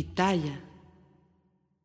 Pitaya. 0.00 0.58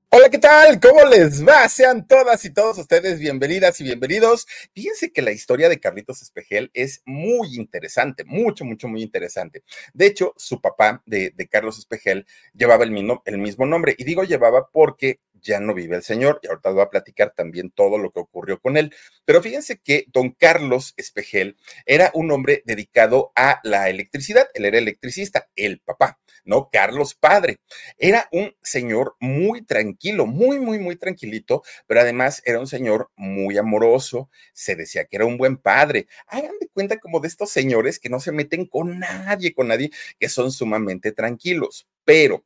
Hola, 0.10 0.30
¿qué 0.30 0.38
tal? 0.38 0.80
¿Cómo 0.80 1.04
les 1.04 1.46
va? 1.46 1.68
Sean 1.68 2.08
todas 2.08 2.46
y 2.46 2.54
todos 2.54 2.78
ustedes 2.78 3.20
bienvenidas 3.20 3.82
y 3.82 3.84
bienvenidos. 3.84 4.48
Fíjense 4.74 5.12
que 5.12 5.22
la 5.22 5.34
historia 5.34 5.68
de 5.68 5.82
Carlitos 5.82 6.22
Espejel 6.22 6.72
es 6.74 7.02
muy 7.06 7.58
interesante, 7.58 8.24
mucho, 8.24 8.64
mucho, 8.64 8.88
muy 8.88 9.02
interesante. 9.02 9.64
De 9.94 10.06
hecho, 10.06 10.34
su 10.38 10.62
papá 10.62 11.04
de, 11.06 11.34
Carlos 11.52 11.78
Espejel 11.78 12.26
llevaba 12.54 12.86
el 12.86 12.92
mismo, 12.92 13.22
el 13.26 13.38
mismo 13.38 13.66
nombre 13.66 13.96
y 13.98 14.06
digo 14.06 14.24
llevaba 14.24 14.70
porque 14.72 15.20
ya 15.34 15.60
no 15.60 15.74
vive 15.74 15.98
el 15.98 16.04
señor 16.04 16.40
y 16.42 16.48
ahorita 16.48 16.70
voy 16.70 16.84
a 16.84 16.90
platicar 16.90 17.34
también 17.36 17.70
todo 17.70 17.98
lo 17.98 18.12
que 18.12 18.22
ocurrió 18.22 18.62
con 18.62 18.78
él. 18.78 18.96
Pero 19.26 19.42
fíjense 19.42 19.80
que 19.80 20.06
don 20.14 20.32
Carlos 20.32 20.94
Espejel 20.96 21.58
era 21.86 22.12
un 22.14 22.32
hombre 22.32 22.64
dedicado 22.66 23.34
a 23.36 23.60
la 23.64 23.90
electricidad, 23.90 24.48
él 24.54 24.64
era 24.64 24.78
electricista, 24.78 25.50
el 25.58 25.82
papá, 25.82 26.18
¿no? 26.46 26.70
Carlos 26.72 27.16
padre. 27.16 27.58
Era 27.98 28.30
un 28.32 28.56
señor 28.62 29.16
muy 29.20 29.64
tranquilo, 29.64 30.26
muy, 30.26 30.60
muy, 30.60 30.80
muy 30.80 30.96
tranquilito, 30.96 31.64
pero 31.88 32.02
además 32.02 32.42
era 32.46 32.60
un 32.60 32.68
señor 32.68 33.12
muy 33.16 33.58
amoroso, 33.58 34.30
se 34.54 34.76
decía 34.76 35.06
que 35.06 35.18
era 35.18 35.26
un 35.26 35.38
buen 35.38 35.58
padre. 35.58 36.08
Hagan 36.28 36.58
de 36.60 36.70
cuenta 36.70 37.00
como 37.00 37.20
de 37.20 37.28
estos 37.28 37.50
señores 37.52 38.00
que 38.00 38.10
no 38.10 38.20
se 38.20 38.32
meten 38.32 38.66
con 38.66 39.00
nadie, 39.00 39.54
con 39.54 39.68
nadie, 39.68 39.92
que 40.20 40.30
son 40.30 40.52
sumamente 40.52 41.12
tranquilos. 41.12 41.88
Pero 42.06 42.46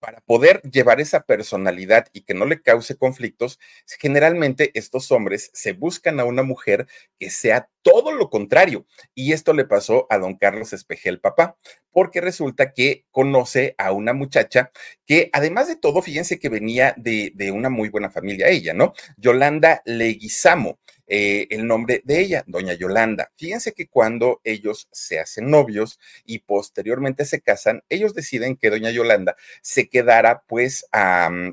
para 0.00 0.20
poder 0.22 0.62
llevar 0.62 1.00
esa 1.00 1.24
personalidad 1.24 2.08
y 2.12 2.22
que 2.22 2.34
no 2.34 2.46
le 2.46 2.62
cause 2.62 2.96
conflictos, 2.96 3.60
generalmente 3.98 4.70
estos 4.74 5.12
hombres 5.12 5.50
se 5.52 5.74
buscan 5.74 6.18
a 6.20 6.24
una 6.24 6.42
mujer 6.42 6.86
que 7.18 7.30
sea 7.30 7.68
todo 7.82 8.12
lo 8.12 8.30
contrario. 8.30 8.86
Y 9.14 9.32
esto 9.32 9.52
le 9.52 9.64
pasó 9.64 10.06
a 10.10 10.18
don 10.18 10.36
Carlos 10.36 10.72
Espejel, 10.72 11.20
papá, 11.20 11.56
porque 11.92 12.20
resulta 12.20 12.72
que 12.72 13.04
conoce 13.10 13.74
a 13.78 13.92
una 13.92 14.12
muchacha 14.12 14.70
que 15.06 15.30
además 15.32 15.68
de 15.68 15.76
todo, 15.76 16.02
fíjense 16.02 16.38
que 16.38 16.48
venía 16.48 16.94
de, 16.96 17.32
de 17.34 17.50
una 17.50 17.68
muy 17.70 17.88
buena 17.88 18.10
familia 18.10 18.48
ella, 18.48 18.74
¿no? 18.74 18.94
Yolanda 19.16 19.82
Leguizamo. 19.84 20.78
Eh, 21.12 21.48
el 21.50 21.66
nombre 21.66 22.02
de 22.04 22.20
ella, 22.20 22.44
doña 22.46 22.74
Yolanda. 22.74 23.32
Fíjense 23.34 23.72
que 23.72 23.88
cuando 23.88 24.40
ellos 24.44 24.86
se 24.92 25.18
hacen 25.18 25.50
novios 25.50 25.98
y 26.24 26.38
posteriormente 26.38 27.24
se 27.24 27.40
casan, 27.40 27.82
ellos 27.88 28.14
deciden 28.14 28.56
que 28.56 28.70
doña 28.70 28.92
Yolanda 28.92 29.34
se 29.60 29.88
quedara 29.88 30.44
pues 30.46 30.86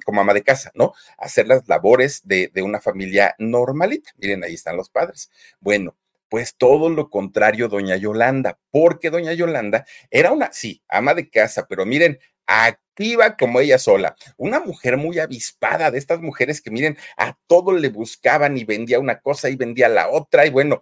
como 0.05 0.21
ama 0.21 0.35
de 0.35 0.43
casa, 0.43 0.71
¿no? 0.75 0.93
hacer 1.17 1.47
las 1.47 1.67
labores 1.67 2.21
de, 2.25 2.51
de 2.53 2.61
una 2.61 2.79
familia 2.79 3.33
normalita. 3.39 4.11
Miren, 4.17 4.43
ahí 4.43 4.53
están 4.53 4.77
los 4.77 4.91
padres. 4.91 5.31
Bueno, 5.59 5.95
pues 6.29 6.55
todo 6.57 6.89
lo 6.89 7.09
contrario, 7.09 7.67
doña 7.67 7.95
Yolanda, 7.95 8.59
porque 8.71 9.09
doña 9.09 9.33
Yolanda 9.33 9.85
era 10.11 10.31
una, 10.31 10.51
sí, 10.53 10.83
ama 10.87 11.13
de 11.13 11.29
casa, 11.29 11.67
pero 11.67 11.85
miren, 11.85 12.19
activa 12.45 13.35
como 13.37 13.59
ella 13.59 13.77
sola, 13.77 14.15
una 14.37 14.59
mujer 14.59 14.97
muy 14.97 15.19
avispada, 15.19 15.91
de 15.91 15.97
estas 15.97 16.21
mujeres 16.21 16.61
que 16.61 16.71
miren, 16.71 16.97
a 17.17 17.37
todo 17.47 17.73
le 17.73 17.89
buscaban 17.89 18.57
y 18.57 18.63
vendía 18.63 18.99
una 18.99 19.19
cosa 19.19 19.49
y 19.49 19.55
vendía 19.55 19.89
la 19.89 20.09
otra, 20.09 20.45
y 20.45 20.49
bueno, 20.49 20.81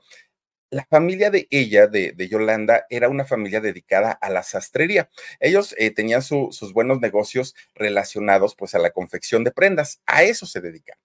la 0.69 0.85
familia 0.85 1.29
de 1.31 1.47
ella, 1.51 1.87
de, 1.87 2.13
Yolanda, 2.29 2.85
era 2.89 3.07
una 3.07 3.25
familia 3.25 3.61
dedicada 3.61 4.11
a 4.11 4.29
la 4.29 4.43
sastrería. 4.43 5.09
Ellos 5.39 5.73
eh, 5.77 5.91
tenían 5.91 6.21
sus 6.21 6.73
buenos 6.73 6.99
negocios 6.99 7.55
relacionados 7.75 8.55
pues 8.55 8.75
a 8.75 8.79
la 8.79 8.89
confección 8.89 9.43
de 9.43 9.51
prendas, 9.51 10.01
a 10.05 10.23
eso 10.23 10.45
se 10.45 10.61
dedican. 10.61 10.97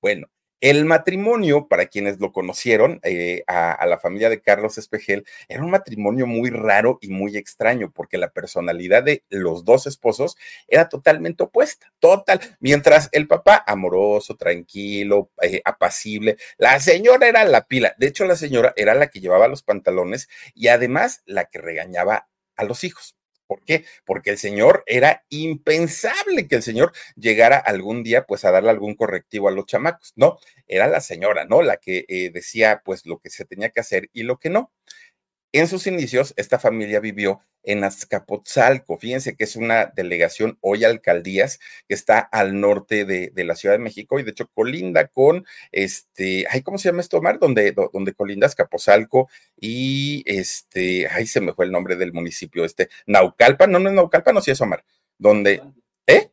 Bueno, 0.00 0.28
el 0.60 0.84
matrimonio, 0.84 1.68
para 1.68 1.86
quienes 1.86 2.20
lo 2.20 2.32
conocieron, 2.32 3.00
eh, 3.02 3.44
a, 3.46 3.84
la 3.86 3.98
familia 3.98 4.28
de 4.28 4.40
Carlos 4.40 4.78
Espejel, 4.78 5.24
era 5.48 5.62
un 5.62 5.70
matrimonio 5.70 6.26
muy 6.26 6.50
raro 6.50 6.98
y 7.00 7.08
muy 7.08 7.36
extraño, 7.36 7.90
porque 7.92 8.18
la 8.18 8.30
personalidad 8.30 9.02
de 9.02 9.24
los 9.28 9.64
dos 9.64 9.86
esposos 9.86 10.36
era 10.66 10.88
totalmente 10.88 11.42
opuesta, 11.44 11.92
total. 12.00 12.40
Mientras 12.60 13.08
el 13.12 13.28
papá, 13.28 13.62
amoroso, 13.66 14.36
tranquilo, 14.36 15.30
eh, 15.42 15.62
apacible, 15.64 16.36
la 16.56 16.80
señora 16.80 17.28
era 17.28 17.44
la 17.44 17.66
pila. 17.66 17.94
De 17.98 18.08
hecho, 18.08 18.24
la 18.24 18.36
señora 18.36 18.72
era 18.76 18.94
la 18.94 19.08
que 19.08 19.20
llevaba 19.20 19.48
los 19.48 19.62
pantalones 19.62 20.28
y 20.54 20.68
además 20.68 21.22
la 21.26 21.46
que 21.46 21.58
regañaba 21.58 22.28
a 22.56 22.64
los 22.64 22.84
hijos. 22.84 23.17
¿Por 23.48 23.64
qué? 23.64 23.84
Porque 24.06 24.30
el 24.30 24.38
señor 24.38 24.84
era 24.86 25.24
impensable 25.30 26.46
que 26.46 26.56
el 26.56 26.62
señor 26.62 26.92
llegara 27.16 27.56
algún 27.58 28.04
día 28.04 28.24
pues 28.26 28.44
a 28.44 28.52
darle 28.52 28.70
algún 28.70 28.94
correctivo 28.94 29.48
a 29.48 29.52
los 29.52 29.66
chamacos, 29.66 30.12
¿no? 30.16 30.38
Era 30.68 30.86
la 30.86 31.00
señora, 31.00 31.46
¿no? 31.46 31.62
La 31.62 31.78
que 31.78 32.04
eh, 32.08 32.30
decía 32.32 32.82
pues 32.84 33.06
lo 33.06 33.18
que 33.18 33.30
se 33.30 33.44
tenía 33.46 33.70
que 33.70 33.80
hacer 33.80 34.10
y 34.12 34.22
lo 34.22 34.38
que 34.38 34.50
no. 34.50 34.70
En 35.52 35.66
sus 35.66 35.86
inicios, 35.86 36.34
esta 36.36 36.58
familia 36.58 37.00
vivió 37.00 37.40
en 37.62 37.82
Azcapotzalco. 37.82 38.98
Fíjense 38.98 39.34
que 39.34 39.44
es 39.44 39.56
una 39.56 39.86
delegación, 39.86 40.58
hoy 40.60 40.84
alcaldías, 40.84 41.58
que 41.88 41.94
está 41.94 42.18
al 42.18 42.60
norte 42.60 43.06
de, 43.06 43.32
la 43.44 43.56
Ciudad 43.56 43.74
de 43.74 43.78
México 43.78 44.18
y 44.18 44.24
de 44.24 44.32
hecho 44.32 44.48
colinda 44.48 45.08
con 45.08 45.46
este, 45.72 46.46
ay, 46.50 46.62
¿cómo 46.62 46.76
se 46.76 46.90
llama 46.90 47.00
esto, 47.00 47.18
Omar? 47.18 47.38
Donde, 47.38 47.72
donde 47.72 48.12
colinda 48.12 48.46
Azcapotzalco 48.46 49.30
y 49.56 50.22
este, 50.26 51.08
ay, 51.08 51.26
se 51.26 51.40
me 51.40 51.54
fue 51.54 51.64
el 51.64 51.72
nombre 51.72 51.96
del 51.96 52.12
municipio, 52.12 52.64
este, 52.66 52.90
Naucalpan, 53.06 53.70
no, 53.70 53.78
no 53.78 53.88
es 53.88 53.94
Naucalpan, 53.94 54.34
no, 54.34 54.42
sí 54.42 54.50
es 54.50 54.60
Omar, 54.60 54.84
donde, 55.16 55.62
¿eh? 56.06 56.30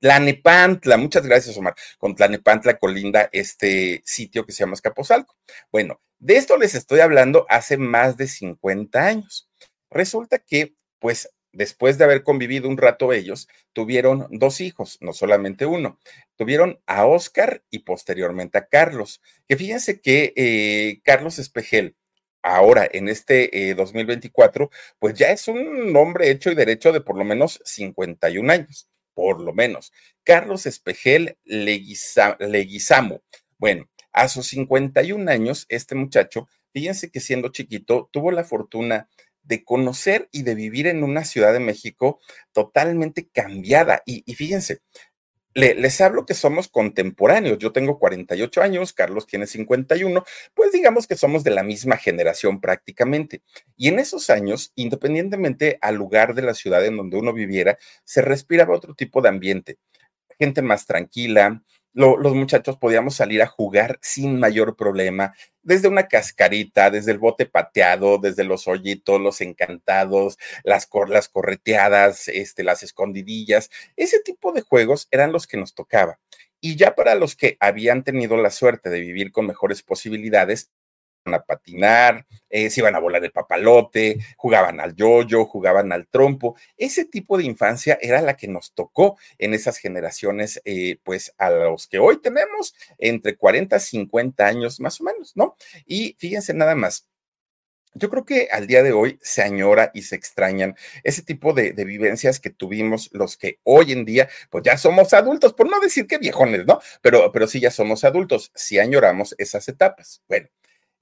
Tlanepantla, 0.00 0.96
muchas 0.96 1.26
gracias, 1.26 1.56
Omar. 1.56 1.74
Con 1.98 2.14
Tlanepantla 2.14 2.78
colinda 2.78 3.28
este 3.32 4.00
sitio 4.04 4.46
que 4.46 4.52
se 4.52 4.60
llama 4.60 4.74
Escaposalco. 4.74 5.36
Bueno, 5.72 6.00
de 6.18 6.36
esto 6.36 6.56
les 6.56 6.74
estoy 6.74 7.00
hablando 7.00 7.46
hace 7.48 7.76
más 7.76 8.16
de 8.16 8.28
50 8.28 9.04
años. 9.04 9.48
Resulta 9.90 10.38
que, 10.38 10.74
pues, 11.00 11.30
después 11.52 11.98
de 11.98 12.04
haber 12.04 12.22
convivido 12.22 12.68
un 12.68 12.76
rato 12.76 13.12
ellos, 13.12 13.48
tuvieron 13.72 14.28
dos 14.30 14.60
hijos, 14.60 14.98
no 15.00 15.12
solamente 15.12 15.66
uno. 15.66 15.98
Tuvieron 16.36 16.80
a 16.86 17.06
Oscar 17.06 17.64
y 17.70 17.80
posteriormente 17.80 18.58
a 18.58 18.66
Carlos. 18.66 19.20
Que 19.48 19.56
fíjense 19.56 20.00
que 20.00 20.32
eh, 20.36 21.00
Carlos 21.02 21.40
Espejel, 21.40 21.96
ahora 22.42 22.88
en 22.92 23.08
este 23.08 23.74
2024, 23.74 24.64
eh, 24.66 24.68
pues 25.00 25.14
ya 25.14 25.32
es 25.32 25.48
un 25.48 25.96
hombre 25.96 26.30
hecho 26.30 26.52
y 26.52 26.54
derecho 26.54 26.92
de 26.92 27.00
por 27.00 27.16
lo 27.18 27.24
menos 27.24 27.60
51 27.64 28.52
años 28.52 28.88
por 29.18 29.40
lo 29.40 29.52
menos. 29.52 29.92
Carlos 30.22 30.64
Espejel 30.64 31.36
Leguizamo. 31.44 33.20
Bueno, 33.58 33.90
a 34.12 34.28
sus 34.28 34.46
51 34.46 35.28
años, 35.28 35.66
este 35.68 35.96
muchacho, 35.96 36.46
fíjense 36.72 37.10
que 37.10 37.18
siendo 37.18 37.48
chiquito, 37.48 38.08
tuvo 38.12 38.30
la 38.30 38.44
fortuna 38.44 39.08
de 39.42 39.64
conocer 39.64 40.28
y 40.30 40.44
de 40.44 40.54
vivir 40.54 40.86
en 40.86 41.02
una 41.02 41.24
Ciudad 41.24 41.52
de 41.52 41.58
México 41.58 42.20
totalmente 42.52 43.28
cambiada. 43.28 44.04
Y, 44.06 44.22
y 44.24 44.36
fíjense, 44.36 44.82
les 45.58 46.00
hablo 46.00 46.24
que 46.24 46.34
somos 46.34 46.68
contemporáneos. 46.68 47.58
Yo 47.58 47.72
tengo 47.72 47.98
48 47.98 48.62
años, 48.62 48.92
Carlos 48.92 49.26
tiene 49.26 49.46
51, 49.46 50.24
pues 50.54 50.72
digamos 50.72 51.06
que 51.06 51.16
somos 51.16 51.44
de 51.44 51.50
la 51.50 51.62
misma 51.62 51.96
generación 51.96 52.60
prácticamente. 52.60 53.42
Y 53.76 53.88
en 53.88 53.98
esos 53.98 54.30
años, 54.30 54.72
independientemente 54.76 55.78
al 55.80 55.96
lugar 55.96 56.34
de 56.34 56.42
la 56.42 56.54
ciudad 56.54 56.84
en 56.86 56.96
donde 56.96 57.16
uno 57.16 57.32
viviera, 57.32 57.78
se 58.04 58.22
respiraba 58.22 58.76
otro 58.76 58.94
tipo 58.94 59.20
de 59.20 59.28
ambiente. 59.30 59.78
Gente 60.38 60.62
más 60.62 60.86
tranquila, 60.86 61.62
los 61.98 62.34
muchachos 62.34 62.76
podíamos 62.76 63.16
salir 63.16 63.42
a 63.42 63.46
jugar 63.46 63.98
sin 64.02 64.38
mayor 64.38 64.76
problema, 64.76 65.34
desde 65.62 65.88
una 65.88 66.06
cascarita, 66.06 66.90
desde 66.90 67.12
el 67.12 67.18
bote 67.18 67.44
pateado, 67.44 68.18
desde 68.18 68.44
los 68.44 68.68
hoyitos, 68.68 69.20
los 69.20 69.40
encantados, 69.40 70.38
las, 70.62 70.88
las 71.08 71.28
correteadas, 71.28 72.28
este, 72.28 72.62
las 72.62 72.82
escondidillas. 72.82 73.70
Ese 73.96 74.20
tipo 74.20 74.52
de 74.52 74.62
juegos 74.62 75.08
eran 75.10 75.32
los 75.32 75.46
que 75.46 75.56
nos 75.56 75.74
tocaba. 75.74 76.18
Y 76.60 76.76
ya 76.76 76.94
para 76.94 77.14
los 77.14 77.36
que 77.36 77.56
habían 77.60 78.04
tenido 78.04 78.36
la 78.36 78.50
suerte 78.50 78.90
de 78.90 79.00
vivir 79.00 79.32
con 79.32 79.46
mejores 79.46 79.82
posibilidades, 79.82 80.70
a 81.24 81.44
patinar, 81.44 82.26
eh, 82.48 82.70
se 82.70 82.80
iban 82.80 82.94
a 82.94 83.00
volar 83.00 83.24
el 83.24 83.32
papalote, 83.32 84.18
jugaban 84.36 84.80
al 84.80 84.94
yoyo, 84.94 85.44
jugaban 85.44 85.92
al 85.92 86.06
trompo. 86.08 86.56
Ese 86.76 87.04
tipo 87.04 87.36
de 87.36 87.44
infancia 87.44 87.98
era 88.00 88.22
la 88.22 88.36
que 88.36 88.48
nos 88.48 88.72
tocó 88.72 89.18
en 89.38 89.54
esas 89.54 89.78
generaciones, 89.78 90.60
eh, 90.64 90.98
pues 91.02 91.34
a 91.38 91.50
los 91.50 91.86
que 91.86 91.98
hoy 91.98 92.20
tenemos 92.20 92.74
entre 92.98 93.36
40 93.36 93.78
50 93.78 94.46
años 94.46 94.80
más 94.80 95.00
o 95.00 95.04
menos, 95.04 95.36
¿no? 95.36 95.56
Y 95.86 96.16
fíjense 96.18 96.54
nada 96.54 96.74
más. 96.74 97.06
Yo 97.94 98.10
creo 98.10 98.24
que 98.24 98.48
al 98.52 98.66
día 98.66 98.82
de 98.82 98.92
hoy 98.92 99.18
se 99.22 99.42
añora 99.42 99.90
y 99.94 100.02
se 100.02 100.14
extrañan 100.14 100.76
ese 101.02 101.22
tipo 101.22 101.52
de, 101.52 101.72
vivencias 101.72 102.38
que 102.38 102.50
tuvimos 102.50 103.10
los 103.12 103.36
que 103.36 103.58
hoy 103.64 103.92
en 103.92 104.04
día, 104.04 104.28
pues 104.50 104.62
ya 104.64 104.76
somos 104.76 105.14
adultos, 105.14 105.54
por 105.54 105.68
no 105.70 105.80
decir 105.80 106.06
que 106.06 106.18
viejones, 106.18 106.66
¿no? 106.66 106.80
Pero, 107.02 107.32
pero 107.32 107.46
sí 107.46 107.60
ya 107.60 107.70
somos 107.70 108.04
adultos, 108.04 108.52
si 108.54 108.78
añoramos 108.78 109.34
esas 109.38 109.68
etapas. 109.68 110.22
Bueno, 110.28 110.48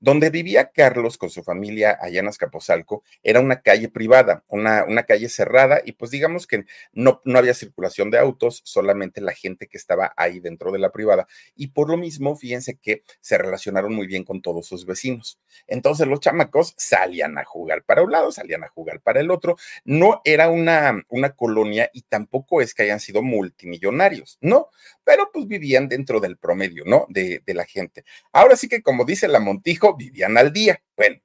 donde 0.01 0.31
vivía 0.31 0.71
Carlos 0.71 1.19
con 1.19 1.31
su 1.31 1.43
familia 1.43 1.99
allá 2.01 2.21
en 2.21 2.29
Azcapotzalco 2.29 3.03
era 3.23 3.41
una 3.41 3.63
calle 3.63 3.89
privada, 3.89 4.45
una, 4.49 4.85
una 4.85 5.05
calle 5.05 5.29
cerrada 5.29 5.81
y 5.85 5.93
pues 5.93 6.11
digamos 6.11 6.47
que 6.47 6.65
no, 6.93 7.21
no 7.25 7.39
había 7.39 7.55
circulación 7.55 8.11
de 8.11 8.19
autos, 8.19 8.63
solamente 8.65 9.21
la 9.21 9.33
gente 9.33 9.67
que 9.67 9.79
estaba 9.79 10.13
ahí 10.17 10.41
dentro 10.41 10.73
de 10.73 10.79
la 10.79 10.91
privada. 10.91 11.27
Y 11.55 11.69
por 11.69 11.89
lo 11.89 11.97
mismo, 11.97 12.37
fíjense 12.37 12.79
que 12.79 13.03
se 13.21 13.39
relacionaron 13.39 13.95
muy 13.95 14.07
bien 14.07 14.25
con 14.25 14.43
todos 14.43 14.67
sus 14.67 14.87
vecinos. 14.87 15.39
Entonces 15.67 16.07
los 16.07 16.21
chamacos 16.21 16.75
salían 16.77 17.39
a 17.39 17.45
jugar 17.45 17.85
para 17.85 18.03
un 18.03 18.13
lado, 18.13 18.33
salían 18.33 18.65
a 18.65 18.69
jugar 18.69 19.01
para 19.01 19.21
el 19.21 19.31
otro. 19.31 19.57
No 19.85 20.21
era 20.25 20.49
una, 20.49 21.03
una 21.09 21.31
colonia 21.31 21.91
y 21.93 22.03
tampoco 22.03 22.61
es 22.61 22.75
que 22.75 22.83
hayan 22.83 23.01
sido 23.01 23.23
multimillonarios, 23.23 24.39
no, 24.41 24.69
pero 25.05 25.31
pues 25.33 25.47
vivían 25.47 25.89
dentro 25.89 26.21
del 26.21 26.37
promedio, 26.37 26.85
¿no? 26.87 27.07
De, 27.09 27.43
de 27.45 27.55
la 27.55 27.65
gente. 27.65 28.05
Ahora 28.33 28.57
sí 28.57 28.69
que 28.69 28.83
como 28.83 29.05
dice 29.05 29.29
la 29.29 29.41
Montijo, 29.41 29.86
vivían 29.95 30.37
al 30.39 30.53
día. 30.53 30.83
Bueno, 30.97 31.21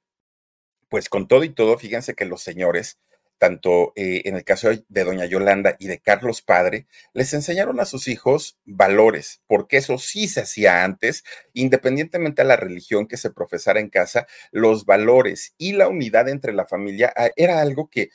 pues 0.88 1.08
con 1.08 1.26
todo 1.26 1.42
y 1.44 1.48
todo, 1.48 1.78
fíjense 1.78 2.14
que 2.14 2.26
los 2.26 2.42
señores, 2.42 2.98
tanto 3.38 3.92
eh, 3.96 4.22
en 4.26 4.36
el 4.36 4.44
caso 4.44 4.68
de 4.70 5.04
doña 5.04 5.24
Yolanda 5.24 5.74
y 5.78 5.86
de 5.86 5.98
Carlos 6.00 6.42
Padre, 6.42 6.86
les 7.14 7.32
enseñaron 7.32 7.80
a 7.80 7.86
sus 7.86 8.08
hijos 8.08 8.58
valores, 8.64 9.42
porque 9.46 9.78
eso 9.78 9.98
sí 9.98 10.28
se 10.28 10.42
hacía 10.42 10.84
antes, 10.84 11.24
independientemente 11.54 12.42
de 12.42 12.48
la 12.48 12.56
religión 12.56 13.08
que 13.08 13.16
se 13.16 13.30
profesara 13.30 13.80
en 13.80 13.88
casa, 13.88 14.26
los 14.50 14.84
valores 14.84 15.54
y 15.56 15.72
la 15.72 15.88
unidad 15.88 16.28
entre 16.28 16.52
la 16.52 16.66
familia 16.66 17.12
ah, 17.16 17.30
era 17.36 17.60
algo 17.60 17.88
que 17.88 18.10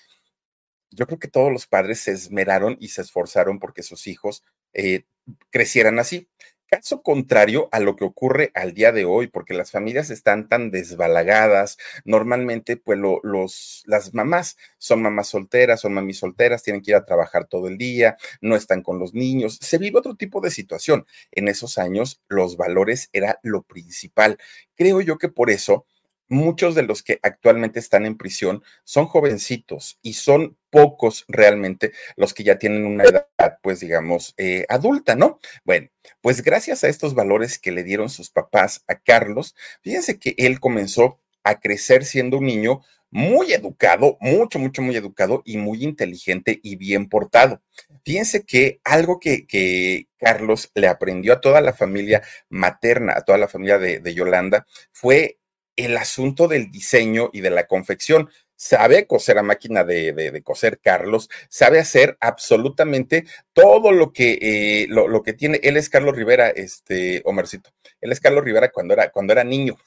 yo 0.92 1.06
creo 1.06 1.20
que 1.20 1.28
todos 1.28 1.52
los 1.52 1.68
padres 1.68 2.00
se 2.00 2.12
esmeraron 2.12 2.78
y 2.80 2.90
se 2.90 3.02
esforzaron 3.02 3.60
porque 3.60 3.84
sus 3.84 4.08
hijos 4.08 4.44
eh, 4.74 5.04
crecieran 5.50 6.00
así. 6.00 6.30
Caso 6.69 7.02
contrario 7.02 7.69
a 7.72 7.80
lo 7.80 7.96
que 7.96 8.04
ocurre 8.04 8.52
al 8.54 8.74
día 8.74 8.92
de 8.92 9.06
hoy, 9.06 9.28
porque 9.28 9.54
las 9.54 9.72
familias 9.72 10.10
están 10.10 10.50
tan 10.50 10.69
desbalagadas, 10.69 11.78
normalmente 12.04 12.75
pues 12.75 13.00
los, 13.00 13.84
las 13.86 14.14
mamás 14.14 14.58
son 14.78 15.02
mamás 15.02 15.30
solteras, 15.30 15.80
son 15.80 15.94
mamis 15.94 16.19
solteras, 16.19 16.64
tienen 16.64 16.81
que 16.81 16.92
ir 16.92 16.98
a 16.98 17.06
trabajar 17.06 17.48
todo 17.48 17.69
el 17.69 17.78
día, 17.78 18.18
no 18.42 18.58
están 18.58 18.81
con 18.81 19.00
los 19.00 19.14
niños, 19.14 19.58
se 19.62 19.78
vive 19.78 20.00
otro 20.00 20.16
tipo 20.16 20.42
de 20.42 20.52
situación. 20.52 21.06
En 21.31 21.48
esos 21.48 21.78
años 21.78 22.22
los 22.28 22.58
valores 22.58 23.10
era 23.14 23.40
lo 23.44 23.64
principal. 23.64 24.38
Creo 24.75 25.00
yo 25.00 25.18
que 25.18 25.30
por 25.30 25.50
eso 25.50 25.86
muchos 26.30 26.76
de 26.76 26.84
los 26.84 27.04
que 27.04 27.20
actualmente 27.24 27.80
están 27.80 28.06
en 28.06 28.18
prisión 28.18 28.64
son 28.84 29.06
jovencitos 29.06 30.00
y 30.02 30.14
son 30.14 30.58
pocos 30.70 31.26
realmente 31.28 31.94
los 32.16 32.34
que 32.34 32.44
ya 32.44 32.58
tienen 32.58 32.86
una 32.86 33.06
edad, 33.06 33.28
pues 33.62 33.80
digamos, 33.80 34.34
eh, 34.38 34.66
adulta, 34.70 35.16
¿no? 35.16 35.40
Bueno, 35.64 35.90
pues 36.22 36.44
gracias 36.44 36.84
a 36.84 36.90
estos 36.90 37.14
valores 37.14 37.60
que 37.60 37.72
le 37.72 37.84
dieron 37.84 38.10
sus 38.10 38.30
papás 38.30 38.84
a 38.88 39.00
Carlos, 39.00 39.56
fíjense 39.82 40.20
que 40.20 40.36
él 40.38 40.60
comenzó 40.60 41.20
a 41.44 41.60
crecer 41.60 42.04
siendo 42.04 42.38
un 42.38 42.46
niño 42.46 42.82
muy 43.10 43.54
educado, 43.54 44.18
mucho, 44.20 44.60
mucho, 44.60 44.82
muy 44.82 44.96
educado 44.96 45.42
y 45.46 45.58
muy 45.58 45.84
inteligente 45.84 46.60
y 46.62 46.76
bien 46.76 47.08
portado. 47.08 47.62
Fíjense 48.04 48.44
que 48.44 48.82
algo 48.84 49.20
que, 49.20 49.48
que 49.48 50.08
Carlos 50.18 50.72
le 50.76 50.88
aprendió 50.88 51.34
a 51.34 51.42
toda 51.42 51.62
la 51.62 51.74
familia 51.74 52.22
materna, 52.50 53.14
a 53.16 53.22
toda 53.22 53.38
la 53.38 53.48
familia 53.48 53.80
de, 53.80 54.00
de 54.00 54.14
Yolanda, 54.14 54.66
fue 54.92 55.40
el 55.78 55.96
asunto 55.96 56.48
del 56.48 56.72
diseño 56.72 57.30
y 57.32 57.42
de 57.42 57.52
la 57.52 57.68
confección. 57.68 58.30
Sabe 58.56 59.06
coser 59.06 59.38
a 59.38 59.44
máquina 59.44 59.84
de, 59.84 60.42
coser 60.44 60.80
Carlos, 60.80 61.30
sabe 61.48 61.80
hacer 61.80 62.18
absolutamente 62.20 63.26
todo 63.54 63.92
lo 63.92 64.12
que, 64.12 64.40
eh, 64.42 64.88
lo, 64.90 65.08
lo, 65.08 65.22
que 65.22 65.34
tiene. 65.34 65.60
Él 65.62 65.78
es 65.78 65.90
Carlos 65.90 66.16
Rivera, 66.16 66.50
este, 66.50 67.22
Omercito. 67.24 67.70
Él 68.02 68.12
es 68.12 68.20
Carlos 68.20 68.44
Rivera 68.44 68.72
cuando 68.72 68.96
era, 68.96 69.12
cuando 69.12 69.34
era 69.34 69.44
niño. 69.44 69.78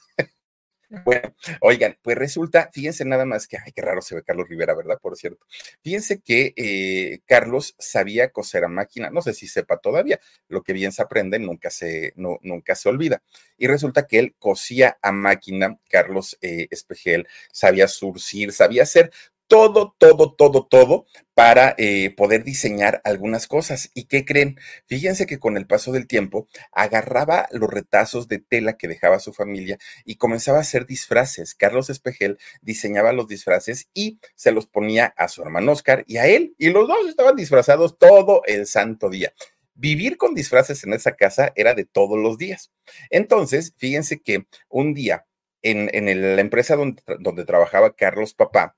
Bueno, 1.05 1.33
oigan, 1.61 1.97
pues 2.01 2.17
resulta, 2.17 2.69
fíjense 2.73 3.05
nada 3.05 3.23
más 3.23 3.47
que, 3.47 3.57
ay, 3.57 3.71
qué 3.71 3.81
raro 3.81 4.01
se 4.01 4.13
ve 4.13 4.23
Carlos 4.23 4.49
Rivera, 4.49 4.73
¿verdad? 4.75 4.99
Por 5.01 5.15
cierto. 5.15 5.45
Fíjense 5.81 6.19
que 6.19 6.53
eh, 6.57 7.19
Carlos 7.25 7.75
sabía 7.79 8.29
coser 8.31 8.65
a 8.65 8.67
máquina, 8.67 9.09
no 9.09 9.21
sé 9.21 9.33
si 9.33 9.47
sepa 9.47 9.77
todavía, 9.77 10.19
lo 10.49 10.63
que 10.63 10.73
bien 10.73 10.91
se 10.91 11.01
aprende 11.01 11.39
nunca 11.39 11.69
se, 11.69 12.11
no, 12.17 12.39
nunca 12.41 12.75
se 12.75 12.89
olvida. 12.89 13.23
Y 13.57 13.67
resulta 13.67 14.05
que 14.05 14.19
él 14.19 14.35
cosía 14.37 14.97
a 15.01 15.13
máquina, 15.13 15.79
Carlos 15.89 16.37
eh, 16.41 16.67
Espejel, 16.71 17.25
sabía 17.53 17.87
surcir, 17.87 18.51
sabía 18.51 18.83
hacer 18.83 19.11
todo, 19.51 19.93
todo, 19.97 20.33
todo, 20.33 20.65
todo 20.65 21.05
para 21.33 21.75
eh, 21.77 22.13
poder 22.15 22.45
diseñar 22.45 23.01
algunas 23.03 23.47
cosas. 23.47 23.91
¿Y 23.93 24.05
qué 24.05 24.23
creen? 24.23 24.57
Fíjense 24.87 25.25
que 25.25 25.39
con 25.39 25.57
el 25.57 25.67
paso 25.67 25.91
del 25.91 26.07
tiempo 26.07 26.47
agarraba 26.71 27.49
los 27.51 27.69
retazos 27.69 28.29
de 28.29 28.39
tela 28.39 28.77
que 28.77 28.87
dejaba 28.87 29.19
su 29.19 29.33
familia 29.33 29.77
y 30.05 30.15
comenzaba 30.15 30.59
a 30.59 30.61
hacer 30.61 30.85
disfraces. 30.85 31.53
Carlos 31.53 31.89
Espejel 31.89 32.37
diseñaba 32.61 33.11
los 33.11 33.27
disfraces 33.27 33.89
y 33.93 34.21
se 34.35 34.53
los 34.53 34.67
ponía 34.67 35.13
a 35.17 35.27
su 35.27 35.41
hermano 35.41 35.73
Oscar 35.73 36.05
y 36.07 36.15
a 36.15 36.27
él. 36.27 36.55
Y 36.57 36.69
los 36.69 36.87
dos 36.87 37.09
estaban 37.09 37.35
disfrazados 37.35 37.97
todo 37.97 38.43
el 38.45 38.67
santo 38.67 39.09
día 39.09 39.33
vivir 39.73 40.15
con 40.15 40.35
disfraces 40.35 40.83
en 40.83 40.93
esa 40.93 41.15
casa 41.15 41.51
era 41.55 41.73
de 41.73 41.85
todos 41.85 42.17
los 42.17 42.37
días. 42.37 42.71
Entonces, 43.09 43.73
fíjense 43.77 44.21
que 44.21 44.45
un 44.69 44.93
día 44.93 45.25
en, 45.63 45.89
en 45.93 46.35
la 46.35 46.41
empresa 46.41 46.75
donde, 46.75 47.01
donde, 47.19 47.45
trabajaba 47.45 47.95
Carlos 47.95 48.35
Papá, 48.35 48.75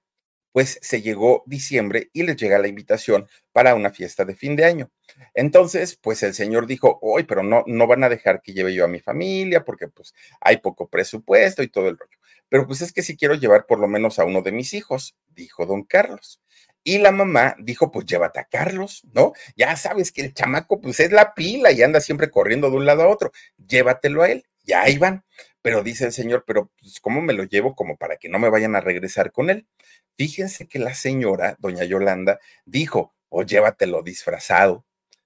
pues 0.54 0.80
se 0.82 1.02
llegó 1.02 1.44
diciembre 1.46 2.10
y 2.14 2.24
les 2.24 2.38
llega 2.38 2.60
la 2.60 2.70
invitación 2.70 3.28
para 3.52 3.76
una 3.76 3.92
fiesta 3.92 4.24
de 4.24 4.36
fin 4.36 4.56
de 4.56 4.66
año. 4.66 4.92
Entonces, 5.34 5.98
pues 6.02 6.24
el 6.24 6.34
señor 6.34 6.68
dijo, 6.68 7.00
hoy, 7.02 7.24
pero 7.24 7.44
no, 7.44 7.64
no 7.68 7.88
van 7.88 8.04
a 8.04 8.10
dejar 8.10 8.42
que 8.42 8.54
lleve 8.54 8.74
yo 8.74 8.86
a 8.86 8.88
mi 8.88 9.00
familia 9.00 9.66
porque 9.66 9.88
pues 9.90 10.14
hay 10.40 10.58
poco 10.58 10.88
presupuesto 10.88 11.64
y 11.64 11.68
todo 11.68 11.90
el 11.90 11.98
rollo. 11.98 12.18
Pero 12.50 12.68
pues 12.68 12.82
es 12.82 12.94
que 12.94 13.02
si 13.02 13.18
quiero 13.18 13.34
llevar 13.34 13.66
por 13.66 13.80
lo 13.80 13.88
menos 13.88 14.20
a 14.20 14.26
uno 14.26 14.44
de 14.44 14.52
mis 14.52 14.74
hijos, 14.76 15.18
dijo 15.30 15.66
don 15.66 15.84
Carlos. 15.84 16.40
Y 16.84 17.00
la 17.00 17.12
mamá 17.12 17.56
dijo, 17.60 17.92
pues 17.92 18.06
llévate 18.06 18.40
a 18.40 18.44
Carlos, 18.44 19.04
¿no? 19.14 19.34
Ya 19.56 19.76
sabes 19.76 20.12
que 20.12 20.22
el 20.22 20.34
chamaco 20.34 20.80
pues 20.82 21.00
es 21.00 21.12
la 21.12 21.34
pila 21.34 21.72
y 21.72 21.82
anda 21.82 22.00
siempre 22.00 22.30
corriendo 22.30 22.70
de 22.70 22.78
un 22.78 22.86
lado 22.86 23.04
a 23.04 23.08
otro. 23.08 23.32
Llévatelo 23.58 24.22
a 24.22 24.30
él. 24.30 24.46
Ya 24.66 24.88
iban. 24.90 25.26
Pero 25.64 25.82
dice 25.82 26.06
el 26.06 26.12
señor, 26.12 26.44
pero 26.46 26.70
pues, 26.80 27.00
¿cómo 27.00 27.22
me 27.22 27.34
lo 27.34 27.46
llevo 27.46 27.74
como 27.74 27.98
para 27.98 28.18
que 28.18 28.30
no 28.30 28.38
me 28.38 28.50
vayan 28.50 28.76
a 28.76 28.82
regresar 28.82 29.32
con 29.32 29.50
él? 29.50 29.66
Fíjense 30.18 30.68
que 30.68 30.78
la 30.78 30.94
señora, 30.94 31.56
doña 31.60 31.86
Yolanda, 31.86 32.40
dijo, 32.66 33.16
o 33.30 33.40
oh, 33.40 33.44
llévatelo 33.44 34.04
disfrazado. 34.04 34.86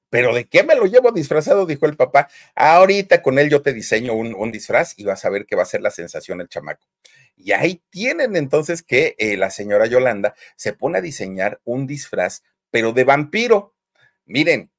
¿Pero 0.09 0.33
de 0.33 0.45
qué 0.47 0.63
me 0.63 0.75
lo 0.75 0.85
llevo 0.85 1.11
disfrazado? 1.11 1.65
Dijo 1.65 1.85
el 1.87 1.97
papá. 1.97 2.29
Ahorita 2.55 3.21
con 3.21 3.39
él 3.39 3.49
yo 3.49 3.61
te 3.61 3.73
diseño 3.73 4.13
un, 4.13 4.51
disfraz 4.51 4.93
y 4.97 5.03
vas 5.03 5.25
a 5.25 5.29
ver 5.29 5.45
que 5.45 5.55
va 5.55 5.63
a 5.63 5.65
ser 5.65 5.81
la 5.81 5.91
sensación 5.91 6.39
el 6.39 6.47
chamaco. 6.47 6.87
Y 7.35 7.51
ahí 7.51 7.83
tienen 7.89 8.35
entonces 8.35 8.83
que 8.83 9.15
eh, 9.17 9.37
la 9.37 9.49
señora 9.49 9.87
Yolanda 9.87 10.35
se 10.55 10.73
pone 10.73 10.99
a 10.99 11.01
diseñar 11.01 11.59
un 11.65 11.87
disfraz, 11.87 12.43
pero 12.71 12.93
de 12.93 13.03
vampiro. 13.03 13.75
Miren, 14.25 14.71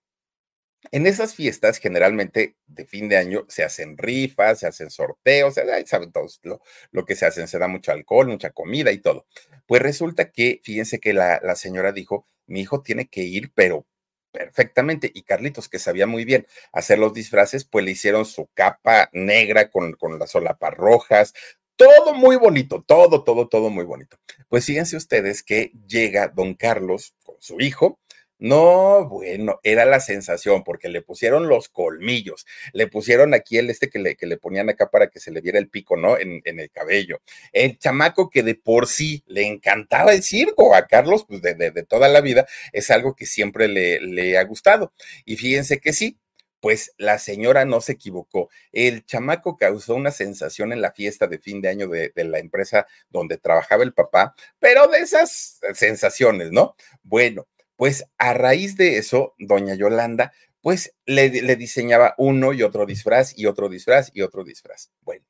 en 0.91 1.07
esas 1.07 1.35
fiestas, 1.35 1.79
generalmente 1.79 2.57
de 2.67 2.87
fin 2.87 3.09
de 3.09 3.17
año, 3.17 3.45
se 3.49 3.65
hacen 3.65 3.97
rifas, 3.97 4.61
se 4.61 4.67
hacen 4.67 4.91
sorteos, 4.91 5.55
saben 5.87 6.13
todos 6.13 6.41
lo, 6.43 7.05
que 7.05 7.17
se 7.17 7.27
hacen, 7.27 7.49
se 7.49 7.59
da 7.59 7.69
mucho 7.69 7.93
alcohol, 7.93 8.29
mucha 8.29 8.51
comida 8.51 8.93
y 8.93 8.99
todo. 8.99 9.27
Pues 9.67 9.83
resulta 9.83 10.31
que, 10.31 10.61
fíjense 10.63 11.01
que 11.01 11.13
la, 11.13 11.41
la 11.43 11.55
señora 11.55 11.93
dijo, 11.93 12.27
mi 12.47 12.61
hijo 12.61 12.83
tiene 12.83 13.09
que 13.09 13.23
ir, 13.23 13.53
pero 13.55 13.87
perfectamente. 14.33 15.11
Y 15.13 15.23
Carlitos, 15.23 15.69
que 15.69 15.79
sabía 15.79 16.07
muy 16.07 16.25
bien 16.25 16.47
hacer 16.73 16.99
los 16.99 17.13
disfraces, 17.13 17.65
pues 17.65 17.85
le 17.85 17.93
hicieron 17.93 18.25
su 18.25 18.49
capa 18.55 19.09
negra 19.13 19.71
con, 19.71 19.93
con 19.95 20.19
las 20.19 20.31
solapas 20.31 20.75
rojas, 20.75 21.35
todo 21.79 22.13
muy 22.13 22.37
bonito, 22.37 22.83
todo, 22.87 23.23
todo, 23.23 23.49
todo 23.49 23.71
muy 23.71 23.85
bonito. 23.85 24.19
Pues 24.49 24.65
fíjense 24.65 24.97
ustedes 24.97 25.43
que 25.43 25.73
llega 25.87 26.29
don 26.29 26.55
Carlos 26.55 27.15
con 27.25 27.37
su 27.39 27.61
hijo, 27.61 28.01
No, 28.41 29.09
bueno, 29.09 29.59
era 29.65 29.85
la 29.85 29.99
sensación 29.99 30.63
porque 30.63 30.89
le 30.89 31.03
pusieron 31.03 31.49
los 31.49 31.69
colmillos, 31.69 32.47
le 32.73 32.87
pusieron 32.87 33.35
aquí 33.35 33.59
el 33.59 33.69
este 33.69 33.91
que 33.91 33.99
le, 33.99 34.15
que 34.17 34.27
le 34.27 34.37
ponían 34.37 34.69
acá 34.69 34.91
para 34.91 35.09
que 35.09 35.19
se 35.19 35.33
le 35.33 35.41
viera 35.41 35.59
el 35.59 35.69
pico, 35.69 35.97
¿no? 35.97 36.17
En, 36.17 36.41
en, 36.45 36.61
el 36.61 36.71
cabello. 36.71 37.21
El 37.53 37.79
chamaco 37.79 38.31
que 38.31 38.45
de 38.45 38.55
por 38.55 38.87
sí 38.87 39.25
le 39.27 39.47
encantaba 39.47 40.13
el 40.13 40.23
circo 40.23 40.75
a 40.75 40.87
Carlos, 40.87 41.25
pues 41.27 41.43
de, 41.43 41.55
de, 41.55 41.73
de 41.73 41.83
toda 41.85 42.09
la 42.09 42.21
vida, 42.21 42.47
es 42.73 42.91
algo 42.91 43.17
que 43.17 43.27
siempre 43.27 43.67
le, 43.67 44.01
le 44.01 44.39
ha 44.39 44.45
gustado. 44.45 44.93
Y 45.25 45.37
fíjense 45.37 45.81
que 45.81 45.93
sí, 45.93 46.19
pues 46.61 46.93
la 46.97 47.19
señora 47.19 47.65
no 47.65 47.81
se 47.81 47.93
equivocó. 47.93 48.51
El 48.73 49.05
chamaco 49.05 49.57
causó 49.57 49.95
una 49.95 50.11
sensación 50.13 50.73
en 50.73 50.81
la 50.81 50.93
fiesta 50.93 51.27
de 51.27 51.39
fin 51.39 51.61
de 51.61 51.69
año 51.71 51.89
de, 51.89 52.13
de, 52.15 52.25
la 52.25 52.39
empresa 52.39 52.87
donde 53.11 53.39
trabajaba 53.39 53.83
el 53.85 53.95
papá, 53.95 54.35
pero 54.59 54.87
de 54.89 55.01
esas 55.01 55.61
sensaciones, 55.75 56.51
¿no? 56.53 56.77
Bueno, 57.03 57.47
pues 57.79 58.07
a 58.19 58.35
raíz 58.35 58.77
de 58.77 58.99
eso, 58.99 59.37
doña 59.39 59.77
Yolanda, 59.77 60.33
pues 60.61 60.97
le, 61.07 61.31
diseñaba 61.31 62.17
uno 62.19 62.53
y 62.53 62.65
otro 62.65 62.87
disfraz 62.87 63.39
y 63.39 63.47
otro 63.47 63.69
disfraz 63.69 64.11
y 64.13 64.23
otro 64.23 64.43
disfraz. 64.43 64.91
Bueno, 65.03 65.25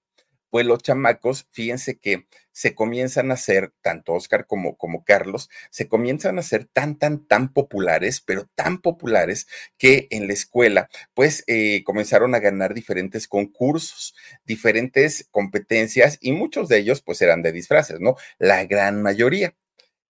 pues 0.49 0.65
los 0.65 0.83
chamacos, 0.83 1.47
fíjense 1.53 1.99
que 1.99 2.27
se 2.51 2.75
comienzan 2.75 3.31
a 3.31 3.35
hacer, 3.35 3.75
tanto 3.83 4.15
Oscar 4.15 4.47
como, 4.47 4.79
como 4.79 5.05
Carlos, 5.05 5.51
se 5.71 5.89
comienzan 5.89 6.39
a 6.39 6.43
ser 6.43 6.65
tan, 6.65 6.99
tan, 6.99 7.27
tan 7.27 7.53
populares, 7.53 8.23
pero 8.23 8.49
tan 8.55 8.81
populares 8.81 9.47
que 9.77 10.09
en 10.11 10.27
la 10.27 10.33
escuela, 10.33 10.89
pues 11.13 11.45
eh, 11.49 11.85
comenzaron 11.85 12.35
a 12.35 12.41
ganar 12.41 12.73
diferentes 12.73 13.29
concursos, 13.29 14.15
diferentes 14.47 15.29
competencias 15.31 16.17
y 16.23 16.33
muchos 16.33 16.71
de 16.71 16.79
ellos 16.79 17.03
pues 17.03 17.21
eran 17.21 17.43
de 17.43 17.53
disfraces, 17.53 18.01
¿no? 18.01 18.17
La 18.39 18.65
gran 18.65 19.03
mayoría. 19.03 19.55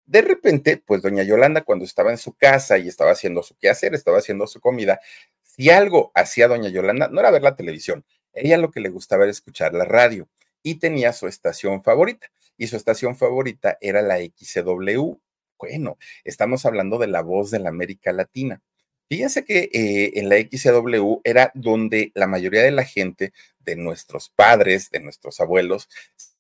De 0.07 0.21
repente, 0.21 0.77
pues 0.77 1.01
doña 1.01 1.23
Yolanda 1.23 1.61
cuando 1.61 1.85
estaba 1.85 2.11
en 2.11 2.17
su 2.17 2.33
casa 2.33 2.77
y 2.77 2.87
estaba 2.87 3.11
haciendo 3.11 3.43
su 3.43 3.55
quehacer, 3.57 3.93
estaba 3.93 4.17
haciendo 4.17 4.47
su 4.47 4.59
comida, 4.59 4.99
si 5.43 5.69
algo 5.69 6.11
hacía 6.15 6.47
doña 6.47 6.69
Yolanda, 6.69 7.09
no 7.09 7.19
era 7.19 7.29
ver 7.29 7.43
la 7.43 7.55
televisión, 7.55 8.05
ella 8.33 8.57
lo 8.57 8.71
que 8.71 8.79
le 8.79 8.89
gustaba 8.89 9.23
era 9.23 9.31
escuchar 9.31 9.73
la 9.73 9.85
radio 9.85 10.29
y 10.63 10.75
tenía 10.75 11.13
su 11.13 11.27
estación 11.27 11.83
favorita. 11.83 12.27
Y 12.57 12.67
su 12.67 12.75
estación 12.75 13.15
favorita 13.15 13.77
era 13.81 14.01
la 14.01 14.17
XCW. 14.17 15.19
Bueno, 15.59 15.97
estamos 16.23 16.65
hablando 16.65 16.97
de 16.97 17.07
la 17.07 17.21
voz 17.21 17.51
de 17.51 17.59
la 17.59 17.69
América 17.69 18.11
Latina. 18.11 18.61
Fíjense 19.09 19.45
que 19.45 19.69
eh, 19.73 20.19
en 20.19 20.29
la 20.29 20.37
XCW 20.37 21.21
era 21.23 21.51
donde 21.53 22.11
la 22.15 22.27
mayoría 22.27 22.63
de 22.63 22.71
la 22.71 22.83
gente, 22.83 23.31
de 23.59 23.75
nuestros 23.75 24.29
padres, 24.29 24.89
de 24.89 24.99
nuestros 24.99 25.39
abuelos, 25.39 25.87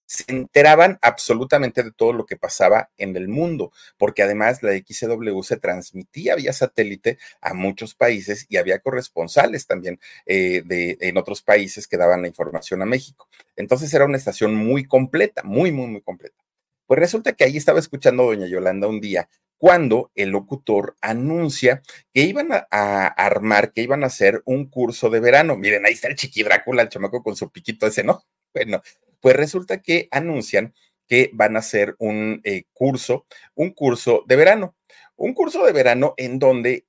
se 0.07 0.23
enteraban 0.27 0.97
absolutamente 1.01 1.83
de 1.83 1.91
todo 1.91 2.13
lo 2.13 2.25
que 2.25 2.37
pasaba 2.37 2.89
en 2.97 3.15
el 3.17 3.27
mundo, 3.27 3.71
porque 3.97 4.23
además 4.23 4.63
la 4.63 4.71
XCW 4.71 5.41
se 5.43 5.57
transmitía 5.57 6.35
vía 6.35 6.53
satélite 6.53 7.19
a 7.41 7.53
muchos 7.53 7.93
países 7.93 8.45
y 8.49 8.55
había 8.55 8.79
corresponsales 8.79 9.67
también 9.67 9.99
eh, 10.25 10.63
de, 10.65 10.97
en 11.01 11.17
otros 11.17 11.41
países 11.41 11.87
que 11.87 11.97
daban 11.97 12.21
la 12.21 12.29
información 12.29 12.81
a 12.81 12.85
México. 12.85 13.27
Entonces 13.57 13.93
era 13.93 14.05
una 14.05 14.17
estación 14.17 14.55
muy 14.55 14.85
completa, 14.85 15.43
muy, 15.43 15.73
muy, 15.73 15.87
muy 15.87 16.01
completa. 16.01 16.37
Pues 16.85 16.99
resulta 16.99 17.33
que 17.33 17.43
ahí 17.43 17.57
estaba 17.57 17.79
escuchando 17.79 18.23
a 18.23 18.27
doña 18.27 18.47
Yolanda 18.47 18.87
un 18.87 19.01
día 19.01 19.27
cuando 19.57 20.11
el 20.15 20.29
locutor 20.29 20.95
anuncia 21.01 21.81
que 22.13 22.21
iban 22.21 22.53
a, 22.53 22.65
a, 22.71 23.07
armar, 23.07 23.73
que 23.73 23.81
iban 23.81 24.03
a 24.03 24.07
hacer 24.07 24.41
un 24.45 24.69
curso 24.69 25.09
de 25.09 25.19
verano. 25.19 25.57
Miren, 25.57 25.85
ahí 25.85 25.93
está 25.93 26.07
el 26.07 26.15
chiqui 26.15 26.43
Drácula, 26.43 26.83
el 26.83 26.89
chamaco 26.89 27.21
con 27.23 27.35
su 27.35 27.49
piquito 27.51 27.87
ese, 27.87 28.03
¿no? 28.03 28.23
Bueno, 28.53 28.81
pues 29.19 29.35
resulta 29.35 29.81
que 29.81 30.07
anuncian 30.11 30.73
que 31.07 31.29
van 31.33 31.55
a 31.55 31.59
hacer 31.59 31.95
un 31.99 32.41
eh, 32.43 32.63
curso, 32.73 33.25
un 33.55 33.71
curso 33.71 34.23
de 34.27 34.35
verano, 34.35 34.75
un 35.15 35.33
curso 35.33 35.65
de 35.65 35.71
verano 35.71 36.13
en 36.17 36.39
donde 36.39 36.85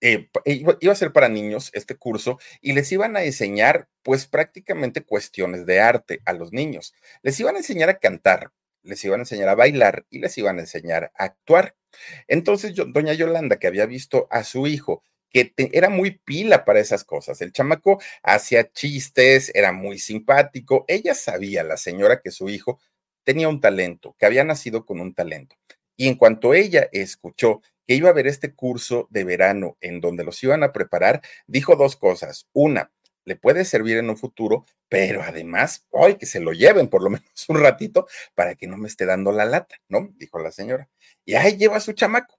eh, 0.00 0.28
iba 0.44 0.92
a 0.92 0.96
ser 0.96 1.12
para 1.12 1.28
niños 1.28 1.70
este 1.72 1.96
curso 1.96 2.38
y 2.60 2.72
les 2.72 2.92
iban 2.92 3.16
a 3.16 3.24
enseñar 3.24 3.88
pues 4.02 4.26
prácticamente 4.26 5.02
cuestiones 5.02 5.66
de 5.66 5.80
arte 5.80 6.20
a 6.26 6.32
los 6.32 6.52
niños. 6.52 6.94
Les 7.22 7.38
iban 7.40 7.56
a 7.56 7.58
enseñar 7.58 7.88
a 7.88 7.98
cantar, 7.98 8.52
les 8.82 9.02
iban 9.04 9.20
a 9.20 9.22
enseñar 9.22 9.48
a 9.48 9.54
bailar 9.54 10.06
y 10.10 10.18
les 10.18 10.36
iban 10.38 10.58
a 10.58 10.60
enseñar 10.60 11.12
a 11.16 11.24
actuar. 11.24 11.76
Entonces, 12.28 12.74
doña 12.74 13.14
Yolanda, 13.14 13.58
que 13.58 13.66
había 13.66 13.86
visto 13.86 14.28
a 14.30 14.44
su 14.44 14.66
hijo 14.66 15.02
que 15.36 15.52
era 15.72 15.90
muy 15.90 16.12
pila 16.12 16.64
para 16.64 16.80
esas 16.80 17.04
cosas. 17.04 17.42
El 17.42 17.52
chamaco 17.52 18.00
hacía 18.22 18.72
chistes, 18.72 19.50
era 19.54 19.70
muy 19.70 19.98
simpático. 19.98 20.86
Ella 20.88 21.14
sabía, 21.14 21.62
la 21.62 21.76
señora, 21.76 22.22
que 22.22 22.30
su 22.30 22.48
hijo 22.48 22.80
tenía 23.22 23.46
un 23.48 23.60
talento, 23.60 24.16
que 24.18 24.24
había 24.24 24.44
nacido 24.44 24.86
con 24.86 24.98
un 24.98 25.12
talento. 25.12 25.56
Y 25.94 26.08
en 26.08 26.14
cuanto 26.14 26.54
ella 26.54 26.88
escuchó 26.90 27.60
que 27.86 27.94
iba 27.94 28.08
a 28.08 28.12
haber 28.12 28.26
este 28.26 28.54
curso 28.54 29.08
de 29.10 29.24
verano 29.24 29.76
en 29.82 30.00
donde 30.00 30.24
los 30.24 30.42
iban 30.42 30.62
a 30.62 30.72
preparar, 30.72 31.20
dijo 31.46 31.76
dos 31.76 31.96
cosas. 31.96 32.48
Una, 32.54 32.90
le 33.26 33.36
puede 33.36 33.66
servir 33.66 33.98
en 33.98 34.08
un 34.08 34.16
futuro, 34.16 34.64
pero 34.88 35.22
además, 35.22 35.86
hoy 35.90 36.16
que 36.16 36.24
se 36.24 36.40
lo 36.40 36.52
lleven 36.52 36.88
por 36.88 37.02
lo 37.02 37.10
menos 37.10 37.48
un 37.48 37.60
ratito 37.60 38.06
para 38.34 38.54
que 38.54 38.66
no 38.66 38.78
me 38.78 38.88
esté 38.88 39.04
dando 39.04 39.32
la 39.32 39.44
lata, 39.44 39.76
¿no? 39.88 40.08
Dijo 40.16 40.38
la 40.38 40.50
señora. 40.50 40.88
Y 41.26 41.34
ahí 41.34 41.58
lleva 41.58 41.76
a 41.76 41.80
su 41.80 41.92
chamaco. 41.92 42.38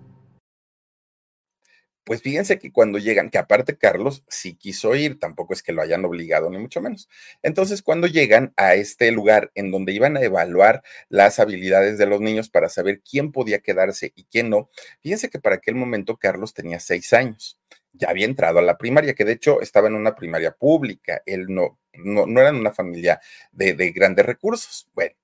Pues 2.03 2.21
fíjense 2.23 2.57
que 2.57 2.71
cuando 2.71 2.97
llegan, 2.97 3.29
que 3.29 3.37
aparte 3.37 3.77
Carlos 3.77 4.23
sí 4.27 4.55
quiso 4.55 4.95
ir, 4.95 5.19
tampoco 5.19 5.53
es 5.53 5.61
que 5.61 5.71
lo 5.71 5.83
hayan 5.83 6.03
obligado, 6.03 6.49
ni 6.49 6.57
mucho 6.57 6.81
menos. 6.81 7.07
Entonces, 7.43 7.83
cuando 7.83 8.07
llegan 8.07 8.53
a 8.57 8.73
este 8.73 9.11
lugar 9.11 9.51
en 9.53 9.69
donde 9.71 9.93
iban 9.93 10.17
a 10.17 10.21
evaluar 10.21 10.81
las 11.09 11.39
habilidades 11.39 11.99
de 11.99 12.07
los 12.07 12.19
niños 12.19 12.49
para 12.49 12.69
saber 12.69 13.01
quién 13.07 13.31
podía 13.31 13.59
quedarse 13.59 14.13
y 14.15 14.23
quién 14.25 14.49
no, 14.49 14.69
fíjense 15.01 15.29
que 15.29 15.39
para 15.39 15.57
aquel 15.57 15.75
momento 15.75 16.17
Carlos 16.17 16.53
tenía 16.55 16.79
seis 16.79 17.13
años. 17.13 17.59
Ya 17.93 18.09
había 18.09 18.25
entrado 18.25 18.57
a 18.59 18.63
la 18.63 18.77
primaria, 18.79 19.13
que 19.13 19.25
de 19.25 19.33
hecho 19.33 19.61
estaba 19.61 19.87
en 19.87 19.95
una 19.95 20.15
primaria 20.15 20.51
pública. 20.53 21.21
Él 21.27 21.45
no, 21.49 21.79
no, 21.93 22.25
no 22.25 22.39
era 22.39 22.49
en 22.49 22.55
una 22.55 22.71
familia 22.73 23.21
de, 23.51 23.73
de 23.75 23.91
grandes 23.91 24.25
recursos. 24.25 24.87
Bueno, 24.93 25.15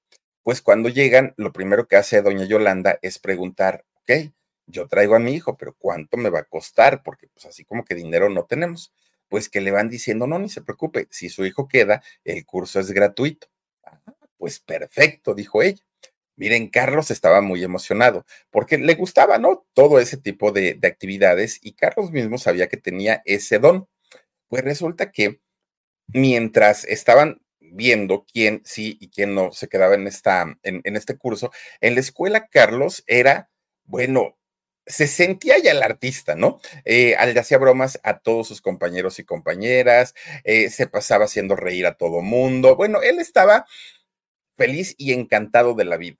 pues 0.43 0.61
cuando 0.61 0.89
llegan, 0.89 1.33
lo 1.37 1.51
primero 1.53 1.87
que 1.87 1.95
hace 1.97 2.21
doña 2.21 2.45
Yolanda 2.45 2.99
es 3.01 3.19
preguntar, 3.19 3.85
ok, 3.95 4.31
yo 4.67 4.87
traigo 4.87 5.15
a 5.15 5.19
mi 5.19 5.33
hijo, 5.33 5.57
pero 5.57 5.75
¿cuánto 5.77 6.17
me 6.17 6.29
va 6.29 6.39
a 6.39 6.43
costar? 6.43 7.01
Porque 7.03 7.27
pues 7.29 7.45
así 7.45 7.65
como 7.65 7.85
que 7.85 7.95
dinero 7.95 8.29
no 8.29 8.45
tenemos. 8.45 8.93
Pues 9.29 9.49
que 9.49 9.61
le 9.61 9.71
van 9.71 9.89
diciendo, 9.89 10.27
no, 10.27 10.39
ni 10.39 10.49
se 10.49 10.61
preocupe, 10.61 11.07
si 11.11 11.29
su 11.29 11.45
hijo 11.45 11.67
queda, 11.67 12.01
el 12.23 12.45
curso 12.45 12.79
es 12.79 12.91
gratuito. 12.91 13.47
Ah, 13.83 13.99
pues 14.37 14.59
perfecto, 14.59 15.33
dijo 15.33 15.61
ella. 15.63 15.81
Miren, 16.37 16.69
Carlos 16.69 17.11
estaba 17.11 17.41
muy 17.41 17.63
emocionado 17.63 18.25
porque 18.51 18.77
le 18.77 18.93
gustaba, 18.95 19.39
¿no? 19.39 19.65
Todo 19.73 19.99
ese 19.99 20.17
tipo 20.17 20.51
de, 20.51 20.75
de 20.75 20.87
actividades 20.87 21.59
y 21.63 21.73
Carlos 21.73 22.11
mismo 22.11 22.37
sabía 22.37 22.69
que 22.69 22.77
tenía 22.77 23.21
ese 23.25 23.59
don. 23.59 23.89
Pues 24.47 24.63
resulta 24.63 25.11
que 25.11 25.41
mientras 26.07 26.85
estaban 26.85 27.41
viendo 27.59 28.25
quién 28.31 28.61
sí 28.65 28.97
y 29.01 29.09
quién 29.09 29.35
no 29.35 29.51
se 29.51 29.67
quedaba 29.67 29.95
en, 29.95 30.07
esta, 30.07 30.57
en, 30.63 30.81
en 30.83 30.95
este 30.95 31.17
curso, 31.17 31.51
en 31.81 31.95
la 31.95 32.01
escuela 32.01 32.47
Carlos 32.47 33.03
era, 33.07 33.49
bueno, 33.85 34.36
se 34.87 35.07
sentía 35.07 35.57
ya 35.59 35.71
el 35.71 35.83
artista, 35.83 36.35
¿no? 36.35 36.59
Eh, 36.85 37.15
le 37.33 37.39
hacía 37.39 37.57
bromas 37.57 37.99
a 38.03 38.19
todos 38.19 38.47
sus 38.47 38.61
compañeros 38.61 39.19
y 39.19 39.25
compañeras, 39.25 40.15
eh, 40.43 40.69
se 40.69 40.87
pasaba 40.87 41.25
haciendo 41.25 41.55
reír 41.55 41.85
a 41.85 41.97
todo 41.97 42.21
mundo. 42.21 42.75
Bueno, 42.75 43.01
él 43.01 43.19
estaba 43.19 43.65
feliz 44.55 44.95
y 44.97 45.13
encantado 45.13 45.73
de 45.75 45.85
la 45.85 45.97
vida. 45.97 46.17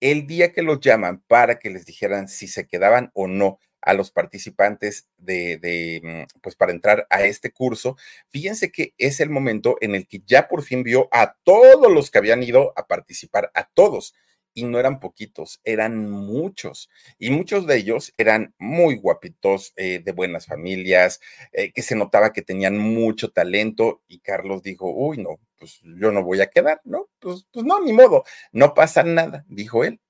El 0.00 0.26
día 0.26 0.52
que 0.52 0.62
los 0.62 0.80
llaman 0.80 1.22
para 1.28 1.58
que 1.58 1.70
les 1.70 1.86
dijeran 1.86 2.28
si 2.28 2.48
se 2.48 2.66
quedaban 2.66 3.10
o 3.14 3.28
no 3.28 3.60
a 3.82 3.94
los 3.94 4.10
participantes 4.10 5.08
de, 5.16 5.58
de, 5.58 6.00
mm, 6.02 6.40
pues 6.40 6.56
para 6.56 6.72
entrar 6.72 7.06
a 7.10 7.24
este 7.24 7.52
curso, 7.52 7.96
fíjense 8.30 8.72
que 8.72 8.94
es 8.98 9.20
el 9.20 9.30
momento 9.30 9.76
en 9.80 9.94
el 9.94 10.06
que 10.06 10.22
ya 10.26 10.48
por 10.48 10.62
fin 10.62 10.82
vio 10.82 11.08
a 11.12 11.36
todos 11.44 11.92
los 11.92 12.10
que 12.10 12.18
habían 12.18 12.42
ido 12.42 12.72
a 12.76 12.86
participar, 12.86 13.50
a 13.54 13.64
todos 13.64 14.14
y 14.54 14.64
no 14.64 14.78
eran 14.78 15.00
poquitos, 15.00 15.60
eran 15.64 16.10
muchos. 16.10 16.90
Y 17.18 17.30
muchos 17.30 17.66
de 17.66 17.76
ellos 17.78 18.12
eran 18.16 18.54
muy 18.58 18.96
guapitos, 18.96 19.72
eh, 19.76 20.00
de 20.04 20.12
buenas 20.12 20.46
familias, 20.46 21.20
eh, 21.52 21.72
que 21.72 21.82
se 21.82 21.96
notaba 21.96 22.32
que 22.32 22.42
tenían 22.42 22.78
mucho 22.78 23.30
talento. 23.30 24.02
Y 24.08 24.20
Carlos 24.20 24.62
dijo, 24.62 24.90
uy, 24.90 25.18
no, 25.18 25.38
pues 25.58 25.80
yo 25.82 26.12
no 26.12 26.22
voy 26.24 26.40
a 26.40 26.48
quedar, 26.50 26.80
¿no? 26.84 27.08
Pues, 27.18 27.46
pues 27.52 27.64
no, 27.64 27.80
ni 27.80 27.92
modo, 27.92 28.24
no 28.52 28.74
pasa 28.74 29.02
nada, 29.02 29.44
dijo 29.48 29.84
él. 29.84 30.00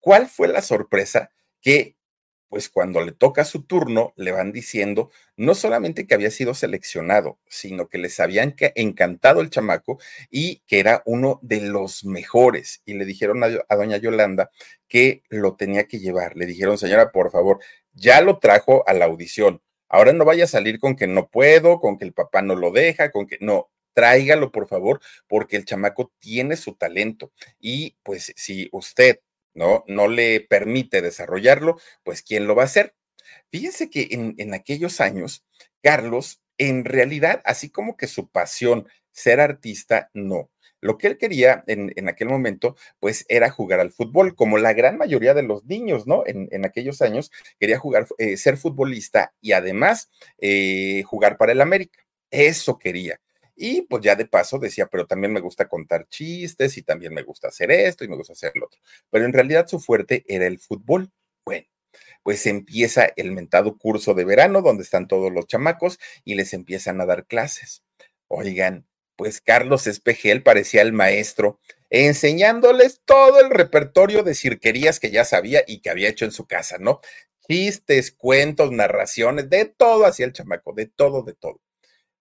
¿Cuál 0.00 0.28
fue 0.28 0.48
la 0.48 0.62
sorpresa? 0.62 1.30
Que 1.60 1.97
pues 2.48 2.68
cuando 2.68 3.00
le 3.02 3.12
toca 3.12 3.44
su 3.44 3.62
turno, 3.62 4.12
le 4.16 4.32
van 4.32 4.52
diciendo 4.52 5.10
no 5.36 5.54
solamente 5.54 6.06
que 6.06 6.14
había 6.14 6.30
sido 6.30 6.54
seleccionado, 6.54 7.38
sino 7.48 7.88
que 7.88 7.98
les 7.98 8.18
habían 8.20 8.54
encantado 8.74 9.40
el 9.40 9.50
chamaco 9.50 9.98
y 10.30 10.60
que 10.66 10.80
era 10.80 11.02
uno 11.06 11.38
de 11.42 11.60
los 11.60 12.04
mejores. 12.04 12.82
Y 12.84 12.94
le 12.94 13.04
dijeron 13.04 13.44
a, 13.44 13.48
a 13.68 13.76
doña 13.76 13.98
Yolanda 13.98 14.50
que 14.88 15.22
lo 15.28 15.56
tenía 15.56 15.84
que 15.84 15.98
llevar. 15.98 16.36
Le 16.36 16.46
dijeron, 16.46 16.78
señora, 16.78 17.12
por 17.12 17.30
favor, 17.30 17.60
ya 17.92 18.20
lo 18.20 18.38
trajo 18.38 18.82
a 18.88 18.94
la 18.94 19.04
audición. 19.04 19.62
Ahora 19.88 20.12
no 20.12 20.24
vaya 20.24 20.44
a 20.44 20.48
salir 20.48 20.78
con 20.78 20.96
que 20.96 21.06
no 21.06 21.28
puedo, 21.28 21.80
con 21.80 21.98
que 21.98 22.04
el 22.04 22.12
papá 22.12 22.42
no 22.42 22.56
lo 22.56 22.70
deja, 22.70 23.10
con 23.10 23.26
que 23.26 23.38
no, 23.40 23.70
tráigalo 23.94 24.52
por 24.52 24.68
favor, 24.68 25.00
porque 25.26 25.56
el 25.56 25.64
chamaco 25.64 26.12
tiene 26.18 26.56
su 26.56 26.74
talento. 26.74 27.32
Y 27.58 27.96
pues 28.02 28.32
si 28.36 28.68
usted 28.72 29.20
¿no? 29.58 29.84
No 29.88 30.08
le 30.08 30.40
permite 30.40 31.02
desarrollarlo, 31.02 31.78
pues 32.04 32.22
¿quién 32.22 32.46
lo 32.46 32.54
va 32.54 32.62
a 32.62 32.66
hacer? 32.66 32.94
Fíjense 33.50 33.90
que 33.90 34.08
en, 34.10 34.54
aquellos 34.54 35.00
años, 35.00 35.44
Carlos, 35.82 36.40
en 36.58 36.84
realidad, 36.84 37.42
así 37.44 37.68
como 37.68 37.96
que 37.96 38.06
su 38.06 38.30
pasión, 38.30 38.88
ser 39.10 39.40
artista, 39.40 40.10
no. 40.14 40.50
Lo 40.80 40.96
que 40.96 41.08
él 41.08 41.18
quería 41.18 41.64
en, 41.66 42.08
aquel 42.08 42.28
momento, 42.28 42.76
pues 43.00 43.26
era 43.28 43.50
jugar 43.50 43.80
al 43.80 43.90
fútbol, 43.90 44.36
como 44.36 44.58
la 44.58 44.74
gran 44.74 44.96
mayoría 44.96 45.34
de 45.34 45.42
los 45.42 45.64
niños, 45.64 46.06
¿no? 46.06 46.22
En, 46.24 46.64
aquellos 46.64 47.02
años 47.02 47.32
quería 47.58 47.78
jugar, 47.78 48.06
eh, 48.18 48.36
ser 48.36 48.58
futbolista 48.58 49.34
y 49.40 49.52
además 49.52 50.08
eh, 50.38 51.02
jugar 51.04 51.36
para 51.36 51.52
el 51.52 51.60
América. 51.60 51.98
Eso 52.30 52.78
quería. 52.78 53.20
Y 53.60 53.82
pues 53.82 54.04
ya 54.04 54.14
de 54.14 54.24
paso 54.24 54.58
decía, 54.60 54.86
pero 54.86 55.06
también 55.06 55.32
me 55.32 55.40
gusta 55.40 55.68
contar 55.68 56.06
chistes 56.08 56.78
y 56.78 56.82
también 56.82 57.12
me 57.12 57.22
gusta 57.22 57.48
hacer 57.48 57.72
esto 57.72 58.04
y 58.04 58.08
me 58.08 58.16
gusta 58.16 58.32
hacer 58.34 58.52
lo 58.54 58.66
otro. 58.66 58.80
Pero 59.10 59.24
en 59.24 59.32
realidad 59.32 59.66
su 59.66 59.80
fuerte 59.80 60.24
era 60.28 60.46
el 60.46 60.60
fútbol. 60.60 61.10
Bueno, 61.44 61.66
pues 62.22 62.46
empieza 62.46 63.08
el 63.16 63.32
mentado 63.32 63.76
curso 63.76 64.14
de 64.14 64.24
verano 64.24 64.62
donde 64.62 64.84
están 64.84 65.08
todos 65.08 65.32
los 65.32 65.48
chamacos 65.48 65.98
y 66.24 66.36
les 66.36 66.52
empiezan 66.54 67.00
a 67.00 67.06
dar 67.06 67.26
clases. 67.26 67.82
Oigan, 68.28 68.86
pues 69.16 69.40
Carlos 69.40 69.88
Espejel 69.88 70.44
parecía 70.44 70.82
el 70.82 70.92
maestro, 70.92 71.58
enseñándoles 71.90 73.00
todo 73.04 73.40
el 73.40 73.50
repertorio 73.50 74.22
de 74.22 74.36
cirquerías 74.36 75.00
que 75.00 75.10
ya 75.10 75.24
sabía 75.24 75.64
y 75.66 75.80
que 75.80 75.90
había 75.90 76.08
hecho 76.08 76.24
en 76.24 76.30
su 76.30 76.46
casa, 76.46 76.78
¿no? 76.78 77.00
Chistes, 77.48 78.12
cuentos, 78.12 78.70
narraciones, 78.70 79.50
de 79.50 79.64
todo 79.64 80.06
hacía 80.06 80.26
el 80.26 80.32
chamaco, 80.32 80.72
de 80.74 80.86
todo, 80.86 81.22
de 81.22 81.34
todo. 81.34 81.60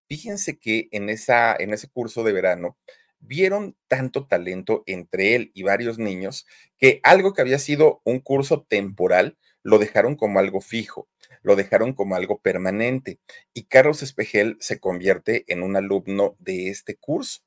Fíjense 0.08 0.58
que 0.58 0.88
en, 0.92 1.10
esa, 1.10 1.56
en 1.58 1.74
ese 1.74 1.90
curso 1.90 2.24
de 2.24 2.32
verano 2.34 2.78
vieron 3.20 3.76
tanto 3.88 4.28
talento 4.28 4.84
entre 4.86 5.36
él 5.36 5.52
y 5.54 5.64
varios 5.64 5.98
niños 5.98 6.46
que 6.78 7.00
algo 7.04 7.34
que 7.34 7.42
había 7.42 7.60
sido 7.60 8.02
un 8.06 8.20
curso 8.20 8.64
temporal 8.64 9.38
lo 9.64 9.80
dejaron 9.80 10.16
como 10.16 10.40
algo 10.40 10.62
fijo, 10.62 11.10
lo 11.42 11.56
dejaron 11.56 11.94
como 11.94 12.16
algo 12.16 12.40
permanente 12.40 13.20
y 13.54 13.64
Carlos 13.66 14.02
Espejel 14.02 14.56
se 14.62 14.80
convierte 14.80 15.44
en 15.48 15.64
un 15.64 15.76
alumno 15.76 16.36
de 16.40 16.70
este 16.70 16.96
curso. 16.96 17.42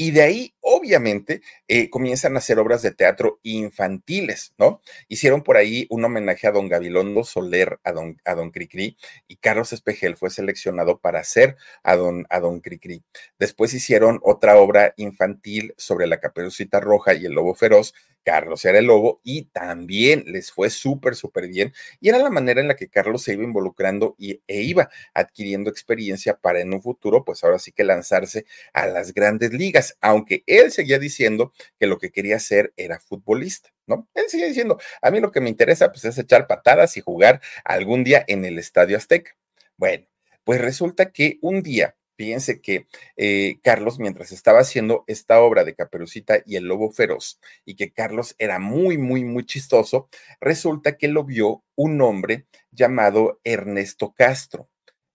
Y 0.00 0.12
de 0.12 0.22
ahí, 0.22 0.54
obviamente, 0.60 1.42
eh, 1.66 1.90
comienzan 1.90 2.36
a 2.36 2.38
hacer 2.38 2.60
obras 2.60 2.82
de 2.82 2.92
teatro 2.92 3.40
infantiles, 3.42 4.54
¿no? 4.56 4.80
Hicieron 5.08 5.42
por 5.42 5.56
ahí 5.56 5.88
un 5.90 6.04
homenaje 6.04 6.46
a 6.46 6.52
don 6.52 6.68
Gabilondo 6.68 7.24
Soler, 7.24 7.80
a 7.82 7.90
don, 7.90 8.16
a 8.24 8.36
don 8.36 8.52
Cricri, 8.52 8.96
y 9.26 9.36
Carlos 9.38 9.72
Espejel 9.72 10.16
fue 10.16 10.30
seleccionado 10.30 11.00
para 11.00 11.18
hacer 11.18 11.56
a 11.82 11.96
don, 11.96 12.26
a 12.30 12.38
don 12.38 12.60
Cricri. 12.60 13.02
Después 13.40 13.74
hicieron 13.74 14.20
otra 14.22 14.56
obra 14.58 14.94
infantil 14.98 15.74
sobre 15.76 16.06
la 16.06 16.20
caperucita 16.20 16.78
roja 16.78 17.14
y 17.14 17.26
el 17.26 17.32
lobo 17.32 17.56
feroz, 17.56 17.92
Carlos 18.24 18.64
era 18.64 18.78
el 18.78 18.86
lobo 18.86 19.20
y 19.24 19.44
también 19.46 20.24
les 20.26 20.52
fue 20.52 20.70
súper, 20.70 21.14
súper 21.14 21.48
bien. 21.48 21.72
Y 22.00 22.08
era 22.08 22.18
la 22.18 22.30
manera 22.30 22.60
en 22.60 22.68
la 22.68 22.76
que 22.76 22.88
Carlos 22.88 23.22
se 23.22 23.32
iba 23.32 23.44
involucrando 23.44 24.14
y, 24.18 24.42
e 24.46 24.62
iba 24.62 24.90
adquiriendo 25.14 25.70
experiencia 25.70 26.36
para 26.38 26.60
en 26.60 26.72
un 26.72 26.82
futuro, 26.82 27.24
pues 27.24 27.42
ahora 27.44 27.58
sí 27.58 27.72
que 27.72 27.84
lanzarse 27.84 28.46
a 28.72 28.86
las 28.86 29.14
grandes 29.14 29.52
ligas, 29.52 29.96
aunque 30.00 30.42
él 30.46 30.70
seguía 30.72 30.98
diciendo 30.98 31.52
que 31.78 31.86
lo 31.86 31.98
que 31.98 32.10
quería 32.10 32.36
hacer 32.36 32.72
era 32.76 33.00
futbolista. 33.00 33.70
¿No? 33.86 34.06
Él 34.12 34.24
seguía 34.28 34.48
diciendo, 34.48 34.78
a 35.00 35.10
mí 35.10 35.18
lo 35.18 35.32
que 35.32 35.40
me 35.40 35.48
interesa 35.48 35.90
pues 35.90 36.04
es 36.04 36.18
echar 36.18 36.46
patadas 36.46 36.98
y 36.98 37.00
jugar 37.00 37.40
algún 37.64 38.04
día 38.04 38.22
en 38.28 38.44
el 38.44 38.58
Estadio 38.58 38.98
Azteca. 38.98 39.34
Bueno, 39.78 40.06
pues 40.44 40.60
resulta 40.60 41.10
que 41.10 41.38
un 41.40 41.62
día 41.62 41.96
Fíjense 42.18 42.60
que 42.60 42.88
eh, 43.16 43.60
Carlos, 43.62 44.00
mientras 44.00 44.32
estaba 44.32 44.58
haciendo 44.58 45.04
esta 45.06 45.40
obra 45.40 45.62
de 45.62 45.76
Caperucita 45.76 46.42
y 46.44 46.56
el 46.56 46.64
Lobo 46.64 46.90
Feroz, 46.90 47.38
y 47.64 47.76
que 47.76 47.92
Carlos 47.92 48.34
era 48.40 48.58
muy, 48.58 48.98
muy, 48.98 49.24
muy 49.24 49.46
chistoso, 49.46 50.08
resulta 50.40 50.96
que 50.96 51.06
lo 51.06 51.22
vio 51.22 51.62
un 51.76 52.00
hombre 52.00 52.46
llamado 52.72 53.40
Ernesto 53.44 54.14
Castro. 54.16 54.68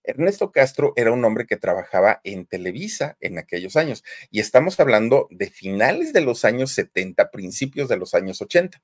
Ernesto 0.06 0.54
Castro 0.54 0.94
era 0.96 1.12
un 1.12 1.26
hombre 1.26 1.46
que 1.46 1.58
trabajaba 1.58 2.22
en 2.24 2.46
Televisa 2.46 3.18
en 3.20 3.38
aquellos 3.38 3.76
años 3.76 4.04
y 4.32 4.40
estamos 4.40 4.80
hablando 4.80 5.28
de 5.30 5.50
finales 5.50 6.14
de 6.14 6.22
los 6.22 6.46
años 6.46 6.72
70, 6.72 7.32
principios 7.32 7.90
de 7.90 7.98
los 7.98 8.14
años 8.14 8.42
80. 8.42 8.82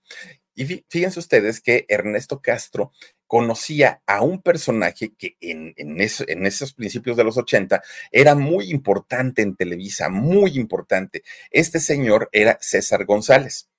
Y 0.56 0.84
fíjense 0.90 1.20
ustedes 1.20 1.62
que 1.62 1.86
Ernesto 1.88 2.42
Castro 2.42 2.92
conocía 3.30 4.02
a 4.08 4.24
un 4.24 4.42
personaje 4.42 5.14
que 5.16 5.38
en, 5.40 5.76
en, 5.78 6.02
esos 6.02 6.74
principios 6.74 7.16
de 7.16 7.24
los 7.24 7.38
80 7.38 7.84
era 8.12 8.34
muy 8.34 8.72
importante 8.72 9.44
en 9.44 9.56
Televisa, 9.56 10.10
muy 10.10 10.58
importante. 10.58 11.22
Este 11.52 11.80
señor 11.80 12.30
era 12.32 12.58
César 12.60 13.06
González. 13.06 13.70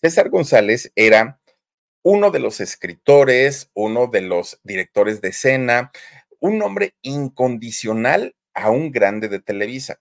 César 0.00 0.30
González 0.30 0.90
era 0.96 1.38
uno 2.02 2.30
de 2.30 2.38
los 2.38 2.60
escritores, 2.60 3.70
uno 3.74 4.06
de 4.06 4.22
los 4.22 4.58
directores 4.62 5.20
de 5.20 5.28
escena, 5.28 5.92
un 6.40 6.62
hombre 6.62 6.94
incondicional 7.02 8.34
a 8.54 8.70
un 8.70 8.90
grande 8.90 9.28
de 9.28 9.40
Televisa, 9.40 10.00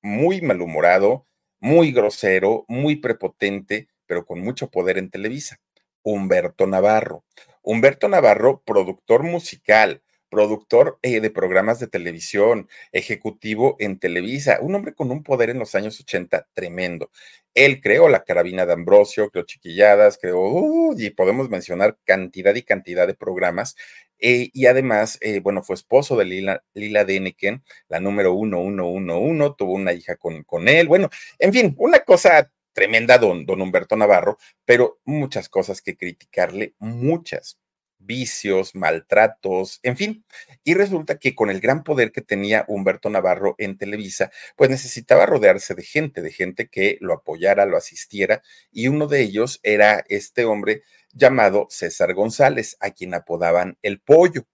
muy 0.00 0.42
malhumorado, 0.42 1.26
muy 1.58 1.90
grosero, 1.90 2.64
muy 2.68 2.96
prepotente, 2.96 3.88
pero 4.06 4.24
con 4.24 4.38
mucho 4.38 4.70
poder 4.70 4.96
en 4.96 5.10
Televisa, 5.10 5.58
Humberto 6.04 6.68
Navarro. 6.68 7.24
Humberto 7.62 8.08
Navarro, 8.08 8.62
productor 8.64 9.22
musical, 9.22 10.02
productor 10.32 10.98
eh, 11.02 11.20
de 11.20 11.30
programas 11.30 11.78
de 11.78 11.88
televisión, 11.88 12.66
ejecutivo 12.92 13.76
en 13.78 13.98
Televisa, 13.98 14.58
un 14.62 14.74
hombre 14.74 14.94
con 14.94 15.10
un 15.10 15.22
poder 15.22 15.50
en 15.50 15.58
los 15.58 15.74
años 15.74 16.00
80 16.00 16.48
tremendo. 16.54 17.10
Él 17.54 17.82
creó 17.82 18.08
la 18.08 18.24
carabina 18.24 18.64
de 18.64 18.72
Ambrosio, 18.72 19.28
creó 19.30 19.44
Chiquilladas, 19.44 20.18
creó, 20.18 20.94
y 20.96 21.10
podemos 21.10 21.50
mencionar 21.50 21.98
cantidad 22.06 22.54
y 22.54 22.62
cantidad 22.62 23.06
de 23.06 23.12
programas. 23.14 23.76
Eh, 24.18 24.48
y 24.54 24.66
además, 24.66 25.18
eh, 25.20 25.40
bueno, 25.40 25.62
fue 25.62 25.74
esposo 25.74 26.16
de 26.16 26.24
Lila, 26.24 26.64
Lila 26.72 27.04
Deneken, 27.04 27.62
la 27.88 28.00
número 28.00 28.32
uno, 28.32 28.60
uno, 28.60 28.88
uno, 28.88 29.18
uno, 29.18 29.54
tuvo 29.54 29.74
una 29.74 29.92
hija 29.92 30.16
con, 30.16 30.44
con 30.44 30.66
él. 30.68 30.88
Bueno, 30.88 31.10
en 31.38 31.52
fin, 31.52 31.74
una 31.76 31.98
cosa 32.00 32.50
tremenda 32.72 33.18
don, 33.18 33.46
don 33.46 33.60
Humberto 33.60 33.96
Navarro, 33.96 34.38
pero 34.64 35.00
muchas 35.04 35.48
cosas 35.48 35.82
que 35.82 35.96
criticarle, 35.96 36.74
muchas 36.78 37.58
vicios, 38.04 38.74
maltratos, 38.74 39.80
en 39.82 39.96
fin. 39.96 40.24
Y 40.64 40.74
resulta 40.74 41.18
que 41.18 41.34
con 41.34 41.50
el 41.50 41.60
gran 41.60 41.84
poder 41.84 42.12
que 42.12 42.20
tenía 42.20 42.64
Humberto 42.68 43.10
Navarro 43.10 43.54
en 43.58 43.78
Televisa, 43.78 44.30
pues 44.56 44.70
necesitaba 44.70 45.26
rodearse 45.26 45.74
de 45.74 45.82
gente, 45.82 46.22
de 46.22 46.32
gente 46.32 46.68
que 46.68 46.98
lo 47.00 47.14
apoyara, 47.14 47.66
lo 47.66 47.76
asistiera, 47.76 48.42
y 48.70 48.88
uno 48.88 49.06
de 49.06 49.22
ellos 49.22 49.60
era 49.62 50.04
este 50.08 50.44
hombre 50.44 50.82
llamado 51.12 51.66
César 51.70 52.14
González, 52.14 52.76
a 52.80 52.90
quien 52.90 53.14
apodaban 53.14 53.78
el 53.82 54.00
pollo. 54.00 54.46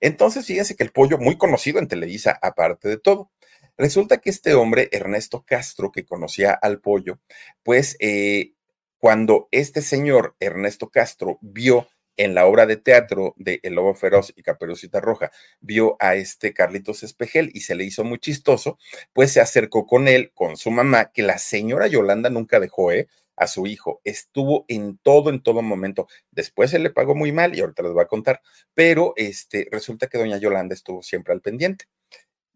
Entonces, 0.00 0.46
fíjense 0.46 0.76
que 0.76 0.84
el 0.84 0.92
pollo, 0.92 1.18
muy 1.18 1.36
conocido 1.36 1.78
en 1.78 1.88
Televisa, 1.88 2.38
aparte 2.40 2.88
de 2.88 2.98
todo. 2.98 3.30
Resulta 3.78 4.18
que 4.18 4.30
este 4.30 4.54
hombre, 4.54 4.88
Ernesto 4.92 5.44
Castro, 5.46 5.92
que 5.92 6.06
conocía 6.06 6.52
al 6.52 6.80
pollo, 6.80 7.20
pues 7.62 7.96
eh, 8.00 8.52
cuando 8.98 9.48
este 9.50 9.82
señor, 9.82 10.34
Ernesto 10.40 10.88
Castro, 10.88 11.38
vio 11.42 11.86
en 12.16 12.34
la 12.34 12.46
obra 12.46 12.64
de 12.64 12.78
teatro 12.78 13.34
de 13.36 13.60
El 13.62 13.74
Lobo 13.74 13.94
Feroz 13.94 14.32
y 14.34 14.42
Caperucita 14.42 15.00
Roja, 15.00 15.30
vio 15.60 15.96
a 16.00 16.14
este 16.14 16.54
Carlitos 16.54 17.02
Espejel 17.02 17.50
y 17.52 17.60
se 17.60 17.74
le 17.74 17.84
hizo 17.84 18.02
muy 18.04 18.18
chistoso, 18.18 18.78
pues 19.12 19.32
se 19.32 19.40
acercó 19.40 19.86
con 19.86 20.08
él, 20.08 20.32
con 20.32 20.56
su 20.56 20.70
mamá, 20.70 21.12
que 21.12 21.22
la 21.22 21.36
señora 21.36 21.86
Yolanda 21.86 22.30
nunca 22.30 22.58
dejó, 22.60 22.92
¿eh? 22.92 23.08
a 23.36 23.46
su 23.46 23.66
hijo, 23.66 24.00
estuvo 24.04 24.64
en 24.68 24.98
todo, 24.98 25.30
en 25.30 25.42
todo 25.42 25.60
momento. 25.62 26.08
Después 26.30 26.70
se 26.70 26.78
le 26.78 26.90
pagó 26.90 27.14
muy 27.14 27.32
mal 27.32 27.54
y 27.54 27.60
ahorita 27.60 27.82
les 27.82 27.92
voy 27.92 28.02
a 28.02 28.06
contar, 28.06 28.40
pero 28.74 29.12
este, 29.16 29.68
resulta 29.70 30.06
que 30.06 30.18
doña 30.18 30.38
Yolanda 30.38 30.74
estuvo 30.74 31.02
siempre 31.02 31.34
al 31.34 31.42
pendiente 31.42 31.86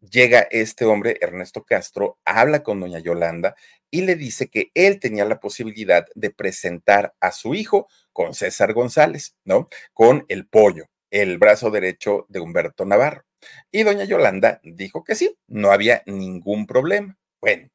llega 0.01 0.47
este 0.51 0.85
hombre, 0.85 1.19
Ernesto 1.21 1.65
Castro, 1.65 2.19
habla 2.25 2.63
con 2.63 2.81
doña 2.81 2.99
Yolanda 2.99 3.57
y 3.91 4.03
le 4.03 4.17
dice 4.17 4.49
que 4.49 4.71
él 4.75 5.01
tenía 5.01 5.25
la 5.25 5.41
posibilidad 5.41 6.07
de 6.15 6.31
presentar 6.31 7.15
a 7.21 7.33
su 7.33 7.55
hijo 7.55 7.89
con 8.13 8.35
César 8.35 8.73
González, 8.73 9.37
¿no? 9.45 9.69
Con 9.93 10.25
el 10.29 10.47
pollo, 10.47 10.87
el 11.11 11.39
brazo 11.39 11.71
derecho 11.71 12.27
de 12.29 12.41
Humberto 12.41 12.85
Navarro. 12.85 13.25
Y 13.71 13.83
doña 13.83 14.05
Yolanda 14.05 14.61
dijo 14.63 15.05
que 15.05 15.15
sí, 15.15 15.37
no 15.49 15.73
había 15.73 16.03
ningún 16.07 16.67
problema. 16.67 17.19
Bueno, 17.41 17.71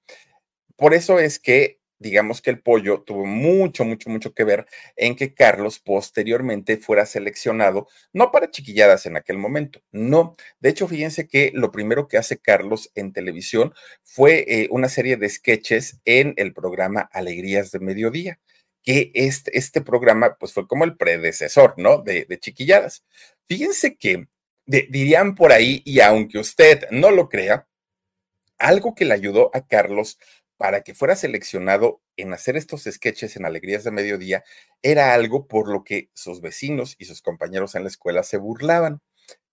por 0.75 0.93
eso 0.93 1.19
es 1.19 1.39
que 1.39 1.79
digamos 1.99 2.41
que 2.41 2.49
el 2.49 2.61
pollo 2.61 3.01
tuvo 3.01 3.25
mucho, 3.25 3.85
mucho, 3.85 4.09
mucho 4.09 4.33
que 4.33 4.43
ver 4.43 4.65
en 4.95 5.15
que 5.15 5.33
Carlos 5.33 5.79
posteriormente 5.79 6.77
fuera 6.77 7.05
seleccionado, 7.05 7.87
no 8.13 8.31
para 8.31 8.51
chiquilladas 8.51 9.05
en 9.05 9.17
aquel 9.17 9.37
momento, 9.37 9.81
no. 9.91 10.35
De 10.59 10.69
hecho, 10.69 10.87
fíjense 10.87 11.27
que 11.27 11.51
lo 11.53 11.71
primero 11.71 12.07
que 12.07 12.17
hace 12.17 12.37
Carlos 12.37 12.91
en 12.95 13.13
televisión 13.13 13.73
fue 14.03 14.45
eh, 14.47 14.67
una 14.71 14.89
serie 14.89 15.17
de 15.17 15.29
sketches 15.29 15.99
en 16.05 16.33
el 16.37 16.53
programa 16.53 17.09
Alegrías 17.11 17.71
de 17.71 17.79
Mediodía 17.79 18.39
que 18.85 19.11
este, 19.15 19.57
este 19.57 19.81
programa 19.81 20.37
pues 20.39 20.53
fue 20.53 20.67
como 20.67 20.85
el 20.85 20.95
predecesor, 20.95 21.73
¿no? 21.77 21.97
De, 21.97 22.27
chiquilladas. 22.39 23.03
Fíjense 23.47 23.97
que 23.97 24.27
dirían 24.67 25.35
por 25.35 25.51
ahí, 25.51 25.81
y 25.85 25.99
aunque 25.99 26.37
usted 26.37 26.85
no 26.91 27.11
lo 27.11 27.27
crea, 27.27 27.67
algo 28.57 28.95
que 28.95 29.05
le 29.05 29.13
ayudó 29.13 29.51
a 29.53 29.65
Carlos 29.67 30.19
para 30.65 30.81
que 30.81 30.95
fuera 30.95 31.15
seleccionado 31.15 32.01
en 32.17 32.33
hacer 32.33 32.57
estos 32.57 32.85
sketches 32.85 33.35
en 33.35 33.45
Alegrías 33.45 33.83
de 33.83 33.91
Mediodía 33.91 34.43
era 34.81 35.13
algo 35.13 35.47
por 35.47 35.69
lo 35.71 35.83
que 35.83 36.09
sus 36.15 36.41
vecinos 36.41 36.95
y 36.97 37.05
sus 37.05 37.21
compañeros 37.21 37.75
en 37.75 37.83
la 37.83 37.89
escuela 37.89 38.23
se 38.23 38.37
burlaban. 38.37 38.99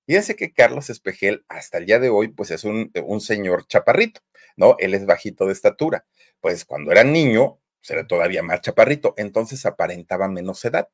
Fíjense 0.07 0.37
que 0.37 0.55
Carlos 0.55 0.88
Espejel 0.88 1.44
hasta 1.51 1.77
el 1.77 1.85
día 1.85 1.98
de 1.98 2.09
hoy 2.09 2.29
pues 2.29 2.51
es 2.51 2.64
un, 2.64 2.90
señor 3.20 3.66
chaparrito, 3.66 4.22
¿no? 4.57 4.77
Él 4.79 4.94
es 4.94 5.05
bajito 5.05 5.44
de 5.44 5.53
estatura. 5.53 6.07
Pues 6.40 6.64
cuando 6.64 6.90
era 6.92 7.05
niño 7.05 7.61
pues, 7.83 7.90
era 7.90 8.07
todavía 8.07 8.42
más 8.42 8.62
chaparrito, 8.62 9.12
entonces 9.18 9.66
aparentaba 9.66 10.29
menos 10.29 10.64
edad. 10.64 10.88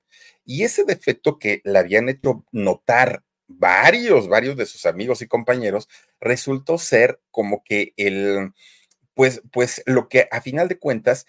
Y 0.44 0.64
ese 0.64 0.82
defecto 0.82 1.38
que 1.38 1.60
le 1.62 1.78
habían 1.78 2.08
hecho 2.08 2.44
notar 2.50 3.22
varios, 3.46 4.26
varios 4.26 4.56
de 4.56 4.66
sus 4.66 4.84
amigos 4.84 5.22
y 5.22 5.28
compañeros, 5.28 5.88
resultó 6.18 6.76
ser 6.76 7.20
como 7.30 7.62
que 7.62 7.92
el, 7.96 8.52
pues, 9.18 9.42
pues 9.50 9.82
lo 9.84 10.08
que 10.08 10.28
a 10.30 10.40
final 10.40 10.68
de 10.68 10.78
cuentas 10.78 11.26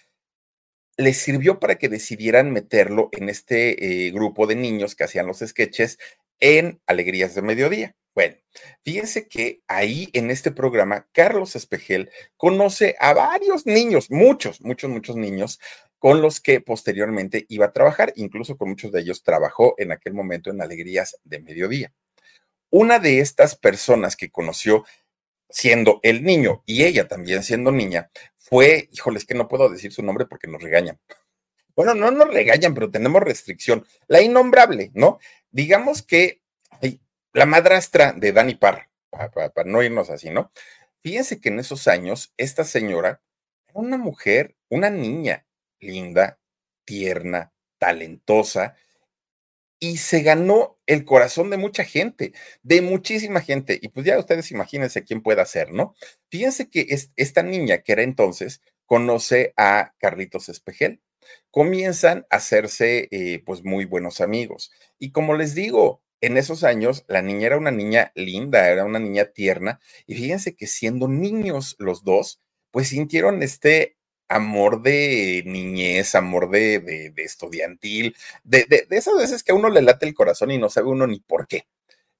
les 0.95 1.17
sirvió 1.17 1.59
para 1.59 1.79
que 1.79 1.89
decidieran 1.89 2.51
meterlo 2.51 3.09
en 3.13 3.29
este 3.29 4.05
eh, 4.05 4.11
grupo 4.11 4.45
de 4.45 4.53
niños 4.53 4.93
que 4.93 5.05
hacían 5.05 5.25
los 5.25 5.39
sketches 5.39 5.97
en 6.39 6.79
Alegrías 6.85 7.33
de 7.33 7.41
Mediodía. 7.41 7.95
Bueno, 8.13 8.35
fíjense 8.85 9.27
que 9.27 9.63
ahí 9.67 10.07
en 10.13 10.29
este 10.29 10.51
programa, 10.51 11.07
Carlos 11.13 11.55
Espejel 11.55 12.11
conoce 12.37 12.95
a 12.99 13.15
varios 13.15 13.65
niños, 13.65 14.11
muchos, 14.11 14.61
muchos, 14.61 14.91
muchos 14.91 15.15
niños, 15.15 15.59
con 15.97 16.21
los 16.21 16.41
que 16.41 16.61
posteriormente 16.61 17.47
iba 17.49 17.65
a 17.65 17.73
trabajar, 17.73 18.13
incluso 18.17 18.55
con 18.55 18.69
muchos 18.69 18.91
de 18.91 19.01
ellos 19.01 19.23
trabajó 19.23 19.73
en 19.79 19.91
aquel 19.91 20.13
momento 20.13 20.51
en 20.51 20.61
Alegrías 20.61 21.17
de 21.23 21.39
Mediodía. 21.39 21.91
Una 22.69 22.99
de 22.99 23.19
estas 23.19 23.55
personas 23.55 24.15
que 24.15 24.29
conoció 24.29 24.85
siendo 25.49 25.99
el 26.03 26.23
niño 26.23 26.63
y 26.65 26.83
ella 26.83 27.07
también 27.07 27.43
siendo 27.43 27.71
niña, 27.71 28.09
fue, 28.37 28.89
híjole, 28.91 29.17
es 29.19 29.25
que 29.25 29.35
no 29.35 29.47
puedo 29.47 29.69
decir 29.69 29.91
su 29.91 30.03
nombre 30.03 30.25
porque 30.25 30.47
nos 30.47 30.61
regañan. 30.61 30.99
Bueno, 31.75 31.93
no 31.93 32.11
nos 32.11 32.33
regañan, 32.33 32.73
pero 32.73 32.91
tenemos 32.91 33.21
restricción. 33.21 33.85
La 34.07 34.21
innombrable, 34.21 34.91
¿no? 34.93 35.19
Digamos 35.51 36.01
que 36.01 36.41
la 37.33 37.45
madrastra 37.45 38.11
de 38.13 38.31
Dani 38.31 38.55
Parr, 38.55 38.89
para, 39.09 39.51
no 39.65 39.83
irnos 39.83 40.09
así, 40.09 40.29
¿no? 40.29 40.51
Fíjense 41.01 41.39
que 41.39 41.49
en 41.49 41.59
esos 41.59 41.87
años, 41.87 42.33
esta 42.37 42.63
señora 42.63 43.21
una 43.73 43.97
mujer, 43.97 44.55
una 44.69 44.89
niña 44.89 45.45
linda, 45.79 46.39
tierna, 46.85 47.53
talentosa, 47.77 48.75
y 49.79 49.97
se 49.97 50.21
ganó 50.21 50.77
el 50.85 51.05
corazón 51.05 51.49
de 51.49 51.57
mucha 51.57 51.83
gente, 51.85 52.33
de 52.63 52.81
muchísima 52.81 53.41
gente. 53.41 53.79
Y 53.81 53.89
pues 53.89 54.05
ya 54.05 54.19
ustedes 54.19 54.51
imagínense 54.51 55.03
quién 55.03 55.21
puede 55.21 55.45
ser, 55.45 55.71
¿no? 55.71 55.95
Fíjense 56.29 56.69
que 56.69 56.87
esta 57.15 57.43
niña 57.43 57.79
que 57.79 57.93
era 57.93 58.03
entonces 58.03 58.61
conoce 58.85 59.53
a 59.55 59.93
Carlitos 59.99 60.49
Espejel. 60.49 61.01
Comienzan 61.51 62.25
a 62.29 62.37
hacerse 62.37 63.07
eh, 63.11 63.43
pues 63.45 63.63
muy 63.63 63.85
buenos 63.85 64.19
amigos. 64.19 64.71
Y 64.97 65.11
como 65.11 65.35
les 65.35 65.53
digo, 65.55 66.01
en 66.21 66.37
esos 66.37 66.63
años 66.63 67.05
la 67.07 67.21
niña 67.21 67.47
era 67.47 67.57
una 67.57 67.71
niña 67.71 68.11
linda, 68.15 68.69
era 68.69 68.85
una 68.85 68.99
niña 68.99 69.25
tierna. 69.25 69.79
Y 70.07 70.15
fíjense 70.15 70.55
que 70.55 70.67
siendo 70.67 71.07
niños 71.07 71.75
los 71.79 72.03
dos, 72.03 72.41
pues 72.71 72.89
sintieron 72.89 73.43
este 73.43 73.98
amor 74.29 74.81
de 74.81 75.43
niñez, 75.45 76.15
amor 76.15 76.49
de, 76.49 76.79
de, 76.79 77.23
estudiantil, 77.23 78.15
de, 78.43 78.65
de, 78.69 78.85
esas 78.91 79.17
veces 79.17 79.43
que 79.43 79.51
a 79.51 79.55
uno 79.55 79.69
le 79.69 79.81
late 79.81 80.05
el 80.05 80.13
corazón 80.13 80.51
y 80.51 80.57
no 80.57 80.69
sabe 80.69 80.87
uno 80.87 81.07
ni 81.07 81.19
por 81.19 81.47
qué. 81.47 81.67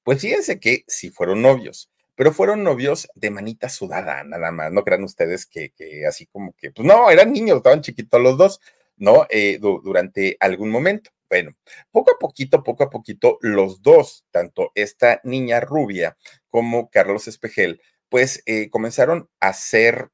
Pues 0.04 0.22
fíjense 0.22 0.60
que 0.60 0.84
sí 0.88 1.12
fueron 1.12 1.42
novios, 1.42 1.90
pero 2.16 2.34
fueron 2.34 2.64
novios 2.64 3.08
de 3.16 3.30
manita 3.30 3.70
sudada, 3.70 4.24
nada 4.24 4.52
más. 4.52 4.72
No 4.72 4.84
crean 4.84 5.04
ustedes 5.04 5.46
que, 5.46 5.70
que 5.72 6.06
así 6.08 6.26
como 6.26 6.54
que, 6.54 6.72
pues 6.72 6.88
no, 6.88 7.10
eran 7.12 7.32
niños, 7.32 7.58
estaban 7.58 7.82
chiquitos 7.82 8.22
los 8.22 8.38
dos, 8.38 8.60
¿no? 8.98 9.28
Eh, 9.30 9.60
durante 9.60 10.36
algún 10.40 10.70
momento. 10.70 11.12
Bueno, 11.30 11.56
poco 11.92 12.12
a 12.12 12.20
poquito, 12.20 12.64
poco 12.64 12.84
a 12.84 12.90
poquito, 12.90 13.38
los 13.42 13.84
dos, 13.84 14.26
tanto 14.32 14.72
esta 14.74 15.22
niña 15.24 15.60
rubia 15.60 16.18
como 16.50 16.90
Carlos 16.90 17.28
Espejel, 17.28 17.82
pues 18.10 18.42
eh, 18.48 18.70
comenzaron 18.72 19.30
a 19.40 19.54
ser 19.54 20.10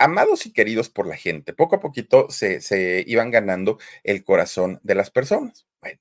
amados 0.00 0.46
y 0.46 0.52
queridos 0.52 0.88
por 0.88 1.06
la 1.06 1.16
gente. 1.16 1.52
Poco 1.52 1.76
a 1.76 1.80
poquito 1.80 2.28
se, 2.30 3.04
iban 3.06 3.30
ganando 3.30 3.78
el 4.02 4.24
corazón 4.24 4.80
de 4.82 4.94
las 4.94 5.10
personas. 5.10 5.66
Bueno, 5.80 6.00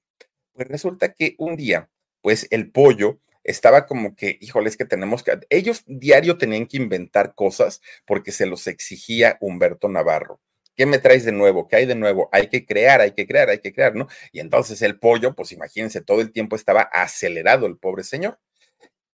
pues 0.54 0.68
resulta 0.68 1.14
que 1.14 1.36
un 1.38 1.56
día, 1.56 1.90
pues 2.22 2.48
el 2.50 2.72
pollo 2.72 3.20
estaba 3.44 3.86
como 3.86 4.16
que, 4.16 4.38
híjole, 4.42 4.70
es 4.70 4.78
que 4.78 4.86
tenemos 4.86 5.22
que, 5.22 5.38
ellos 5.50 5.84
diario 5.86 6.38
tenían 6.38 6.66
que 6.66 6.78
inventar 6.78 7.36
cosas 7.36 7.82
porque 8.06 8.32
se 8.32 8.46
los 8.46 8.68
exigía 8.68 9.38
Humberto 9.42 9.90
Navarro. 9.90 10.40
¿Qué 10.76 10.86
me 10.86 11.00
traes 11.00 11.26
de 11.26 11.34
nuevo? 11.34 11.68
¿Qué 11.68 11.76
hay 11.76 11.86
de 11.86 11.96
nuevo? 11.96 12.30
Hay 12.32 12.48
que 12.48 12.66
crear, 12.66 13.02
hay 13.02 13.12
que 13.12 13.28
crear, 13.28 13.50
hay 13.50 13.60
que 13.60 13.74
crear, 13.74 13.96
¿no? 13.96 14.08
Y 14.32 14.40
entonces 14.40 14.82
el 14.82 14.98
pollo, 14.98 15.36
pues 15.36 15.52
imagínense, 15.52 16.00
todo 16.00 16.22
el 16.22 16.32
tiempo 16.32 16.56
estaba 16.56 16.84
acelerado 16.84 17.66
el 17.68 17.78
pobre 17.78 18.06
señor. 18.06 18.40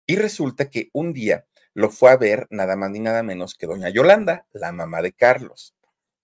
Y 0.06 0.16
resulta 0.16 0.68
que 0.68 0.90
un 0.92 1.14
día 1.14 1.46
lo 1.74 1.90
fue 1.90 2.10
a 2.10 2.16
ver 2.16 2.46
nada 2.50 2.76
más 2.76 2.90
ni 2.90 3.00
nada 3.00 3.22
menos 3.22 3.54
que 3.54 3.66
doña 3.66 3.90
Yolanda, 3.90 4.46
la 4.52 4.72
mamá 4.72 5.02
de 5.02 5.12
Carlos. 5.12 5.73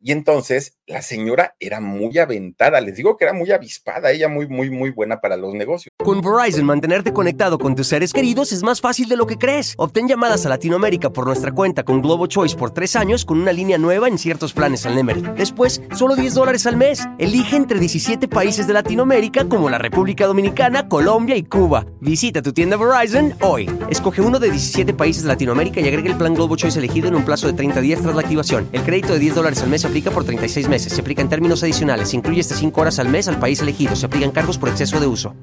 Y 0.02 0.12
entonces 0.12 0.78
la 0.86 1.02
señora 1.02 1.56
era 1.60 1.80
muy 1.80 2.16
aventada, 2.18 2.80
les 2.80 2.96
digo 2.96 3.18
que 3.18 3.24
era 3.24 3.34
muy 3.34 3.52
avispada, 3.52 4.10
ella 4.10 4.28
muy, 4.28 4.48
muy, 4.48 4.70
muy 4.70 4.90
buena 4.90 5.20
para 5.20 5.36
los 5.36 5.52
negocios. 5.52 5.92
Con 6.02 6.22
Verizon, 6.22 6.64
mantenerte 6.64 7.12
conectado 7.12 7.58
con 7.58 7.76
tus 7.76 7.88
seres 7.88 8.14
queridos 8.14 8.50
es 8.52 8.62
más 8.62 8.80
fácil 8.80 9.10
de 9.10 9.16
lo 9.16 9.26
que 9.26 9.36
crees. 9.36 9.74
Obtén 9.76 10.08
llamadas 10.08 10.46
a 10.46 10.48
Latinoamérica 10.48 11.10
por 11.10 11.26
nuestra 11.26 11.52
cuenta 11.52 11.82
con 11.84 12.00
Globo 12.00 12.26
Choice 12.26 12.56
por 12.56 12.70
tres 12.70 12.96
años 12.96 13.26
con 13.26 13.40
una 13.40 13.52
línea 13.52 13.76
nueva 13.76 14.08
en 14.08 14.16
ciertos 14.16 14.54
planes 14.54 14.86
al 14.86 14.96
Nemery. 14.96 15.22
Después, 15.36 15.82
solo 15.94 16.16
10 16.16 16.32
dólares 16.32 16.66
al 16.66 16.78
mes. 16.78 17.06
Elige 17.18 17.56
entre 17.56 17.78
17 17.78 18.26
países 18.26 18.66
de 18.66 18.72
Latinoamérica 18.72 19.44
como 19.48 19.68
la 19.68 19.78
República 19.78 20.26
Dominicana, 20.26 20.88
Colombia 20.88 21.36
y 21.36 21.44
Cuba. 21.44 21.84
Visita 22.00 22.40
tu 22.40 22.54
tienda 22.54 22.78
Verizon 22.78 23.34
hoy. 23.42 23.70
Escoge 23.90 24.22
uno 24.22 24.38
de 24.38 24.50
17 24.50 24.94
países 24.94 25.24
de 25.24 25.28
Latinoamérica 25.28 25.80
y 25.80 25.88
agrega 25.88 26.08
el 26.08 26.16
plan 26.16 26.34
Globo 26.34 26.56
Choice 26.56 26.78
elegido 26.78 27.08
en 27.08 27.16
un 27.16 27.24
plazo 27.26 27.46
de 27.46 27.52
30 27.52 27.82
días 27.82 28.00
tras 28.00 28.14
la 28.14 28.22
activación. 28.22 28.66
El 28.72 28.82
crédito 28.82 29.12
de 29.12 29.18
10 29.18 29.34
dólares 29.34 29.62
al 29.62 29.68
mes 29.68 29.84
aplica 29.90 30.10
por 30.12 30.24
36 30.24 30.68
meses. 30.68 30.92
Se 30.92 31.00
aplica 31.00 31.20
en 31.20 31.28
términos 31.28 31.62
adicionales. 31.62 32.10
Se 32.10 32.16
incluye 32.16 32.40
hasta 32.40 32.54
5 32.54 32.80
horas 32.80 32.98
al 32.98 33.08
mes 33.08 33.26
al 33.28 33.40
país 33.40 33.60
elegido. 33.60 33.96
Se 33.96 34.06
aplican 34.06 34.30
cargos 34.30 34.56
por 34.56 34.68
exceso 34.68 35.00
de 35.00 35.06
uso. 35.06 35.34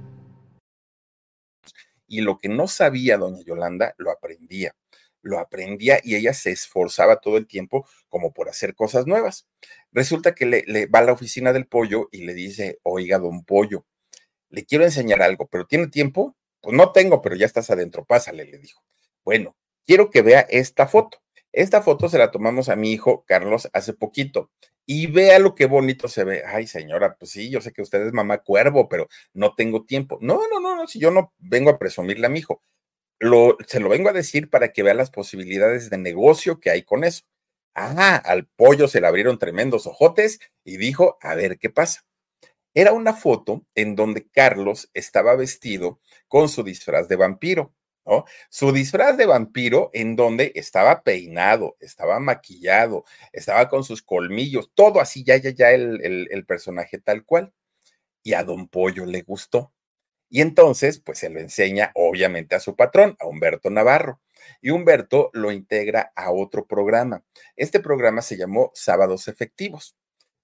Y 2.07 2.21
lo 2.21 2.37
que 2.37 2.47
no 2.47 2.67
sabía 2.67 3.17
doña 3.17 3.41
Yolanda, 3.41 3.93
lo 3.97 4.09
aprendía. 4.09 4.73
Lo 5.21 5.39
aprendía 5.39 5.99
y 6.01 6.15
ella 6.15 6.33
se 6.33 6.51
esforzaba 6.51 7.19
todo 7.19 7.37
el 7.37 7.45
tiempo 7.45 7.85
como 8.07 8.31
por 8.31 8.47
hacer 8.47 8.73
cosas 8.73 9.05
nuevas. 9.05 9.45
Resulta 9.91 10.33
que 10.33 10.45
le, 10.45 10.63
le 10.65 10.85
va 10.85 10.99
a 10.99 11.03
la 11.03 11.11
oficina 11.11 11.51
del 11.51 11.67
pollo 11.67 12.07
y 12.13 12.23
le 12.23 12.33
dice, 12.33 12.79
oiga, 12.83 13.19
don 13.19 13.43
pollo, 13.43 13.85
le 14.49 14.63
quiero 14.63 14.85
enseñar 14.85 15.21
algo, 15.21 15.47
pero 15.47 15.67
¿tiene 15.67 15.87
tiempo? 15.87 16.37
Pues 16.61 16.77
no 16.77 16.93
tengo, 16.93 17.21
pero 17.21 17.35
ya 17.35 17.45
estás 17.45 17.69
adentro, 17.69 18.05
pásale, 18.05 18.45
le 18.45 18.57
dijo. 18.59 18.81
Bueno, 19.25 19.57
quiero 19.85 20.09
que 20.09 20.21
vea 20.21 20.39
esta 20.49 20.87
foto. 20.87 21.21
Esta 21.57 21.81
foto 21.81 22.07
se 22.07 22.19
la 22.19 22.29
tomamos 22.29 22.69
a 22.69 22.75
mi 22.75 22.91
hijo 22.91 23.25
Carlos 23.25 23.67
hace 23.73 23.91
poquito 23.93 24.51
y 24.85 25.07
vea 25.07 25.39
lo 25.39 25.55
que 25.55 25.65
bonito 25.65 26.07
se 26.07 26.23
ve. 26.23 26.43
Ay, 26.45 26.67
señora, 26.67 27.17
pues 27.17 27.31
sí, 27.31 27.49
yo 27.49 27.61
sé 27.61 27.73
que 27.73 27.81
usted 27.81 28.05
es 28.05 28.13
mamá 28.13 28.43
cuervo, 28.43 28.87
pero 28.87 29.07
no 29.33 29.55
tengo 29.55 29.83
tiempo. 29.83 30.19
No, 30.21 30.39
no, 30.51 30.59
no, 30.59 30.75
no, 30.75 30.87
si 30.87 30.99
yo 30.99 31.09
no 31.09 31.33
vengo 31.39 31.71
a 31.71 31.79
presumirle 31.79 32.27
a 32.27 32.29
mi 32.29 32.39
hijo. 32.39 32.61
Lo, 33.19 33.57
se 33.67 33.79
lo 33.79 33.89
vengo 33.89 34.09
a 34.09 34.13
decir 34.13 34.51
para 34.51 34.71
que 34.71 34.83
vea 34.83 34.93
las 34.93 35.09
posibilidades 35.09 35.89
de 35.89 35.97
negocio 35.97 36.59
que 36.59 36.69
hay 36.69 36.83
con 36.83 37.03
eso. 37.03 37.23
Ah, 37.73 38.17
al 38.17 38.45
pollo 38.45 38.87
se 38.87 39.01
le 39.01 39.07
abrieron 39.07 39.39
tremendos 39.39 39.87
ojotes 39.87 40.39
y 40.63 40.77
dijo, 40.77 41.17
a 41.21 41.33
ver 41.33 41.57
qué 41.57 41.71
pasa. 41.71 42.05
Era 42.75 42.93
una 42.93 43.13
foto 43.13 43.65
en 43.73 43.95
donde 43.95 44.29
Carlos 44.29 44.91
estaba 44.93 45.35
vestido 45.35 46.01
con 46.27 46.49
su 46.49 46.61
disfraz 46.61 47.07
de 47.07 47.15
vampiro. 47.15 47.73
Su 48.49 48.71
disfraz 48.71 49.17
de 49.17 49.25
vampiro 49.25 49.89
en 49.93 50.15
donde 50.15 50.51
estaba 50.55 51.03
peinado, 51.03 51.75
estaba 51.79 52.19
maquillado, 52.19 53.03
estaba 53.33 53.69
con 53.69 53.83
sus 53.83 54.01
colmillos, 54.01 54.71
todo 54.73 54.99
así, 55.01 55.23
ya, 55.23 55.37
ya, 55.37 55.51
ya 55.51 55.71
el, 55.71 56.27
el 56.31 56.45
personaje 56.45 56.99
tal 56.99 57.25
cual. 57.25 57.53
Y 58.23 58.33
a 58.33 58.43
don 58.43 58.67
Pollo 58.67 59.05
le 59.05 59.21
gustó. 59.21 59.73
Y 60.29 60.41
entonces, 60.41 60.99
pues 60.99 61.19
se 61.19 61.29
lo 61.29 61.39
enseña 61.39 61.91
obviamente 61.95 62.55
a 62.55 62.59
su 62.59 62.75
patrón, 62.75 63.15
a 63.19 63.27
Humberto 63.27 63.69
Navarro. 63.69 64.19
y 64.61 64.71
Humberto 64.71 65.29
lo 65.33 65.51
integra 65.51 66.11
a 66.15 66.31
otro 66.31 66.65
programa. 66.67 67.23
Este 67.55 67.79
programa 67.79 68.21
se 68.21 68.37
llamó 68.37 68.71
Sábados 68.73 69.27
Efectivos. 69.29 69.95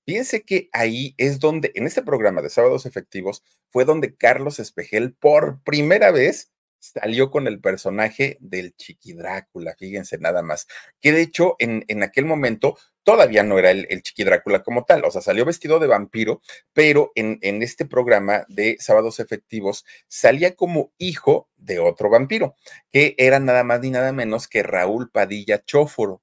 Fíjense 0.05 0.43
que 0.43 0.69
ahí 0.73 1.15
es 1.17 1.39
donde, 1.39 1.71
en 1.75 1.87
este 1.87 2.01
programa 2.01 2.41
de 2.41 2.49
Sábados 2.49 2.85
Efectivos, 2.85 3.43
fue 3.69 3.85
donde 3.85 4.15
Carlos 4.15 4.59
Espejel 4.59 5.13
por 5.15 5.61
primera 5.63 6.11
vez 6.11 6.52
salió 6.83 7.31
con 7.31 7.47
el 7.47 7.61
personaje 7.61 8.37
del 8.41 8.75
Chiqui 8.75 9.13
Drácula, 9.13 9.73
fíjense 9.77 10.17
nada 10.17 10.43
más, 10.43 10.67
que 10.99 11.13
de 11.13 11.21
hecho 11.21 11.55
en, 11.59 11.85
en 11.87 12.03
aquel 12.03 12.25
momento 12.25 12.77
todavía 13.03 13.43
no 13.43 13.57
era 13.57 13.71
el, 13.71 13.87
el, 13.89 14.03
Chiqui 14.03 14.25
Drácula 14.25 14.63
como 14.63 14.83
tal, 14.83 15.05
o 15.05 15.11
sea, 15.11 15.21
salió 15.21 15.45
vestido 15.45 15.79
de 15.79 15.87
vampiro, 15.87 16.41
pero 16.73 17.11
en, 17.15 17.39
en 17.41 17.63
este 17.63 17.85
programa 17.85 18.45
de 18.49 18.75
Sábados 18.79 19.21
Efectivos 19.21 19.85
salía 20.09 20.55
como 20.55 20.91
hijo 20.97 21.49
de 21.55 21.79
otro 21.79 22.09
vampiro, 22.09 22.55
que 22.91 23.15
era 23.17 23.39
nada 23.39 23.63
más 23.63 23.79
ni 23.79 23.89
nada 23.89 24.11
menos 24.11 24.49
que 24.49 24.61
Raúl 24.61 25.09
Padilla 25.09 25.63
Chóforo. 25.63 26.21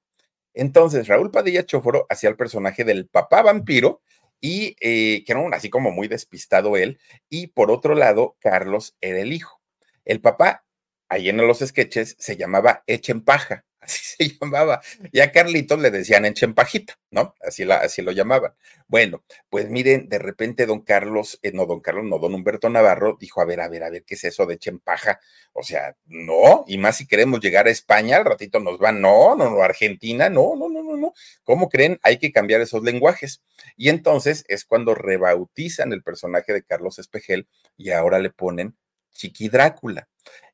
Entonces, 0.53 1.07
Raúl 1.07 1.31
Padilla 1.31 1.65
Chóforo 1.65 2.05
hacía 2.09 2.29
el 2.29 2.35
personaje 2.35 2.83
del 2.83 3.07
papá 3.07 3.41
vampiro 3.41 4.01
y 4.39 4.75
eh, 4.81 5.23
que 5.25 5.31
era 5.31 5.39
un, 5.39 5.53
así 5.53 5.69
como 5.69 5.91
muy 5.91 6.07
despistado 6.07 6.77
él, 6.77 6.99
y 7.29 7.47
por 7.47 7.71
otro 7.71 7.95
lado, 7.95 8.35
Carlos 8.39 8.95
era 9.01 9.19
el 9.19 9.33
hijo. 9.33 9.60
El 10.05 10.21
papá, 10.21 10.65
ahí 11.09 11.29
en 11.29 11.37
los 11.37 11.59
sketches, 11.59 12.15
se 12.19 12.37
llamaba 12.37 12.83
Echen 12.87 13.23
Paja, 13.23 13.65
así 13.81 14.03
se 14.03 14.37
llamaba. 14.39 14.81
Y 15.11 15.19
a 15.19 15.31
Carlitos 15.31 15.79
le 15.79 15.91
decían 15.91 16.25
Echen 16.25 16.53
Pajita, 16.53 16.97
¿no? 17.09 17.35
Así, 17.41 17.65
lo 18.01 18.11
llamaban. 18.11 18.53
Bueno, 18.87 19.23
pues 19.49 19.69
miren, 19.69 20.07
de 20.07 20.19
repente 20.19 20.65
don 20.65 20.81
Carlos, 20.81 21.39
eh, 21.41 21.51
no, 21.53 21.65
don 21.65 21.79
Carlos, 21.81 22.05
no, 22.05 22.19
don 22.19 22.33
Humberto 22.33 22.69
Navarro 22.69 23.17
dijo, 23.19 23.41
a 23.41 23.45
ver, 23.45 23.61
a 23.61 23.67
ver, 23.67 23.83
a 23.83 23.89
ver, 23.89 24.03
¿qué 24.03 24.15
es 24.15 24.23
eso 24.23 24.45
de 24.45 24.55
Echen 24.55 24.79
Paja? 24.79 25.19
O 25.53 25.63
sea, 25.63 25.95
no, 26.05 26.63
y 26.67 26.77
más 26.77 26.97
si 26.97 27.07
queremos 27.07 27.39
llegar 27.39 27.67
a 27.67 27.71
España, 27.71 28.17
al 28.17 28.25
ratito 28.25 28.59
nos 28.59 28.79
van, 28.79 29.01
no, 29.01 29.35
no, 29.35 29.49
no, 29.49 29.63
Argentina, 29.63 30.29
no, 30.29 30.55
no, 30.55 30.69
no, 30.69 30.83
no, 30.83 30.97
no. 30.97 31.13
¿Cómo 31.43 31.69
creen? 31.69 31.99
Hay 32.03 32.17
que 32.19 32.31
cambiar 32.31 32.61
esos 32.61 32.83
lenguajes. 32.83 33.41
Y 33.75 33.89
entonces 33.89 34.45
es 34.47 34.65
cuando 34.65 34.95
rebautizan 34.95 35.91
el 35.93 36.03
personaje 36.03 36.53
de 36.53 36.63
Carlos 36.63 36.99
Espejel 36.99 37.47
y 37.77 37.91
ahora 37.91 38.19
le 38.19 38.29
ponen 38.29 38.75
Chiqui 39.13 39.49
Drácula. 39.49 40.07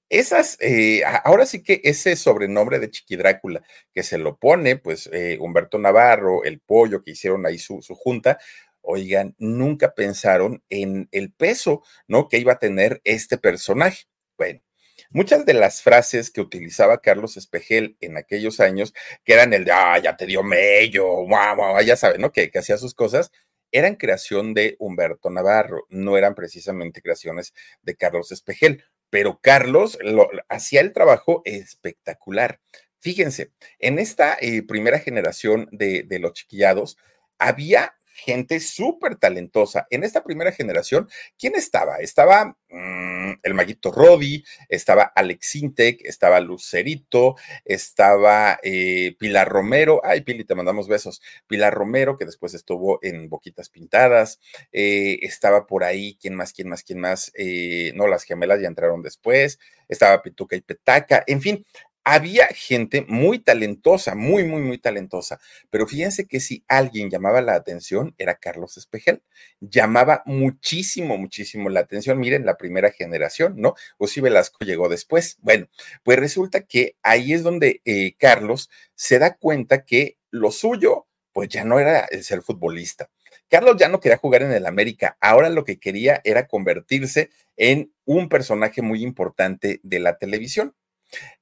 Esas, 0.09 0.57
eh, 0.61 1.03
ahora 1.25 1.45
sí 1.45 1.61
que 1.63 1.81
ese 1.83 2.15
sobrenombre 2.15 2.79
de 2.79 2.89
Chiqui 2.89 3.17
Drácula, 3.17 3.61
que 3.93 4.03
se 4.03 4.17
lo 4.17 4.37
pone, 4.37 4.77
pues, 4.77 5.09
eh, 5.11 5.37
Humberto 5.39 5.79
Navarro, 5.79 6.43
el 6.45 6.59
pollo 6.61 7.03
que 7.03 7.11
hicieron 7.11 7.45
ahí 7.45 7.57
su, 7.59 7.81
su 7.81 7.93
junta, 7.95 8.39
oigan, 8.81 9.35
nunca 9.37 9.93
pensaron 9.93 10.63
en 10.69 11.09
el 11.11 11.31
peso, 11.33 11.83
¿no? 12.07 12.29
Que 12.29 12.37
iba 12.37 12.53
a 12.53 12.59
tener 12.59 13.01
este 13.03 13.37
personaje. 13.37 14.05
Bueno, 14.37 14.61
muchas 15.09 15.45
de 15.45 15.53
las 15.53 15.81
frases 15.81 16.31
que 16.31 16.41
utilizaba 16.41 17.01
Carlos 17.01 17.35
Espejel 17.37 17.97
en 17.99 18.17
aquellos 18.17 18.59
años, 18.61 18.93
que 19.25 19.33
eran 19.33 19.53
el 19.53 19.65
de, 19.65 19.71
ah, 19.73 19.99
ya 19.99 20.15
te 20.15 20.25
dio 20.25 20.41
mello, 20.43 21.05
guau, 21.25 21.55
guau, 21.57 21.81
ya 21.81 21.97
saben, 21.97 22.21
¿no? 22.21 22.31
Que, 22.31 22.49
que 22.49 22.59
hacía 22.59 22.77
sus 22.77 22.93
cosas, 22.93 23.31
eran 23.71 23.95
creación 23.95 24.53
de 24.53 24.75
Humberto 24.79 25.29
Navarro, 25.29 25.85
no 25.89 26.17
eran 26.17 26.35
precisamente 26.35 27.01
creaciones 27.01 27.53
de 27.81 27.95
Carlos 27.95 28.31
Espejel, 28.31 28.83
pero 29.09 29.39
Carlos 29.41 29.97
lo, 30.01 30.29
hacía 30.49 30.81
el 30.81 30.93
trabajo 30.93 31.41
espectacular. 31.45 32.59
Fíjense, 32.99 33.51
en 33.79 33.99
esta 33.99 34.37
eh, 34.41 34.63
primera 34.63 34.99
generación 34.99 35.69
de 35.71 36.19
los 36.19 36.33
chiquillados, 36.33 36.97
había 37.39 37.96
gente 38.17 38.59
súper 38.59 39.15
talentosa. 39.15 39.87
En 39.89 40.03
esta 40.03 40.23
primera 40.23 40.51
generación, 40.51 41.07
¿quién 41.37 41.55
estaba? 41.55 41.97
Estaba 41.97 42.57
mmm, 42.69 43.33
el 43.43 43.53
Maguito 43.53 43.91
Rodi, 43.91 44.43
estaba 44.69 45.03
Alex 45.03 45.55
Intec, 45.55 46.01
estaba 46.03 46.39
Lucerito, 46.39 47.35
estaba 47.63 48.59
eh, 48.63 49.15
Pilar 49.19 49.47
Romero. 49.47 50.01
Ay, 50.03 50.21
Pili, 50.21 50.43
te 50.43 50.55
mandamos 50.55 50.87
besos. 50.87 51.21
Pilar 51.47 51.73
Romero, 51.73 52.17
que 52.17 52.25
después 52.25 52.53
estuvo 52.53 52.99
en 53.03 53.29
Boquitas 53.29 53.69
Pintadas. 53.69 54.39
Eh, 54.71 55.19
estaba 55.21 55.67
por 55.67 55.83
ahí, 55.83 56.17
¿quién 56.19 56.35
más, 56.35 56.53
quién 56.53 56.69
más, 56.69 56.83
quién 56.83 56.99
más? 56.99 57.31
Eh, 57.35 57.91
no, 57.95 58.07
las 58.07 58.23
gemelas 58.23 58.61
ya 58.61 58.67
entraron 58.67 59.01
después. 59.01 59.59
Estaba 59.87 60.21
Pituca 60.21 60.55
y 60.55 60.61
Petaca. 60.61 61.23
En 61.27 61.41
fin, 61.41 61.65
había 62.09 62.47
gente 62.47 63.05
muy 63.09 63.39
talentosa, 63.39 64.15
muy, 64.15 64.45
muy, 64.45 64.61
muy 64.61 64.77
talentosa, 64.77 65.41
pero 65.69 65.85
fíjense 65.87 66.25
que 66.25 66.39
si 66.39 66.63
alguien 66.69 67.09
llamaba 67.09 67.41
la 67.41 67.55
atención 67.55 68.15
era 68.17 68.35
Carlos 68.35 68.77
Espejel. 68.77 69.21
Llamaba 69.59 70.23
muchísimo, 70.25 71.17
muchísimo 71.17 71.69
la 71.69 71.81
atención. 71.81 72.17
Miren, 72.17 72.45
la 72.45 72.55
primera 72.55 72.91
generación, 72.91 73.55
¿no? 73.57 73.75
José 73.97 74.21
Velasco 74.21 74.63
llegó 74.63 74.87
después. 74.87 75.35
Bueno, 75.41 75.67
pues 76.03 76.17
resulta 76.17 76.61
que 76.61 76.95
ahí 77.03 77.33
es 77.33 77.43
donde 77.43 77.81
eh, 77.83 78.15
Carlos 78.17 78.69
se 78.95 79.19
da 79.19 79.35
cuenta 79.35 79.83
que 79.83 80.17
lo 80.31 80.51
suyo, 80.51 81.07
pues 81.33 81.49
ya 81.49 81.65
no 81.65 81.77
era 81.77 82.05
el 82.09 82.23
ser 82.23 82.41
futbolista. 82.41 83.09
Carlos 83.49 83.75
ya 83.77 83.89
no 83.89 83.99
quería 83.99 84.17
jugar 84.17 84.43
en 84.43 84.53
el 84.53 84.65
América, 84.65 85.17
ahora 85.19 85.49
lo 85.49 85.65
que 85.65 85.77
quería 85.77 86.21
era 86.23 86.47
convertirse 86.47 87.31
en 87.57 87.91
un 88.05 88.29
personaje 88.29 88.81
muy 88.81 89.03
importante 89.03 89.81
de 89.83 89.99
la 89.99 90.17
televisión. 90.17 90.73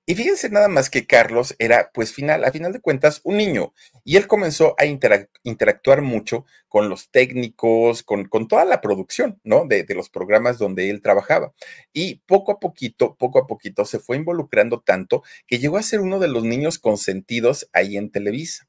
Y 0.07 0.13
fíjense 0.13 0.49
nada 0.49 0.67
más 0.67 0.91
que 0.91 1.07
Carlos 1.07 1.55
era, 1.57 1.89
pues, 1.91 2.13
final, 2.13 2.43
a 2.43 2.51
final 2.51 2.71
de 2.71 2.79
cuentas, 2.79 3.21
un 3.23 3.37
niño. 3.37 3.73
Y 4.03 4.17
él 4.17 4.27
comenzó 4.27 4.75
a 4.77 4.85
interactuar 4.85 6.03
mucho 6.03 6.45
con 6.67 6.89
los 6.89 7.09
técnicos, 7.09 8.03
con, 8.03 8.29
toda 8.47 8.65
la 8.65 8.81
producción, 8.81 9.39
¿no? 9.43 9.65
De, 9.65 9.83
de, 9.83 9.95
los 9.95 10.09
programas 10.09 10.59
donde 10.59 10.91
él 10.91 11.01
trabajaba. 11.01 11.53
Y 11.91 12.21
poco 12.27 12.51
a 12.51 12.59
poquito, 12.59 13.15
poco 13.15 13.39
a 13.39 13.47
poquito, 13.47 13.83
se 13.85 13.97
fue 13.97 14.17
involucrando 14.17 14.81
tanto 14.81 15.23
que 15.47 15.57
llegó 15.57 15.77
a 15.77 15.83
ser 15.83 16.01
uno 16.01 16.19
de 16.19 16.27
los 16.27 16.43
niños 16.43 16.77
consentidos 16.77 17.67
ahí 17.73 17.97
en 17.97 18.11
Televisa. 18.11 18.67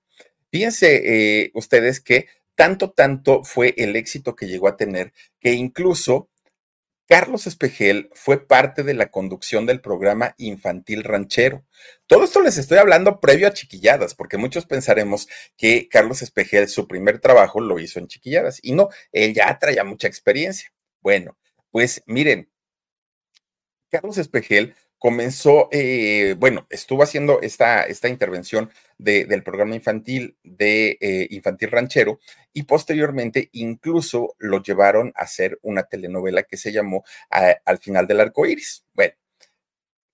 Fíjense 0.51 1.03
eh, 1.05 1.51
ustedes 1.53 2.01
que 2.01 2.29
tanto, 2.55 2.91
tanto 2.91 3.45
fue 3.45 3.75
el 3.77 3.95
éxito 3.97 4.35
que 4.35 4.47
llegó 4.47 4.69
a 4.69 4.77
tener 4.77 5.13
que 5.39 5.53
incluso 5.53 6.31
Carlos 7.07 7.47
Espejel 7.47 8.11
fue 8.15 8.45
parte 8.47 8.83
de 8.83 8.93
la 8.93 9.11
conducción 9.13 9.65
del 9.65 9.81
programa 9.81 10.35
Infantil 10.39 11.05
Ranchero. 11.05 11.65
Todo 12.09 12.25
esto 12.25 12.43
les 12.43 12.59
estoy 12.59 12.79
hablando 12.79 13.21
previo 13.21 13.47
a 13.47 13.53
Chiquilladas, 13.53 14.17
porque 14.17 14.39
muchos 14.39 14.67
pensaremos 14.67 15.29
que 15.57 15.89
Carlos 15.89 16.23
Espejel 16.23 16.69
su 16.69 16.89
primer 16.89 17.21
trabajo 17.21 17.61
lo 17.61 17.79
hizo 17.79 18.01
en 18.01 18.09
Chiquilladas 18.09 18.59
y 18.61 18.73
no, 18.73 18.89
él 19.13 19.35
ya 19.35 19.57
traía 19.59 19.85
mucha 19.85 20.09
experiencia. 20.09 20.73
Bueno, 21.01 21.39
pues 21.71 22.03
miren, 22.07 22.51
Carlos 23.89 24.19
Espejel 24.19 24.75
comenzó, 24.99 25.69
eh, 25.73 26.35
bueno, 26.39 26.67
estuvo 26.71 27.03
haciendo 27.03 27.41
esta, 27.41 27.85
esta 27.85 28.09
intervención 28.09 28.71
de, 28.99 29.25
del 29.27 29.43
programa 29.43 29.75
infantil 29.75 30.37
de 30.43 30.99
eh, 31.01 31.27
Infantil 31.31 31.71
Ranchero 31.71 32.19
y 32.53 32.65
posteriormente 32.65 33.49
incluso 33.53 34.35
lo 34.39 34.63
llevaron 34.63 35.13
a 35.17 35.23
hacer 35.23 35.59
una 35.63 35.85
telenovela 35.85 36.43
que 36.45 36.57
se 36.57 36.73
llamó 36.73 37.05
a, 37.31 37.55
Al 37.65 37.79
final 37.79 38.07
del 38.07 38.21
arco 38.21 38.47
iris. 38.47 38.85
Bueno, 38.95 39.15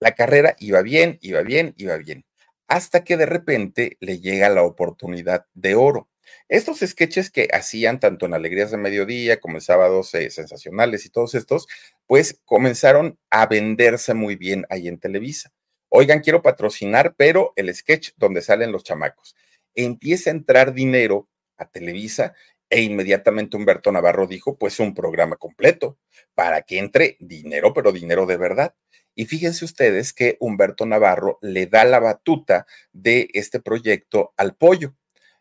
la 0.01 0.13
carrera 0.15 0.57
iba 0.59 0.83
bien, 0.83 1.19
iba 1.23 1.43
bien, 1.43 1.75
iba 1.77 1.97
bien, 1.97 2.25
hasta 2.67 3.05
que 3.05 3.17
de 3.17 3.27
repente 3.27 3.97
le 4.01 4.19
llega 4.19 4.49
la 4.49 4.65
oportunidad 4.65 5.47
de 5.55 5.77
oro. 5.77 6.09
Estos 6.49 6.81
sketches 6.81 7.31
que 7.31 7.49
hacían 7.53 8.01
tanto 8.01 8.27
en 8.27 8.35
Alegrías 8.35 8.71
de 8.71 8.77
Mediodía 8.77 9.41
como 9.41 9.57
en 9.57 9.61
Sábados 9.61 10.15
eh, 10.15 10.31
Sensacionales 10.31 11.07
y 11.07 11.11
todos 11.11 11.35
estos, 11.35 11.67
pues 12.07 12.41
comenzaron 12.45 13.19
a 13.31 13.47
venderse 13.47 14.15
muy 14.15 14.37
bien 14.37 14.67
ahí 14.69 14.89
en 14.89 14.99
Televisa. 14.99 15.53
Oigan, 15.89 16.21
quiero 16.21 16.43
patrocinar, 16.43 17.15
pero 17.17 17.53
el 17.57 17.75
sketch 17.75 18.13
donde 18.17 18.43
salen 18.43 18.73
los 18.73 18.85
chamacos. 18.85 19.37
Empieza 19.75 20.31
a 20.31 20.33
entrar 20.33 20.73
dinero 20.73 21.29
a 21.59 21.67
Televisa 21.67 22.35
e 22.71 22.81
inmediatamente 22.81 23.57
Humberto 23.57 23.93
Navarro 23.93 24.27
dijo, 24.27 24.57
pues 24.57 24.81
un 24.81 24.95
programa 24.95 25.37
completo 25.37 25.99
para 26.35 26.63
que 26.63 26.79
entre 26.79 27.19
dinero, 27.21 27.75
pero 27.75 27.93
dinero 27.93 28.25
de 28.25 28.39
verdad. 28.39 28.75
Y 29.15 29.27
fíjense 29.27 29.67
ustedes 29.67 30.15
que 30.15 30.39
Humberto 30.41 30.87
Navarro 30.87 31.39
le 31.43 31.67
da 31.67 31.85
la 31.85 32.01
batuta 32.01 32.67
de 32.93 33.29
este 33.35 33.61
proyecto 33.61 34.33
al 34.39 34.57
pollo. 34.57 34.95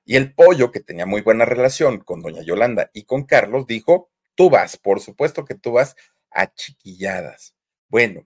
Y 0.06 0.16
el 0.16 0.34
pollo, 0.34 0.72
que 0.72 0.80
tenía 0.80 1.06
muy 1.06 1.22
buena 1.22 1.46
relación 1.46 2.00
con 2.00 2.22
doña 2.22 2.42
Yolanda 2.42 2.90
y 2.94 3.04
con 3.04 3.26
Carlos, 3.26 3.68
dijo, 3.68 4.10
tú 4.36 4.50
vas, 4.50 4.78
por 4.78 5.00
supuesto 5.00 5.46
que 5.46 5.56
tú 5.56 5.74
vas 5.74 5.96
a 6.32 6.54
Chiquilladas. 6.54 7.56
Bueno, 7.88 8.26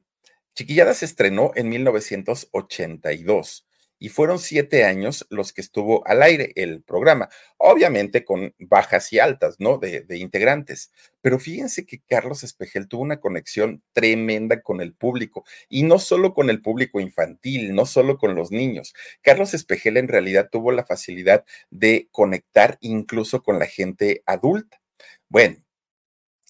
Chiquilladas 0.55 0.97
se 0.97 1.05
estrenó 1.05 1.51
en 1.55 1.69
1982 1.69 3.64
y 4.05 4.09
fueron 4.09 4.37
siete 4.37 4.83
años 4.83 5.25
los 5.31 5.51
que 5.51 5.61
estuvo 5.61 6.05
al 6.05 6.21
aire 6.21 6.51
el 6.57 6.83
programa, 6.83 7.27
obviamente 7.57 8.23
con 8.23 8.53
bajas 8.59 9.11
y 9.11 9.17
altas, 9.17 9.55
¿no? 9.57 9.79
De, 9.79 10.05
integrantes. 10.09 10.91
Pero 11.21 11.39
fíjense 11.39 11.87
que 11.87 12.03
Carlos 12.07 12.43
Espejel 12.43 12.87
tuvo 12.87 13.01
una 13.01 13.19
conexión 13.19 13.81
tremenda 13.93 14.61
con 14.61 14.79
el 14.79 14.93
público 14.93 15.43
y 15.69 15.81
no 15.81 15.97
solo 15.97 16.35
con 16.35 16.51
el 16.51 16.61
público 16.61 16.99
infantil, 16.99 17.73
no 17.73 17.87
solo 17.87 18.19
con 18.19 18.35
los 18.35 18.51
niños. 18.51 18.93
Carlos 19.23 19.55
Espejel 19.55 19.97
en 19.97 20.07
realidad 20.07 20.49
tuvo 20.51 20.71
la 20.71 20.85
facilidad 20.85 21.43
de 21.71 22.07
conectar 22.11 22.77
incluso 22.81 23.41
con 23.41 23.57
la 23.57 23.65
gente 23.65 24.21
adulta. 24.27 24.79
Bueno, 25.29 25.64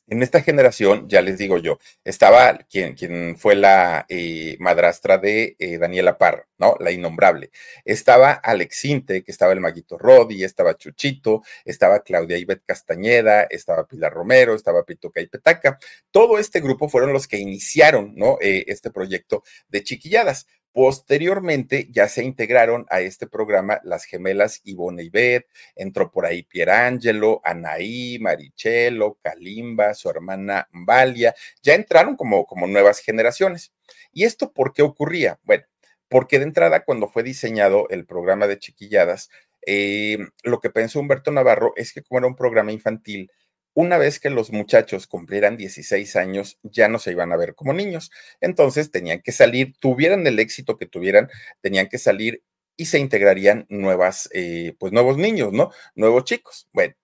En 0.08 0.22
esta 0.22 0.42
generación, 0.42 1.10
ya 1.10 1.22
les 1.24 1.40
digo 1.40 1.58
yo, 1.58 1.80
estaba 2.04 2.60
quien, 2.70 2.94
quien 2.94 3.38
fue 3.38 3.56
la 3.56 4.06
eh, 4.08 4.56
madrastra 4.60 5.18
de 5.18 5.56
eh, 5.58 5.80
Daniela 5.80 6.20
Parra, 6.20 6.48
¿no? 6.60 6.76
La 6.80 6.92
innombrable. 6.92 7.50
Estaba 7.86 8.34
Alex 8.34 8.78
Sinte, 8.78 9.24
que 9.24 9.32
estaba 9.32 9.54
el 9.54 9.62
Maguito 9.62 9.98
Rodi, 9.98 10.44
estaba 10.44 10.78
Chuchito, 10.78 11.42
estaba 11.66 12.02
Claudia 12.04 12.38
Ibet 12.38 12.62
Castañeda, 12.66 13.44
estaba 13.50 13.88
Pilar 13.88 14.14
Romero, 14.14 14.54
estaba 14.54 14.86
Pituca 14.86 15.22
y 15.22 15.28
Petaca. 15.28 15.80
Todo 16.12 16.38
este 16.38 16.62
grupo 16.62 16.88
fueron 16.88 17.12
los 17.12 17.28
que 17.28 17.40
iniciaron, 17.40 18.14
¿no? 18.16 18.38
Eh, 18.42 18.66
este 18.68 18.92
proyecto 18.92 19.44
de 19.70 19.84
chiquilladas. 19.84 20.46
Posteriormente 20.76 21.88
ya 21.90 22.10
se 22.10 22.22
integraron 22.22 22.86
a 22.90 23.00
este 23.00 23.28
programa 23.28 23.80
las 23.86 24.04
gemelas 24.04 24.60
Ivonne 24.66 25.04
y 25.04 25.10
Beth, 25.10 25.48
entró 25.74 26.12
por 26.12 26.26
ahí 26.26 26.44
Pierangelo, 26.44 27.40
Anaí, 27.46 28.20
Marichelo, 28.20 29.18
Kalimba, 29.24 29.94
su 29.94 30.10
hermana 30.10 30.68
Valia, 30.74 31.34
ya 31.64 31.76
entraron 31.76 32.18
como, 32.18 32.46
como 32.46 32.68
nuevas 32.68 33.00
generaciones. 33.00 33.72
¿Y 34.12 34.26
esto 34.26 34.52
por 34.52 34.74
qué 34.74 34.82
ocurría? 34.82 35.40
Bueno, 35.44 35.64
porque 36.10 36.40
de 36.40 36.44
entrada 36.44 36.84
cuando 36.84 37.08
fue 37.08 37.24
diseñado 37.24 37.88
el 37.90 38.06
programa 38.06 38.46
de 38.46 38.60
chiquilladas, 38.60 39.30
eh, 39.66 40.18
lo 40.44 40.60
que 40.60 40.72
pensó 40.72 41.00
Humberto 41.00 41.32
Navarro 41.32 41.72
es 41.78 41.94
que 41.94 42.02
como 42.02 42.18
era 42.18 42.28
un 42.28 42.36
programa 42.36 42.74
infantil, 42.74 43.32
una 43.76 43.98
vez 43.98 44.20
que 44.20 44.30
los 44.30 44.52
muchachos 44.52 45.06
cumplieran 45.06 45.58
16 45.58 46.16
años, 46.16 46.58
ya 46.64 46.88
no 46.88 46.98
se 46.98 47.12
iban 47.12 47.32
a 47.34 47.38
ver 47.38 47.56
como 47.56 47.74
niños. 47.74 48.10
Entonces 48.42 48.90
tenían 48.90 49.22
que 49.22 49.34
salir, 49.34 49.76
tuvieran 49.80 50.26
el 50.26 50.40
éxito 50.40 50.78
que 50.78 50.88
tuvieran, 50.88 51.30
tenían 51.62 51.88
que 51.88 51.98
salir 52.00 52.42
y 52.78 52.86
se 52.86 53.00
integrarían 53.00 53.66
nuevas, 53.70 54.30
eh, 54.34 54.76
pues 54.80 54.94
nuevos 54.94 55.18
niños, 55.18 55.52
¿no? 55.52 55.72
Nuevos 55.94 56.24
chicos. 56.24 56.70
Bueno, 56.72 56.96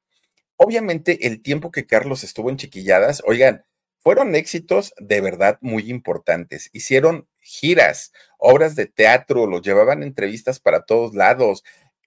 obviamente 0.55 1.27
el 1.27 1.41
tiempo 1.41 1.71
que 1.71 1.85
Carlos 1.85 2.23
estuvo 2.23 2.49
en 2.49 2.57
Chiquilladas, 2.57 3.21
oigan, 3.25 3.65
fueron 3.99 4.33
éxitos 4.35 4.93
de 4.97 5.21
verdad 5.21 5.57
muy 5.61 5.89
importantes. 5.89 6.69
Hicieron 6.73 7.27
giras, 7.41 8.13
obras 8.37 8.75
de 8.75 8.87
teatro, 8.87 9.45
los 9.45 9.61
llevaban 9.61 10.03
entrevistas 10.03 10.59
para 10.59 10.83
todos 10.85 11.13
lados, 11.13 11.63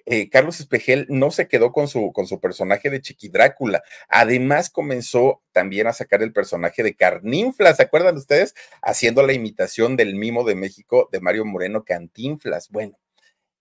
eh, 0.07 0.29
Carlos 0.29 0.61
Espejel 0.61 1.07
no 1.09 1.31
se 1.31 1.49
quedó 1.49 1.73
con 1.73 1.89
su, 1.89 2.13
con 2.13 2.27
su 2.27 2.41
personaje 2.41 2.91
de 2.91 3.01
Chiqui 3.01 3.29
Drácula. 3.29 3.83
Además, 4.09 4.71
comenzó 4.71 5.43
también 5.53 5.87
a 5.87 5.93
sacar 5.93 6.23
el 6.23 6.33
personaje 6.33 6.83
de 6.83 6.95
Carninflas. 6.95 7.79
¿Se 7.79 7.85
acuerdan 7.85 8.17
ustedes? 8.17 8.55
Haciendo 8.83 9.23
la 9.27 9.33
imitación 9.33 9.97
del 9.97 10.15
mimo 10.15 10.45
de 10.45 10.55
México 10.55 11.09
de 11.11 11.21
Mario 11.21 11.45
Moreno 11.45 11.85
Cantinflas. 11.85 12.69
Bueno, 12.71 12.99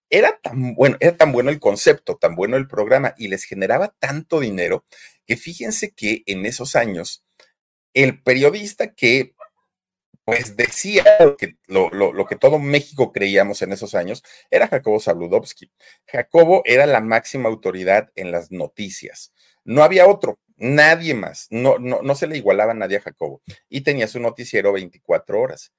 era 0.10 0.38
tan 0.42 0.76
bueno, 0.76 0.98
era 1.00 1.18
tan 1.18 1.32
bueno 1.32 1.50
el 1.50 1.60
concepto, 1.60 2.18
tan 2.18 2.36
bueno 2.36 2.58
el 2.58 2.68
programa 2.68 3.16
y 3.18 3.30
les 3.30 3.46
generaba 3.46 3.96
tanto 4.00 4.40
dinero 4.40 4.86
que 5.26 5.38
fíjense 5.38 5.92
que 5.92 6.24
en 6.28 6.46
esos 6.46 6.76
años 6.76 7.26
el 7.94 8.22
periodista 8.22 8.94
que 8.94 9.34
pues 10.26 10.56
decía 10.56 11.04
lo 11.20 11.36
que, 11.38 11.58
lo, 11.68 12.26
que 12.26 12.36
todo 12.36 12.60
México 12.60 13.12
creíamos 13.12 13.62
en 13.62 13.74
esos 13.74 13.96
años, 13.96 14.24
era 14.50 14.68
Jacobo 14.68 15.00
Zabludovsky. 15.00 15.72
Jacobo 16.08 16.62
era 16.66 16.86
la 16.86 17.02
máxima 17.02 17.50
autoridad 17.50 18.10
en 18.16 18.32
las 18.32 18.52
noticias. 18.52 19.34
No 19.66 19.84
había 19.84 20.08
otro, 20.08 20.40
nadie 20.58 21.14
más. 21.14 21.48
No, 21.50 21.78
no, 21.80 22.02
no 22.02 22.16
se 22.16 22.28
le 22.28 22.38
igualaba 22.38 22.74
nadie 22.74 22.98
a 22.98 23.02
Jacobo. 23.02 23.42
Y 23.70 23.82
tenía 23.82 24.08
su 24.08 24.20
noticiero 24.20 24.72
24 24.74 25.40
horas 25.40 25.74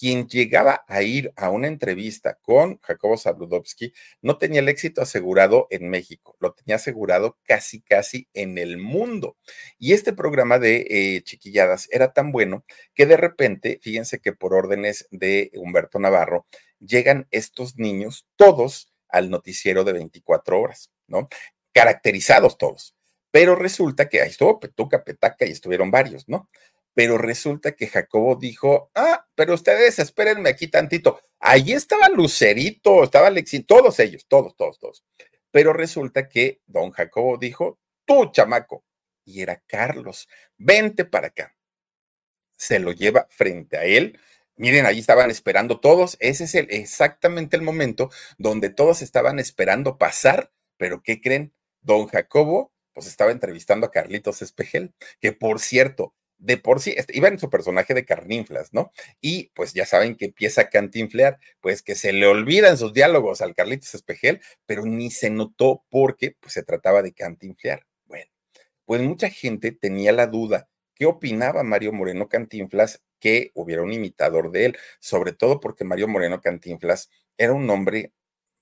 quien 0.00 0.26
llegaba 0.28 0.82
a 0.88 1.02
ir 1.02 1.30
a 1.36 1.50
una 1.50 1.68
entrevista 1.68 2.38
con 2.40 2.80
Jacobo 2.80 3.18
Zabludovsky 3.18 3.92
no 4.22 4.38
tenía 4.38 4.60
el 4.60 4.70
éxito 4.70 5.02
asegurado 5.02 5.66
en 5.68 5.90
México, 5.90 6.38
lo 6.40 6.54
tenía 6.54 6.76
asegurado 6.76 7.36
casi, 7.44 7.82
casi 7.82 8.26
en 8.32 8.56
el 8.56 8.78
mundo. 8.78 9.36
Y 9.78 9.92
este 9.92 10.14
programa 10.14 10.58
de 10.58 10.86
eh, 10.88 11.22
chiquilladas 11.22 11.86
era 11.90 12.14
tan 12.14 12.32
bueno 12.32 12.64
que 12.94 13.04
de 13.04 13.18
repente, 13.18 13.78
fíjense 13.82 14.20
que 14.20 14.32
por 14.32 14.54
órdenes 14.54 15.06
de 15.10 15.50
Humberto 15.54 15.98
Navarro, 15.98 16.46
llegan 16.78 17.28
estos 17.30 17.76
niños 17.76 18.26
todos 18.36 18.90
al 19.06 19.28
noticiero 19.28 19.84
de 19.84 19.92
24 19.92 20.58
horas, 20.58 20.90
¿no? 21.08 21.28
Caracterizados 21.74 22.56
todos. 22.56 22.94
Pero 23.32 23.54
resulta 23.54 24.08
que 24.08 24.22
ahí 24.22 24.30
estuvo 24.30 24.58
Petuca, 24.58 25.04
Petaca 25.04 25.44
y 25.44 25.50
estuvieron 25.50 25.90
varios, 25.90 26.26
¿no? 26.26 26.48
Pero 27.00 27.16
resulta 27.16 27.72
que 27.72 27.86
Jacobo 27.86 28.36
dijo, 28.36 28.90
ah, 28.94 29.26
pero 29.34 29.54
ustedes 29.54 29.98
espérenme 29.98 30.50
aquí 30.50 30.68
tantito. 30.68 31.18
Ahí 31.38 31.72
estaba 31.72 32.10
Lucerito, 32.10 33.04
estaba 33.04 33.28
Alexis, 33.28 33.64
todos 33.66 33.98
ellos, 34.00 34.26
todos, 34.28 34.54
todos, 34.54 34.78
todos. 34.78 35.02
Pero 35.50 35.72
resulta 35.72 36.28
que 36.28 36.60
don 36.66 36.90
Jacobo 36.90 37.38
dijo, 37.38 37.78
tú, 38.04 38.30
chamaco, 38.32 38.84
y 39.24 39.40
era 39.40 39.62
Carlos, 39.66 40.28
vente 40.58 41.06
para 41.06 41.28
acá. 41.28 41.56
Se 42.58 42.78
lo 42.78 42.92
lleva 42.92 43.26
frente 43.30 43.78
a 43.78 43.84
él. 43.84 44.20
Miren, 44.56 44.84
allí 44.84 45.00
estaban 45.00 45.30
esperando 45.30 45.80
todos. 45.80 46.18
Ese 46.20 46.44
es 46.44 46.54
el, 46.54 46.66
exactamente 46.68 47.56
el 47.56 47.62
momento 47.62 48.10
donde 48.36 48.68
todos 48.68 49.00
estaban 49.00 49.38
esperando 49.38 49.96
pasar, 49.96 50.52
pero 50.76 51.02
¿qué 51.02 51.22
creen? 51.22 51.54
Don 51.80 52.08
Jacobo, 52.08 52.74
pues 52.92 53.06
estaba 53.06 53.30
entrevistando 53.30 53.86
a 53.86 53.90
Carlitos 53.90 54.42
Espejel, 54.42 54.92
que 55.18 55.32
por 55.32 55.60
cierto, 55.60 56.14
de 56.40 56.56
por 56.56 56.80
sí, 56.80 56.94
este, 56.96 57.16
iba 57.16 57.28
en 57.28 57.38
su 57.38 57.50
personaje 57.50 57.94
de 57.94 58.04
carninflas, 58.04 58.72
¿no? 58.72 58.92
Y 59.20 59.50
pues 59.54 59.74
ya 59.74 59.86
saben 59.86 60.16
que 60.16 60.26
empieza 60.26 60.62
a 60.62 60.70
cantinflear, 60.70 61.38
pues 61.60 61.82
que 61.82 61.94
se 61.94 62.12
le 62.12 62.26
olvidan 62.26 62.78
sus 62.78 62.92
diálogos 62.92 63.42
al 63.42 63.54
Carlitos 63.54 63.94
Espejel, 63.94 64.40
pero 64.66 64.84
ni 64.86 65.10
se 65.10 65.30
notó 65.30 65.84
porque 65.90 66.36
pues, 66.40 66.54
se 66.54 66.62
trataba 66.62 67.02
de 67.02 67.12
cantinflear. 67.12 67.86
Bueno, 68.06 68.26
pues 68.86 69.02
mucha 69.02 69.28
gente 69.28 69.70
tenía 69.72 70.12
la 70.12 70.26
duda, 70.26 70.68
¿qué 70.94 71.06
opinaba 71.06 71.62
Mario 71.62 71.92
Moreno 71.92 72.28
Cantinflas 72.28 73.02
que 73.20 73.52
hubiera 73.54 73.82
un 73.82 73.92
imitador 73.92 74.50
de 74.50 74.66
él? 74.66 74.78
Sobre 74.98 75.32
todo 75.32 75.60
porque 75.60 75.84
Mario 75.84 76.08
Moreno 76.08 76.40
Cantinflas 76.40 77.10
era 77.36 77.52
un 77.52 77.68
hombre 77.68 78.12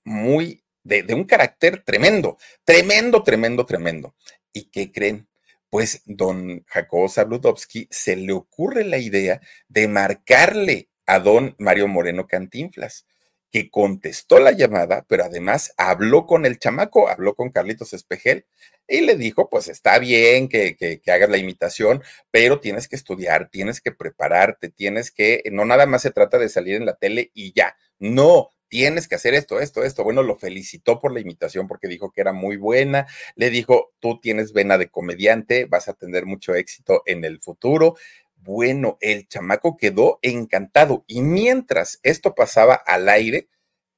muy 0.03 0.63
de, 0.83 1.03
de 1.03 1.13
un 1.13 1.23
carácter 1.23 1.83
tremendo, 1.83 2.37
tremendo, 2.65 3.23
tremendo, 3.23 3.65
tremendo. 3.65 4.15
¿Y 4.51 4.69
qué 4.69 4.91
creen? 4.91 5.28
Pues 5.69 6.01
don 6.05 6.63
Jacobo 6.67 7.09
Zabludovsky 7.09 7.87
se 7.91 8.15
le 8.15 8.33
ocurre 8.33 8.83
la 8.83 8.97
idea 8.97 9.41
de 9.67 9.87
marcarle 9.87 10.89
a 11.05 11.19
don 11.19 11.55
Mario 11.57 11.87
Moreno 11.87 12.27
Cantinflas, 12.27 13.05
que 13.51 13.69
contestó 13.71 14.39
la 14.39 14.51
llamada, 14.51 15.05
pero 15.07 15.23
además 15.23 15.73
habló 15.77 16.25
con 16.25 16.45
el 16.45 16.59
chamaco, 16.59 17.09
habló 17.09 17.35
con 17.35 17.49
Carlitos 17.49 17.93
Espejel 17.93 18.45
y 18.87 19.01
le 19.01 19.15
dijo, 19.15 19.49
pues 19.49 19.67
está 19.67 19.97
bien 19.99 20.47
que, 20.47 21.01
hagas 21.07 21.29
la 21.29 21.37
imitación, 21.37 22.03
pero 22.31 22.59
tienes 22.59 22.87
que 22.87 22.95
estudiar, 22.95 23.49
tienes 23.49 23.81
que 23.81 23.91
prepararte, 23.91 24.69
tienes 24.69 25.11
que, 25.11 25.43
no 25.51 25.65
nada 25.65 25.85
más 25.85 26.03
se 26.03 26.11
trata 26.11 26.37
de 26.37 26.49
salir 26.49 26.75
en 26.75 26.85
la 26.85 26.95
tele 26.95 27.31
y 27.33 27.53
ya, 27.53 27.75
no, 27.97 28.49
tienes 28.69 29.07
que 29.07 29.15
hacer 29.15 29.33
esto, 29.33 29.59
esto, 29.59 29.83
esto. 29.83 30.03
Bueno, 30.03 30.23
lo 30.23 30.37
felicitó 30.37 30.99
por 30.99 31.11
la 31.11 31.19
imitación 31.19 31.67
porque 31.67 31.87
dijo 31.87 32.11
que 32.11 32.21
era 32.21 32.33
muy 32.33 32.57
buena. 32.57 33.07
Le 33.35 33.49
dijo, 33.49 33.93
tú 33.99 34.19
tienes 34.21 34.53
vena 34.53 34.77
de 34.77 34.89
comediante, 34.89 35.65
vas 35.65 35.89
a 35.89 35.93
tener 35.93 36.25
mucho 36.25 36.55
éxito 36.55 37.03
en 37.05 37.25
el 37.25 37.41
futuro. 37.41 37.95
Bueno, 38.37 38.97
el 39.01 39.27
chamaco 39.27 39.75
quedó 39.75 40.19
encantado. 40.21 41.03
Y 41.07 41.21
mientras 41.21 41.99
esto 42.03 42.35
pasaba 42.35 42.75
al 42.75 43.09
aire, 43.09 43.49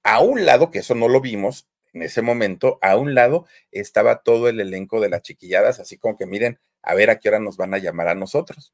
a 0.03 0.21
un 0.21 0.45
lado, 0.45 0.71
que 0.71 0.79
eso 0.79 0.95
no 0.95 1.07
lo 1.07 1.21
vimos 1.21 1.67
en 1.93 2.01
ese 2.03 2.21
momento, 2.21 2.79
a 2.81 2.95
un 2.95 3.13
lado 3.13 3.45
estaba 3.71 4.23
todo 4.23 4.47
el 4.49 4.59
elenco 4.59 5.01
de 5.01 5.09
las 5.09 5.21
chiquilladas, 5.21 5.79
así 5.79 5.97
como 5.97 6.17
que 6.17 6.25
miren, 6.25 6.59
a 6.81 6.95
ver 6.95 7.09
a 7.09 7.19
qué 7.19 7.29
hora 7.29 7.39
nos 7.39 7.57
van 7.57 7.73
a 7.73 7.79
llamar 7.79 8.07
a 8.07 8.15
nosotros. 8.15 8.73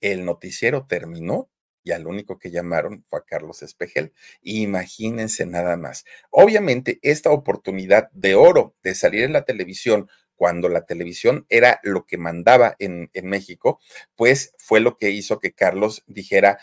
El 0.00 0.24
noticiero 0.24 0.86
terminó 0.86 1.50
y 1.84 1.92
al 1.92 2.06
único 2.06 2.38
que 2.38 2.50
llamaron 2.50 3.04
fue 3.06 3.20
a 3.20 3.24
Carlos 3.24 3.62
Espejel. 3.62 4.12
Imagínense 4.42 5.46
nada 5.46 5.76
más. 5.76 6.04
Obviamente, 6.30 6.98
esta 7.02 7.30
oportunidad 7.30 8.10
de 8.12 8.34
oro 8.34 8.74
de 8.82 8.94
salir 8.94 9.22
en 9.22 9.34
la 9.34 9.44
televisión 9.44 10.08
cuando 10.34 10.68
la 10.68 10.84
televisión 10.84 11.46
era 11.48 11.78
lo 11.84 12.06
que 12.06 12.18
mandaba 12.18 12.74
en, 12.80 13.10
en 13.12 13.26
México, 13.26 13.78
pues 14.16 14.52
fue 14.58 14.80
lo 14.80 14.98
que 14.98 15.10
hizo 15.10 15.38
que 15.38 15.52
Carlos 15.52 16.02
dijera, 16.06 16.58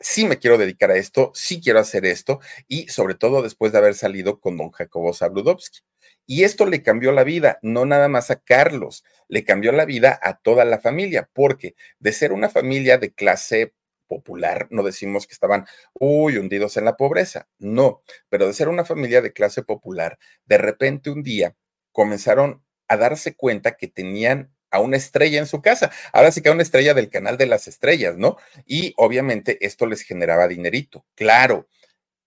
sí 0.00 0.26
me 0.26 0.38
quiero 0.38 0.58
dedicar 0.58 0.90
a 0.90 0.96
esto, 0.96 1.32
sí 1.34 1.60
quiero 1.60 1.78
hacer 1.80 2.04
esto, 2.04 2.40
y 2.66 2.88
sobre 2.88 3.14
todo 3.14 3.42
después 3.42 3.72
de 3.72 3.78
haber 3.78 3.94
salido 3.94 4.40
con 4.40 4.56
don 4.56 4.70
Jacobo 4.70 5.14
Zabludovsky. 5.14 5.80
Y 6.26 6.44
esto 6.44 6.66
le 6.66 6.82
cambió 6.82 7.10
la 7.12 7.24
vida, 7.24 7.58
no 7.62 7.86
nada 7.86 8.08
más 8.08 8.30
a 8.30 8.40
Carlos, 8.40 9.02
le 9.28 9.44
cambió 9.44 9.72
la 9.72 9.86
vida 9.86 10.18
a 10.22 10.38
toda 10.38 10.64
la 10.66 10.78
familia, 10.78 11.30
porque 11.32 11.74
de 11.98 12.12
ser 12.12 12.32
una 12.32 12.50
familia 12.50 12.98
de 12.98 13.12
clase 13.12 13.72
popular, 14.08 14.66
no 14.70 14.82
decimos 14.82 15.26
que 15.26 15.34
estaban, 15.34 15.66
uy, 15.94 16.38
hundidos 16.38 16.76
en 16.76 16.84
la 16.86 16.96
pobreza, 16.96 17.48
no, 17.58 18.02
pero 18.28 18.46
de 18.46 18.54
ser 18.54 18.68
una 18.68 18.84
familia 18.84 19.22
de 19.22 19.32
clase 19.32 19.62
popular, 19.62 20.18
de 20.46 20.58
repente 20.58 21.10
un 21.10 21.22
día 21.22 21.56
comenzaron 21.92 22.64
a 22.88 22.96
darse 22.96 23.36
cuenta 23.36 23.76
que 23.76 23.88
tenían 23.88 24.52
a 24.70 24.80
una 24.80 24.96
estrella 24.96 25.38
en 25.38 25.46
su 25.46 25.62
casa, 25.62 25.92
ahora 26.12 26.32
sí 26.32 26.42
que 26.42 26.48
a 26.48 26.52
una 26.52 26.62
estrella 26.62 26.94
del 26.94 27.10
canal 27.10 27.38
de 27.38 27.46
las 27.46 27.68
estrellas, 27.68 28.16
¿no? 28.16 28.36
Y 28.66 28.94
obviamente 28.96 29.64
esto 29.64 29.86
les 29.86 30.02
generaba 30.02 30.48
dinerito, 30.48 31.06
claro, 31.14 31.68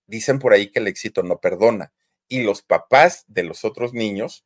dicen 0.07 0.39
por 0.39 0.53
ahí 0.53 0.71
que 0.71 0.79
el 0.79 0.88
éxito 0.88 1.23
no 1.23 1.39
perdona, 1.39 1.93
y 2.27 2.43
los 2.43 2.63
papás 2.63 3.25
de 3.27 3.43
los 3.43 3.65
otros 3.65 3.93
niños 3.93 4.45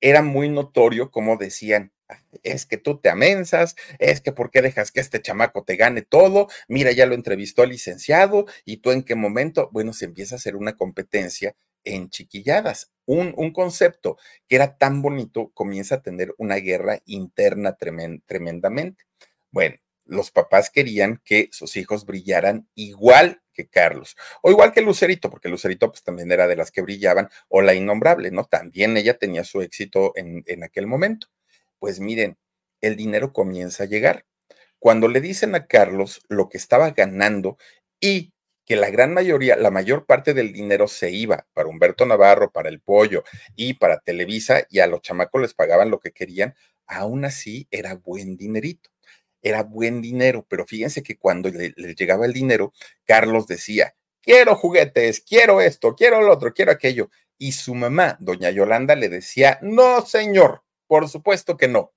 era 0.00 0.22
muy 0.22 0.50
notorio 0.50 1.10
como 1.10 1.38
decían, 1.38 1.93
es 2.42 2.66
que 2.66 2.76
tú 2.76 2.98
te 3.00 3.08
amensas, 3.08 3.76
es 3.98 4.20
que 4.20 4.32
por 4.32 4.50
qué 4.50 4.62
dejas 4.62 4.92
que 4.92 5.00
este 5.00 5.22
chamaco 5.22 5.64
te 5.64 5.76
gane 5.76 6.02
todo, 6.02 6.48
mira, 6.68 6.92
ya 6.92 7.06
lo 7.06 7.14
entrevistó 7.14 7.62
el 7.62 7.70
licenciado 7.70 8.46
y 8.64 8.78
tú 8.78 8.90
en 8.90 9.02
qué 9.02 9.14
momento, 9.14 9.70
bueno, 9.72 9.92
se 9.92 10.06
empieza 10.06 10.34
a 10.34 10.38
hacer 10.38 10.56
una 10.56 10.76
competencia 10.76 11.56
en 11.84 12.08
chiquilladas. 12.10 12.92
Un, 13.06 13.34
un 13.36 13.52
concepto 13.52 14.16
que 14.48 14.56
era 14.56 14.76
tan 14.76 15.02
bonito 15.02 15.50
comienza 15.54 15.96
a 15.96 16.02
tener 16.02 16.34
una 16.38 16.56
guerra 16.56 17.00
interna 17.04 17.76
tremendamente. 17.76 19.04
Bueno, 19.50 19.76
los 20.04 20.30
papás 20.30 20.70
querían 20.70 21.20
que 21.24 21.48
sus 21.52 21.76
hijos 21.76 22.06
brillaran 22.06 22.68
igual 22.74 23.42
que 23.52 23.68
Carlos, 23.68 24.16
o 24.42 24.50
igual 24.50 24.72
que 24.72 24.82
Lucerito, 24.82 25.30
porque 25.30 25.48
Lucerito 25.48 25.88
pues 25.88 26.02
también 26.02 26.32
era 26.32 26.48
de 26.48 26.56
las 26.56 26.72
que 26.72 26.82
brillaban, 26.82 27.28
o 27.48 27.62
la 27.62 27.74
innombrable, 27.74 28.32
¿no? 28.32 28.44
También 28.44 28.96
ella 28.96 29.16
tenía 29.16 29.44
su 29.44 29.62
éxito 29.62 30.12
en, 30.16 30.42
en 30.46 30.64
aquel 30.64 30.88
momento. 30.88 31.28
Pues 31.78 32.00
miren, 32.00 32.36
el 32.80 32.96
dinero 32.96 33.32
comienza 33.32 33.84
a 33.84 33.86
llegar. 33.86 34.26
Cuando 34.78 35.08
le 35.08 35.20
dicen 35.20 35.54
a 35.54 35.66
Carlos 35.66 36.22
lo 36.28 36.48
que 36.48 36.58
estaba 36.58 36.90
ganando 36.90 37.56
y 38.00 38.32
que 38.66 38.76
la 38.76 38.90
gran 38.90 39.12
mayoría, 39.14 39.56
la 39.56 39.70
mayor 39.70 40.06
parte 40.06 40.34
del 40.34 40.52
dinero 40.52 40.88
se 40.88 41.10
iba 41.10 41.46
para 41.52 41.68
Humberto 41.68 42.06
Navarro, 42.06 42.50
para 42.50 42.68
el 42.68 42.80
pollo 42.80 43.24
y 43.56 43.74
para 43.74 44.00
Televisa, 44.00 44.66
y 44.70 44.80
a 44.80 44.86
los 44.86 45.02
chamacos 45.02 45.40
les 45.42 45.54
pagaban 45.54 45.90
lo 45.90 46.00
que 46.00 46.12
querían, 46.12 46.54
aún 46.86 47.24
así 47.24 47.68
era 47.70 47.94
buen 47.94 48.36
dinerito 48.36 48.90
era 49.44 49.62
buen 49.62 50.00
dinero, 50.00 50.44
pero 50.48 50.66
fíjense 50.66 51.02
que 51.02 51.18
cuando 51.18 51.50
le, 51.50 51.74
llegaba 51.94 52.24
el 52.26 52.32
dinero, 52.32 52.72
Carlos 53.04 53.46
decía, 53.46 53.94
quiero 54.22 54.56
juguetes, 54.56 55.20
quiero 55.20 55.60
esto, 55.60 55.94
quiero 55.94 56.22
lo 56.22 56.32
otro, 56.32 56.52
quiero 56.54 56.72
aquello. 56.72 57.10
Y 57.36 57.52
su 57.52 57.74
mamá, 57.74 58.16
doña 58.20 58.50
Yolanda, 58.50 58.96
le 58.96 59.10
decía, 59.10 59.58
no, 59.60 60.04
señor, 60.06 60.63
por 60.86 61.08
supuesto 61.08 61.56
que 61.56 61.68
no. 61.68 61.92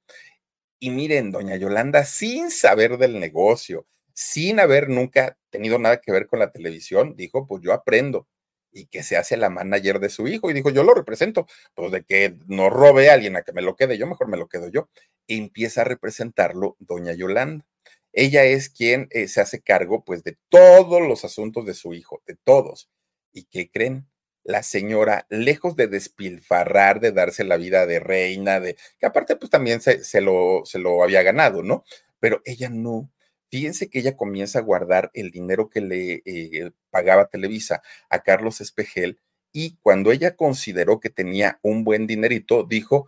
Y 0.79 0.91
miren, 0.91 1.31
doña 1.31 1.55
Yolanda, 1.55 2.05
sin 2.05 2.51
saber 2.51 2.97
del 2.97 3.19
negocio, 3.19 3.87
sin 4.13 4.59
haber 4.59 4.89
nunca 4.89 5.37
tenido 5.49 5.79
nada 5.79 6.01
que 6.01 6.11
ver 6.11 6.27
con 6.27 6.39
la 6.39 6.51
televisión, 6.51 7.15
dijo, 7.15 7.47
pues 7.47 7.63
yo 7.63 7.73
aprendo 7.73 8.27
y 8.71 8.87
que 8.87 9.03
se 9.03 9.17
hace 9.17 9.37
la 9.37 9.49
manager 9.49 9.99
de 9.99 10.09
su 10.09 10.27
hijo. 10.27 10.49
Y 10.49 10.53
dijo, 10.53 10.69
yo 10.69 10.83
lo 10.83 10.93
represento, 10.93 11.47
pues 11.73 11.91
de 11.91 12.03
que 12.03 12.37
no 12.47 12.69
robe 12.69 13.09
a 13.09 13.13
alguien 13.13 13.35
a 13.35 13.41
que 13.41 13.53
me 13.53 13.61
lo 13.61 13.75
quede 13.75 13.97
yo, 13.97 14.07
mejor 14.07 14.27
me 14.27 14.37
lo 14.37 14.47
quedo 14.47 14.69
yo. 14.69 14.89
empieza 15.27 15.81
a 15.81 15.83
representarlo 15.85 16.75
doña 16.79 17.13
Yolanda. 17.13 17.65
Ella 18.13 18.45
es 18.45 18.69
quien 18.69 19.07
eh, 19.11 19.27
se 19.27 19.41
hace 19.41 19.61
cargo, 19.61 20.03
pues, 20.03 20.23
de 20.23 20.37
todos 20.49 21.01
los 21.01 21.25
asuntos 21.25 21.65
de 21.65 21.73
su 21.73 21.93
hijo, 21.93 22.21
de 22.25 22.35
todos. 22.43 22.89
¿Y 23.33 23.43
qué 23.45 23.69
creen? 23.69 24.07
La 24.47 24.63
señora, 24.63 25.27
lejos 25.29 25.75
de 25.75 25.87
despilfarrar, 25.87 27.01
de 27.01 27.11
darse 27.11 27.43
la 27.43 27.57
vida 27.57 27.85
de 27.85 27.99
reina, 27.99 28.59
de 28.59 28.77
que 28.99 29.05
aparte, 29.05 29.35
pues 29.35 29.51
también 29.51 29.81
se, 29.81 30.21
lo, 30.21 30.61
se 30.65 30.79
lo 30.79 31.03
había 31.03 31.21
ganado, 31.21 31.63
¿no? 31.63 31.83
Pero 32.19 32.41
ella 32.45 32.69
no, 32.69 33.11
Fíjense 33.49 33.89
que 33.89 33.99
ella 33.99 34.17
comienza 34.17 34.59
a 34.59 34.61
guardar 34.61 35.09
el 35.13 35.31
dinero 35.31 35.69
que 35.69 35.79
le 35.79 36.21
eh, 36.25 36.71
pagaba 36.89 37.29
Televisa 37.29 37.81
a 38.09 38.19
Carlos 38.21 38.59
Espejel 38.59 39.19
y 39.53 39.77
cuando 39.81 40.11
ella 40.11 40.35
consideró 40.35 40.99
que 40.99 41.09
tenía 41.09 41.59
un 41.61 41.83
buen 41.83 42.07
dinerito, 42.07 42.63
dijo, 42.63 43.07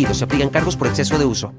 se 0.13 0.23
aplican 0.23 0.49
cargos 0.49 0.75
por 0.75 0.87
exceso 0.87 1.17
de 1.17 1.25
uso. 1.25 1.53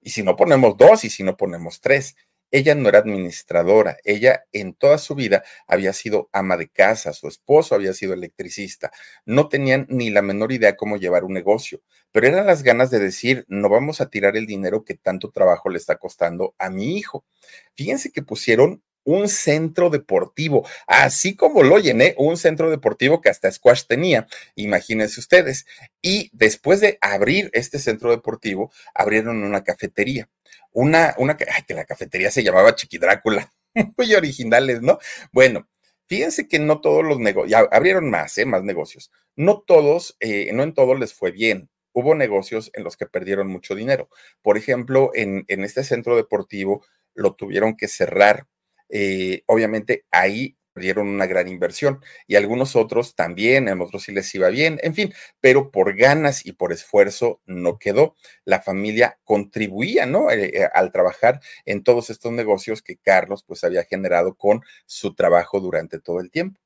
Y 0.00 0.10
si 0.10 0.22
no 0.22 0.36
ponemos 0.36 0.76
dos 0.76 1.04
y 1.04 1.10
si 1.10 1.22
no 1.22 1.36
ponemos 1.36 1.80
tres, 1.80 2.16
ella 2.50 2.74
no 2.74 2.88
era 2.88 3.00
administradora, 3.00 3.98
ella 4.04 4.44
en 4.52 4.72
toda 4.72 4.96
su 4.96 5.14
vida 5.14 5.42
había 5.66 5.92
sido 5.92 6.30
ama 6.32 6.56
de 6.56 6.68
casa, 6.68 7.12
su 7.12 7.28
esposo 7.28 7.74
había 7.74 7.92
sido 7.92 8.14
electricista, 8.14 8.90
no 9.26 9.48
tenían 9.48 9.86
ni 9.90 10.08
la 10.08 10.22
menor 10.22 10.52
idea 10.52 10.76
cómo 10.76 10.96
llevar 10.96 11.24
un 11.24 11.34
negocio, 11.34 11.82
pero 12.10 12.26
eran 12.26 12.46
las 12.46 12.62
ganas 12.62 12.90
de 12.90 13.00
decir, 13.00 13.44
no 13.48 13.68
vamos 13.68 14.00
a 14.00 14.08
tirar 14.08 14.36
el 14.36 14.46
dinero 14.46 14.82
que 14.84 14.94
tanto 14.94 15.30
trabajo 15.30 15.68
le 15.68 15.76
está 15.76 15.96
costando 15.96 16.54
a 16.58 16.70
mi 16.70 16.96
hijo. 16.96 17.26
Fíjense 17.74 18.10
que 18.12 18.22
pusieron 18.22 18.82
un 19.08 19.26
centro 19.30 19.88
deportivo, 19.88 20.68
así 20.86 21.34
como 21.34 21.62
lo 21.62 21.78
llené, 21.78 22.14
un 22.18 22.36
centro 22.36 22.70
deportivo 22.70 23.22
que 23.22 23.30
hasta 23.30 23.50
squash 23.50 23.84
tenía, 23.86 24.28
imagínense 24.54 25.18
ustedes. 25.18 25.64
Y 26.02 26.28
después 26.34 26.82
de 26.82 26.98
abrir 27.00 27.48
este 27.54 27.78
centro 27.78 28.10
deportivo, 28.10 28.70
abrieron 28.94 29.42
una 29.42 29.64
cafetería. 29.64 30.28
Una, 30.72 31.14
una, 31.16 31.38
que 31.38 31.74
la 31.74 31.86
cafetería 31.86 32.30
se 32.30 32.42
llamaba 32.42 32.74
Chiqui 32.74 32.98
Drácula, 32.98 33.50
muy 33.96 34.14
originales, 34.14 34.82
¿no? 34.82 34.98
Bueno, 35.32 35.66
fíjense 36.06 36.46
que 36.46 36.58
no 36.58 36.82
todos 36.82 37.02
los 37.02 37.18
negocios, 37.18 37.66
abrieron 37.72 38.10
más, 38.10 38.36
¿eh? 38.36 38.44
más 38.44 38.62
negocios. 38.62 39.10
No 39.36 39.64
todos, 39.66 40.18
eh, 40.20 40.50
no 40.52 40.62
en 40.62 40.74
todos 40.74 41.00
les 41.00 41.14
fue 41.14 41.30
bien 41.30 41.70
hubo 41.94 42.14
negocios 42.14 42.70
en 42.74 42.84
los 42.84 42.96
que 42.96 43.06
perdieron 43.06 43.48
mucho 43.48 43.74
dinero. 43.74 44.08
Por 44.42 44.56
ejemplo, 44.56 45.10
en, 45.14 45.44
este 45.48 45.82
centro 45.82 46.14
deportivo 46.14 46.84
lo 47.14 47.34
tuvieron 47.34 47.76
que 47.76 47.88
cerrar 47.88 48.46
eh, 48.88 49.42
obviamente 49.46 50.04
ahí 50.10 50.56
dieron 50.78 51.08
una 51.08 51.26
gran 51.26 51.48
inversión 51.48 52.00
y 52.26 52.36
algunos 52.36 52.76
otros 52.76 53.14
también, 53.14 53.68
en 53.68 53.80
otros 53.80 54.04
sí 54.04 54.12
les 54.12 54.32
iba 54.34 54.48
bien, 54.48 54.78
en 54.82 54.94
fin, 54.94 55.12
pero 55.40 55.70
por 55.70 55.96
ganas 55.96 56.46
y 56.46 56.52
por 56.52 56.72
esfuerzo 56.72 57.40
no 57.46 57.78
quedó. 57.78 58.14
La 58.44 58.60
familia 58.60 59.18
contribuía, 59.24 60.06
¿no? 60.06 60.30
Eh, 60.30 60.50
eh, 60.54 60.68
al 60.74 60.92
trabajar 60.92 61.40
en 61.64 61.82
todos 61.82 62.10
estos 62.10 62.32
negocios 62.32 62.82
que 62.82 62.96
Carlos 62.96 63.44
pues 63.46 63.64
había 63.64 63.84
generado 63.84 64.34
con 64.34 64.62
su 64.86 65.14
trabajo 65.14 65.60
durante 65.60 66.00
todo 66.00 66.20
el 66.20 66.30
tiempo. 66.30 66.60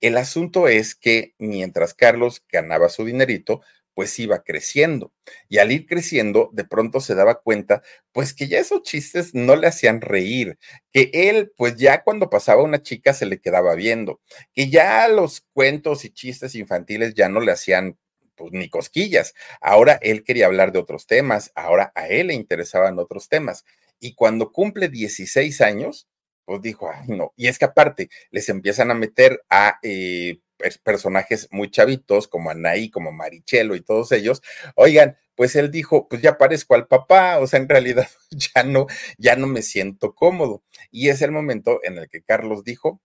El 0.00 0.16
asunto 0.18 0.68
es 0.68 0.94
que 0.94 1.34
mientras 1.38 1.94
Carlos 1.94 2.44
ganaba 2.50 2.88
su 2.88 3.04
dinerito, 3.04 3.62
pues 3.94 4.18
iba 4.18 4.42
creciendo. 4.42 5.12
Y 5.48 5.58
al 5.58 5.72
ir 5.72 5.86
creciendo, 5.86 6.50
de 6.52 6.64
pronto 6.64 7.00
se 7.00 7.14
daba 7.14 7.40
cuenta, 7.40 7.82
pues 8.12 8.34
que 8.34 8.48
ya 8.48 8.58
esos 8.58 8.82
chistes 8.82 9.34
no 9.34 9.56
le 9.56 9.66
hacían 9.68 10.00
reír, 10.00 10.58
que 10.92 11.10
él, 11.12 11.52
pues 11.56 11.76
ya 11.76 12.02
cuando 12.02 12.30
pasaba 12.30 12.62
una 12.62 12.82
chica 12.82 13.14
se 13.14 13.26
le 13.26 13.40
quedaba 13.40 13.74
viendo, 13.74 14.20
que 14.52 14.68
ya 14.68 15.08
los 15.08 15.42
cuentos 15.52 16.04
y 16.04 16.10
chistes 16.10 16.54
infantiles 16.54 17.14
ya 17.14 17.28
no 17.28 17.40
le 17.40 17.52
hacían 17.52 17.98
pues 18.36 18.52
ni 18.52 18.68
cosquillas. 18.68 19.34
Ahora 19.60 19.98
él 20.02 20.24
quería 20.24 20.46
hablar 20.46 20.72
de 20.72 20.80
otros 20.80 21.06
temas, 21.06 21.52
ahora 21.54 21.92
a 21.94 22.08
él 22.08 22.28
le 22.28 22.34
interesaban 22.34 22.98
otros 22.98 23.28
temas. 23.28 23.64
Y 24.00 24.14
cuando 24.14 24.52
cumple 24.52 24.88
16 24.88 25.60
años, 25.60 26.08
pues 26.44 26.60
dijo, 26.60 26.90
ay 26.92 27.08
no, 27.08 27.32
y 27.36 27.46
es 27.48 27.58
que 27.58 27.64
aparte 27.66 28.10
les 28.30 28.48
empiezan 28.48 28.90
a 28.90 28.94
meter 28.94 29.42
a... 29.50 29.78
Eh, 29.82 30.38
personajes 30.82 31.48
muy 31.50 31.70
chavitos 31.70 32.28
como 32.28 32.50
Anaí, 32.50 32.90
como 32.90 33.12
Marichelo 33.12 33.74
y 33.74 33.80
todos 33.80 34.12
ellos, 34.12 34.42
oigan, 34.76 35.16
pues 35.34 35.56
él 35.56 35.70
dijo, 35.70 36.08
pues 36.08 36.22
ya 36.22 36.38
parezco 36.38 36.74
al 36.74 36.86
papá, 36.86 37.38
o 37.38 37.46
sea, 37.46 37.60
en 37.60 37.68
realidad 37.68 38.08
ya 38.30 38.62
no, 38.62 38.86
ya 39.18 39.36
no 39.36 39.46
me 39.46 39.62
siento 39.62 40.14
cómodo. 40.14 40.62
Y 40.90 41.08
es 41.08 41.22
el 41.22 41.32
momento 41.32 41.80
en 41.82 41.98
el 41.98 42.08
que 42.08 42.22
Carlos 42.22 42.64
dijo, 42.64 43.00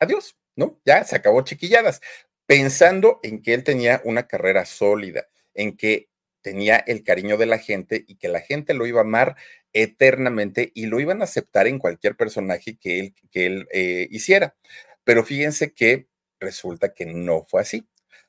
adiós, 0.00 0.36
¿no? 0.54 0.80
Ya 0.84 1.04
se 1.04 1.16
acabó 1.16 1.42
chiquilladas, 1.42 2.00
pensando 2.46 3.20
en 3.22 3.42
que 3.42 3.54
él 3.54 3.64
tenía 3.64 4.00
una 4.04 4.26
carrera 4.26 4.64
sólida, 4.64 5.26
en 5.54 5.76
que 5.76 6.08
tenía 6.42 6.76
el 6.76 7.02
cariño 7.02 7.36
de 7.36 7.46
la 7.46 7.58
gente 7.58 8.04
y 8.06 8.16
que 8.16 8.28
la 8.28 8.40
gente 8.40 8.72
lo 8.72 8.86
iba 8.86 9.00
a 9.00 9.04
amar 9.04 9.36
eternamente 9.72 10.70
y 10.74 10.86
lo 10.86 11.00
iban 11.00 11.20
a 11.20 11.24
aceptar 11.24 11.66
en 11.66 11.78
cualquier 11.80 12.16
personaje 12.16 12.78
que 12.78 13.00
él, 13.00 13.14
que 13.32 13.46
él 13.46 13.68
eh, 13.72 14.06
hiciera. 14.10 14.54
Pero 15.04 15.24
fíjense 15.24 15.72
que 15.74 16.06
resulta 16.40 16.92
que 16.92 17.06
no 17.06 17.44
fue 17.44 17.62
así. 17.62 17.86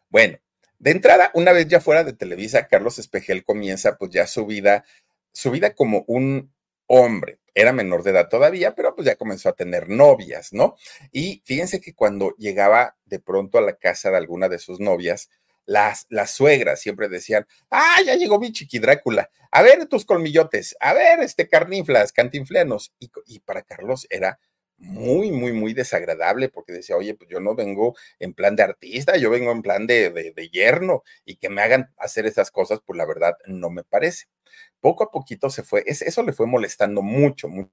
Bueno, 0.10 0.38
de 0.80 0.92
entrada, 0.92 1.32
una 1.34 1.52
vez 1.54 1.68
ya 1.68 1.82
fuera 1.82 2.04
de 2.04 2.14
Televisa, 2.14 2.68
Carlos 2.68 3.00
Espejel 3.00 3.44
comienza 3.44 3.98
pues 3.98 4.12
ya 4.12 4.28
su 4.28 4.46
vida, 4.46 4.86
su 5.32 5.52
vida 5.52 5.74
como 5.74 6.04
un 6.08 6.54
hombre. 6.86 7.40
Era 7.56 7.74
menor 7.74 8.04
de 8.04 8.12
edad 8.12 8.30
todavía, 8.30 8.76
pero 8.76 8.94
pues 8.94 9.08
ya 9.08 9.16
comenzó 9.16 9.50
a 9.50 9.56
tener 9.56 9.90
novias, 9.90 10.54
¿no? 10.54 10.76
Y 11.12 11.42
fíjense 11.46 11.82
que 11.82 11.96
cuando 11.96 12.36
llegaba 12.38 12.96
de 13.06 13.20
pronto 13.20 13.58
a 13.58 13.62
la 13.62 13.74
casa 13.74 14.12
de 14.12 14.18
alguna 14.18 14.48
de 14.48 14.60
sus 14.60 14.80
novias, 14.80 15.30
las, 15.66 16.06
las 16.10 16.32
suegras 16.32 16.80
siempre 16.80 17.10
decían, 17.10 17.46
ah, 17.72 17.98
ya 18.06 18.16
llegó 18.16 18.40
mi 18.40 18.52
chiqui 18.52 18.80
Drácula, 18.80 19.30
a 19.52 19.62
ver 19.64 19.86
tus 19.88 20.06
colmillotes, 20.06 20.78
a 20.80 20.94
ver 20.94 21.20
este 21.20 21.48
carniflas, 21.50 22.14
cantinflenos. 22.14 22.94
Y, 23.00 23.12
y 23.26 23.40
para 23.40 23.64
Carlos 23.64 24.06
era 24.10 24.40
muy, 24.78 25.32
muy, 25.32 25.54
muy 25.54 25.74
desagradable 25.74 26.50
porque 26.50 26.74
decía, 26.74 26.96
oye, 26.98 27.16
pues 27.16 27.30
yo 27.30 27.40
no 27.40 27.56
vengo 27.56 27.96
en 28.20 28.34
plan 28.34 28.56
de 28.56 28.64
artista, 28.64 29.18
yo 29.18 29.30
vengo 29.30 29.52
en 29.52 29.62
plan 29.62 29.88
de, 29.88 30.12
de, 30.12 30.50
yerno 30.50 31.04
y 31.26 31.38
que 31.38 31.50
me 31.50 31.62
hagan 31.62 31.94
hacer 31.98 32.26
esas 32.26 32.52
cosas, 32.52 32.80
pues 32.86 32.98
la 32.98 33.06
verdad 33.06 33.36
no 33.46 33.70
me 33.70 33.84
parece. 33.84 34.26
Poco 34.80 35.04
a 35.04 35.12
poquito 35.12 35.50
se 35.50 35.64
fue, 35.64 35.84
eso 35.86 36.24
le 36.24 36.34
fue 36.34 36.48
molestando 36.48 37.02
mucho, 37.02 37.48
mucho. 37.48 37.72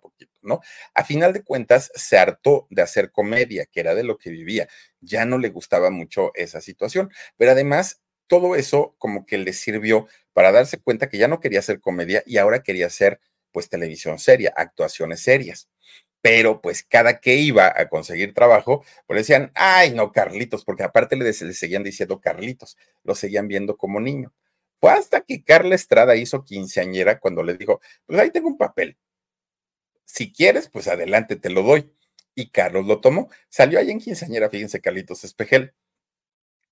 Poquito, 0.00 0.32
¿no? 0.42 0.60
A 0.94 1.04
final 1.04 1.32
de 1.32 1.42
cuentas, 1.44 1.90
se 1.94 2.18
hartó 2.18 2.66
de 2.70 2.82
hacer 2.82 3.10
comedia, 3.12 3.66
que 3.66 3.80
era 3.80 3.94
de 3.94 4.04
lo 4.04 4.18
que 4.18 4.30
vivía. 4.30 4.68
Ya 5.00 5.24
no 5.24 5.38
le 5.38 5.50
gustaba 5.50 5.90
mucho 5.90 6.32
esa 6.34 6.60
situación, 6.60 7.10
pero 7.36 7.52
además 7.52 8.00
todo 8.26 8.56
eso 8.56 8.94
como 8.98 9.26
que 9.26 9.38
le 9.38 9.52
sirvió 9.52 10.06
para 10.32 10.52
darse 10.52 10.78
cuenta 10.78 11.08
que 11.08 11.18
ya 11.18 11.28
no 11.28 11.40
quería 11.40 11.60
hacer 11.60 11.80
comedia 11.80 12.22
y 12.26 12.38
ahora 12.38 12.62
quería 12.62 12.86
hacer 12.86 13.20
pues 13.52 13.68
televisión 13.68 14.18
seria, 14.18 14.52
actuaciones 14.56 15.20
serias 15.20 15.68
pero 16.20 16.60
pues 16.60 16.82
cada 16.82 17.20
que 17.20 17.36
iba 17.36 17.72
a 17.74 17.88
conseguir 17.88 18.34
trabajo, 18.34 18.84
pues 19.06 19.20
decían, 19.20 19.52
ay, 19.54 19.92
no, 19.92 20.12
Carlitos, 20.12 20.64
porque 20.64 20.82
aparte 20.82 21.16
le, 21.16 21.32
seguían 21.32 21.84
diciendo 21.84 22.20
Carlitos, 22.20 22.76
lo 23.04 23.14
seguían 23.14 23.48
viendo 23.48 23.76
como 23.76 24.00
niño. 24.00 24.32
Fue 24.80 24.92
hasta 24.92 25.22
que 25.22 25.42
Carla 25.44 25.74
Estrada 25.74 26.16
hizo 26.16 26.44
quinceañera 26.44 27.18
cuando 27.20 27.42
le 27.42 27.56
dijo, 27.56 27.80
pues 28.06 28.20
ahí 28.20 28.30
tengo 28.30 28.48
un 28.48 28.58
papel. 28.58 28.96
Si 30.04 30.32
quieres, 30.32 30.68
pues 30.68 30.88
adelante, 30.88 31.36
te 31.36 31.50
lo 31.50 31.62
doy. 31.62 31.92
Y 32.34 32.50
Carlos 32.50 32.86
lo 32.86 33.00
tomó. 33.00 33.28
Salió 33.48 33.78
ahí 33.78 33.90
en 33.90 33.98
quinceañera, 33.98 34.48
fíjense, 34.48 34.80
Carlitos 34.80 35.24
Espejel. 35.24 35.74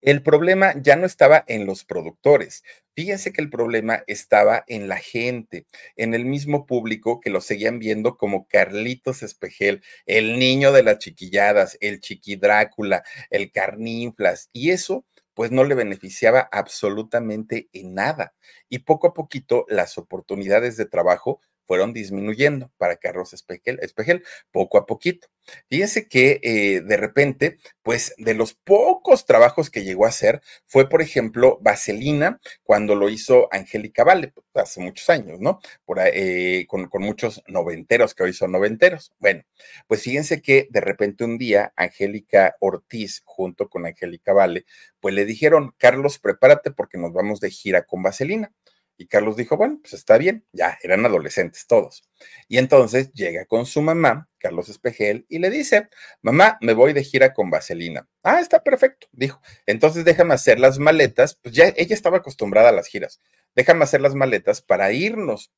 El 0.02 0.22
problema 0.22 0.74
ya 0.80 0.96
no 0.96 1.06
estaba 1.06 1.44
en 1.48 1.66
los 1.66 1.84
productores. 1.84 2.62
Fíjense 2.94 3.32
que 3.32 3.40
el 3.42 3.50
problema 3.50 4.04
estaba 4.06 4.64
en 4.68 4.88
la 4.88 4.96
gente, 4.96 5.66
en 5.96 6.14
el 6.14 6.24
mismo 6.24 6.66
público 6.66 7.20
que 7.20 7.30
lo 7.30 7.40
seguían 7.40 7.78
viendo 7.78 8.16
como 8.16 8.46
Carlitos 8.46 9.22
Espejel, 9.22 9.82
el 10.06 10.38
niño 10.38 10.72
de 10.72 10.82
las 10.82 10.98
chiquilladas, 10.98 11.76
el 11.80 12.00
chiqui 12.00 12.36
Drácula, 12.36 13.04
el 13.30 13.50
carninflas, 13.50 14.48
y 14.52 14.70
eso 14.70 15.04
pues 15.34 15.50
no 15.50 15.64
le 15.64 15.74
beneficiaba 15.74 16.48
absolutamente 16.50 17.68
en 17.74 17.92
nada. 17.94 18.34
Y 18.70 18.80
poco 18.80 19.08
a 19.08 19.14
poquito 19.14 19.66
las 19.68 19.98
oportunidades 19.98 20.78
de 20.78 20.86
trabajo 20.86 21.40
fueron 21.66 21.92
disminuyendo 21.92 22.70
para 22.78 22.96
Carlos 22.96 23.32
Espejel, 23.32 24.22
poco 24.50 24.78
a 24.78 24.86
poquito. 24.86 25.28
Fíjense 25.68 26.08
que 26.08 26.40
eh, 26.42 26.80
de 26.80 26.96
repente, 26.96 27.58
pues 27.82 28.14
de 28.18 28.34
los 28.34 28.54
pocos 28.54 29.26
trabajos 29.26 29.70
que 29.70 29.84
llegó 29.84 30.06
a 30.06 30.08
hacer 30.08 30.42
fue, 30.66 30.88
por 30.88 31.02
ejemplo, 31.02 31.58
Vaselina, 31.60 32.40
cuando 32.64 32.94
lo 32.94 33.08
hizo 33.08 33.48
Angélica 33.52 34.02
Vale, 34.04 34.28
pues, 34.28 34.46
hace 34.54 34.80
muchos 34.80 35.08
años, 35.10 35.40
¿no? 35.40 35.60
Por, 35.84 36.00
eh, 36.02 36.66
con, 36.68 36.88
con, 36.88 37.02
muchos 37.02 37.42
noventeros 37.46 38.14
que 38.14 38.24
hoy 38.24 38.32
son 38.32 38.52
noventeros. 38.52 39.12
Bueno, 39.18 39.44
pues 39.86 40.02
fíjense 40.02 40.42
que 40.42 40.66
de 40.70 40.80
repente 40.80 41.24
un 41.24 41.38
día 41.38 41.72
Angélica 41.76 42.56
Ortiz, 42.60 43.22
junto 43.24 43.68
con 43.68 43.86
Angélica 43.86 44.32
Vale, 44.32 44.66
pues 45.00 45.14
le 45.14 45.24
dijeron, 45.24 45.74
Carlos, 45.78 46.18
prepárate 46.18 46.70
porque 46.72 46.98
nos 46.98 47.12
vamos 47.12 47.40
de 47.40 47.50
gira 47.50 47.84
con 47.84 48.02
Vaselina. 48.02 48.52
Y 48.98 49.06
Carlos 49.06 49.36
dijo, 49.36 49.56
bueno, 49.56 49.78
pues 49.80 49.92
está 49.92 50.16
bien, 50.16 50.46
ya 50.52 50.78
eran 50.82 51.04
adolescentes 51.04 51.66
todos. 51.66 52.08
Y 52.48 52.58
entonces 52.58 53.12
llega 53.12 53.44
con 53.44 53.66
su 53.66 53.82
mamá, 53.82 54.28
Carlos 54.38 54.68
Espejel, 54.68 55.26
y 55.28 55.38
le 55.38 55.50
dice, 55.50 55.88
mamá, 56.22 56.56
me 56.62 56.72
voy 56.72 56.92
de 56.92 57.04
gira 57.04 57.34
con 57.34 57.50
Vaselina. 57.50 58.08
Ah, 58.22 58.40
está 58.40 58.62
perfecto, 58.62 59.08
dijo. 59.12 59.40
Entonces 59.66 60.04
déjame 60.04 60.34
hacer 60.34 60.58
las 60.58 60.78
maletas, 60.78 61.38
pues 61.42 61.54
ya 61.54 61.72
ella 61.76 61.94
estaba 61.94 62.18
acostumbrada 62.18 62.70
a 62.70 62.72
las 62.72 62.88
giras. 62.88 63.20
Déjame 63.54 63.84
hacer 63.84 64.00
las 64.00 64.14
maletas 64.14 64.62
para 64.62 64.92
irnos. 64.92 65.52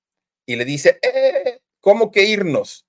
Y 0.46 0.56
le 0.56 0.64
dice, 0.64 0.98
eh, 1.02 1.60
¿cómo 1.80 2.10
que 2.10 2.24
irnos? 2.24 2.86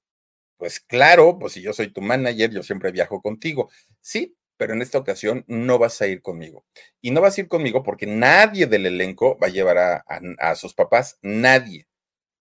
Pues 0.57 0.79
claro, 0.79 1.37
pues 1.39 1.53
si 1.53 1.61
yo 1.61 1.73
soy 1.73 1.91
tu 1.93 2.01
manager, 2.01 2.51
yo 2.51 2.63
siempre 2.63 2.91
viajo 2.91 3.21
contigo. 3.21 3.69
Sí, 4.01 4.35
pero 4.59 4.73
en 4.73 4.81
esta 4.81 4.97
ocasión 4.97 5.45
no 5.47 5.79
vas 5.79 6.01
a 6.01 6.07
ir 6.07 6.21
conmigo. 6.21 6.65
Y 6.99 7.11
no 7.11 7.21
vas 7.21 7.37
a 7.37 7.41
ir 7.41 7.47
conmigo 7.47 7.81
porque 7.81 8.05
nadie 8.05 8.67
del 8.67 8.85
elenco 8.85 9.39
va 9.41 9.47
a 9.47 9.51
llevar 9.51 10.03
a, 10.05 10.55
sus 10.55 10.73
papás, 10.73 11.17
nadie. 11.21 11.87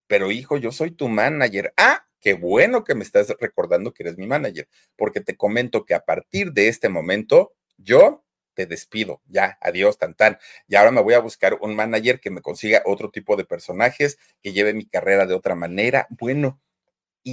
Pero 0.05 0.29
hijo, 0.29 0.57
yo 0.57 0.73
soy 0.73 0.91
tu 0.91 1.07
manager. 1.07 1.73
Ah, 1.77 2.05
qué 2.19 2.33
bueno 2.33 2.83
que 2.83 2.93
me 2.93 3.05
estás 3.05 3.33
recordando 3.39 3.93
que 3.93 4.03
eres 4.03 4.17
mi 4.17 4.27
manager, 4.27 4.67
porque 4.97 5.21
te 5.21 5.37
comento 5.37 5.85
que 5.85 5.93
a 5.93 6.01
partir 6.01 6.51
de 6.51 6.67
este 6.67 6.89
momento 6.89 7.53
yo 7.77 8.25
te 8.53 8.65
despido, 8.65 9.21
ya, 9.25 9.57
adiós, 9.61 9.97
tan 9.97 10.13
tan. 10.13 10.39
Y 10.67 10.75
ahora 10.75 10.91
me 10.91 11.01
voy 11.01 11.13
a 11.13 11.19
buscar 11.19 11.57
un 11.61 11.73
manager 11.73 12.19
que 12.19 12.31
me 12.31 12.41
consiga 12.41 12.83
otro 12.85 13.11
tipo 13.11 13.37
de 13.37 13.45
personajes, 13.45 14.17
que 14.41 14.51
lleve 14.51 14.73
mi 14.73 14.85
carrera 14.85 15.25
de 15.25 15.35
otra 15.35 15.55
manera. 15.55 16.05
Bueno, 16.09 16.59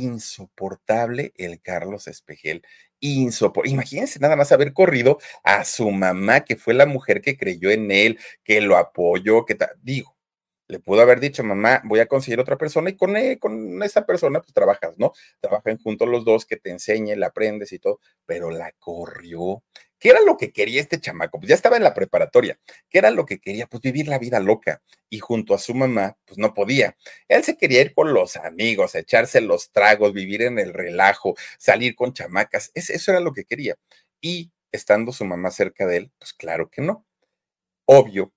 insoportable 0.04 1.32
el 1.36 1.60
Carlos 1.60 2.08
Espejel 2.08 2.62
insoportable. 3.00 3.72
Imagínense 3.72 4.18
nada 4.20 4.36
más 4.36 4.52
haber 4.52 4.72
corrido 4.72 5.18
a 5.42 5.64
su 5.64 5.90
mamá, 5.90 6.40
que 6.44 6.56
fue 6.56 6.74
la 6.74 6.86
mujer 6.86 7.20
que 7.20 7.36
creyó 7.36 7.70
en 7.70 7.90
él, 7.90 8.18
que 8.44 8.60
lo 8.60 8.76
apoyó, 8.76 9.44
que 9.44 9.56
digo, 9.82 10.16
le 10.68 10.80
pudo 10.80 11.00
haber 11.00 11.20
dicho, 11.20 11.44
mamá, 11.44 11.80
voy 11.84 12.00
a 12.00 12.06
conseguir 12.06 12.40
otra 12.40 12.58
persona 12.58 12.90
y 12.90 12.96
con, 12.96 13.16
él, 13.16 13.38
con 13.38 13.82
esa 13.82 14.04
persona 14.04 14.40
pues 14.40 14.52
trabajas, 14.52 14.94
¿no? 14.98 15.12
Trabajan 15.40 15.78
juntos 15.78 16.08
los 16.08 16.24
dos, 16.24 16.44
que 16.44 16.56
te 16.56 16.70
enseñe, 16.70 17.14
le 17.14 17.26
aprendes 17.26 17.72
y 17.72 17.78
todo, 17.78 18.00
pero 18.24 18.50
la 18.50 18.72
corrió. 18.78 19.62
¿Qué 20.06 20.10
era 20.10 20.20
lo 20.20 20.36
que 20.36 20.52
quería 20.52 20.80
este 20.80 21.00
chamaco? 21.00 21.40
Pues 21.40 21.48
ya 21.48 21.56
estaba 21.56 21.76
en 21.76 21.82
la 21.82 21.92
preparatoria. 21.92 22.60
¿Qué 22.88 22.98
era 22.98 23.10
lo 23.10 23.26
que 23.26 23.40
quería? 23.40 23.66
Pues 23.66 23.82
vivir 23.82 24.06
la 24.06 24.20
vida 24.20 24.38
loca. 24.38 24.80
Y 25.10 25.18
junto 25.18 25.52
a 25.52 25.58
su 25.58 25.74
mamá, 25.74 26.16
pues 26.24 26.38
no 26.38 26.54
podía. 26.54 26.96
Él 27.26 27.42
se 27.42 27.56
quería 27.56 27.80
ir 27.80 27.92
con 27.92 28.14
los 28.14 28.36
amigos, 28.36 28.94
echarse 28.94 29.40
los 29.40 29.72
tragos, 29.72 30.12
vivir 30.12 30.42
en 30.42 30.60
el 30.60 30.74
relajo, 30.74 31.34
salir 31.58 31.96
con 31.96 32.12
chamacas. 32.12 32.70
Eso 32.74 33.10
era 33.10 33.18
lo 33.18 33.32
que 33.32 33.46
quería. 33.46 33.74
Y 34.20 34.52
estando 34.70 35.10
su 35.10 35.24
mamá 35.24 35.50
cerca 35.50 35.88
de 35.88 35.96
él, 35.96 36.12
pues 36.20 36.32
claro 36.34 36.70
que 36.70 36.82
no. 36.82 37.04
Obvio, 37.84 38.32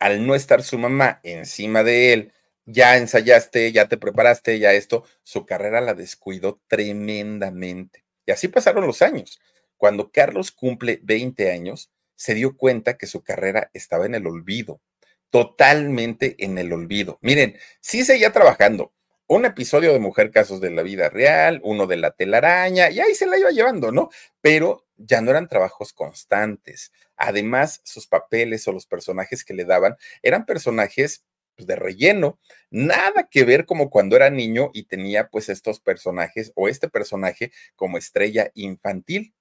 al 0.00 0.26
no 0.26 0.34
estar 0.34 0.60
su 0.64 0.76
mamá 0.76 1.20
encima 1.22 1.84
de 1.84 2.12
él, 2.14 2.32
ya 2.66 2.96
ensayaste, 2.96 3.70
ya 3.70 3.86
te 3.86 3.96
preparaste, 3.96 4.58
ya 4.58 4.72
esto, 4.72 5.04
su 5.22 5.46
carrera 5.46 5.80
la 5.80 5.94
descuidó 5.94 6.60
tremendamente. 6.66 8.04
Y 8.26 8.32
así 8.32 8.48
pasaron 8.48 8.88
los 8.88 9.02
años. 9.02 9.38
Cuando 9.80 10.12
Carlos 10.12 10.50
cumple 10.50 11.00
20 11.02 11.50
años, 11.50 11.90
se 12.14 12.34
dio 12.34 12.54
cuenta 12.54 12.98
que 12.98 13.06
su 13.06 13.22
carrera 13.22 13.70
estaba 13.72 14.04
en 14.04 14.14
el 14.14 14.26
olvido, 14.26 14.82
totalmente 15.30 16.36
en 16.44 16.58
el 16.58 16.70
olvido. 16.74 17.18
Miren, 17.22 17.56
sí 17.80 18.04
seguía 18.04 18.30
trabajando. 18.30 18.92
Un 19.26 19.46
episodio 19.46 19.94
de 19.94 19.98
Mujer 19.98 20.30
Casos 20.30 20.60
de 20.60 20.70
la 20.70 20.82
Vida 20.82 21.08
Real, 21.08 21.62
uno 21.64 21.86
de 21.86 21.96
la 21.96 22.10
telaraña, 22.10 22.90
y 22.90 23.00
ahí 23.00 23.14
se 23.14 23.24
la 23.26 23.38
iba 23.38 23.48
llevando, 23.52 23.90
¿no? 23.90 24.10
Pero 24.42 24.86
ya 24.98 25.22
no 25.22 25.30
eran 25.30 25.48
trabajos 25.48 25.94
constantes. 25.94 26.92
Además, 27.16 27.80
sus 27.82 28.06
papeles 28.06 28.68
o 28.68 28.72
los 28.72 28.84
personajes 28.84 29.46
que 29.46 29.54
le 29.54 29.64
daban 29.64 29.96
eran 30.20 30.44
personajes 30.44 31.24
pues, 31.56 31.66
de 31.66 31.76
relleno, 31.76 32.38
nada 32.68 33.28
que 33.30 33.44
ver 33.44 33.64
como 33.64 33.88
cuando 33.88 34.14
era 34.16 34.28
niño 34.28 34.72
y 34.74 34.82
tenía 34.82 35.30
pues 35.30 35.48
estos 35.48 35.80
personajes 35.80 36.52
o 36.54 36.68
este 36.68 36.90
personaje 36.90 37.50
como 37.76 37.96
estrella 37.96 38.50
infantil. 38.52 39.32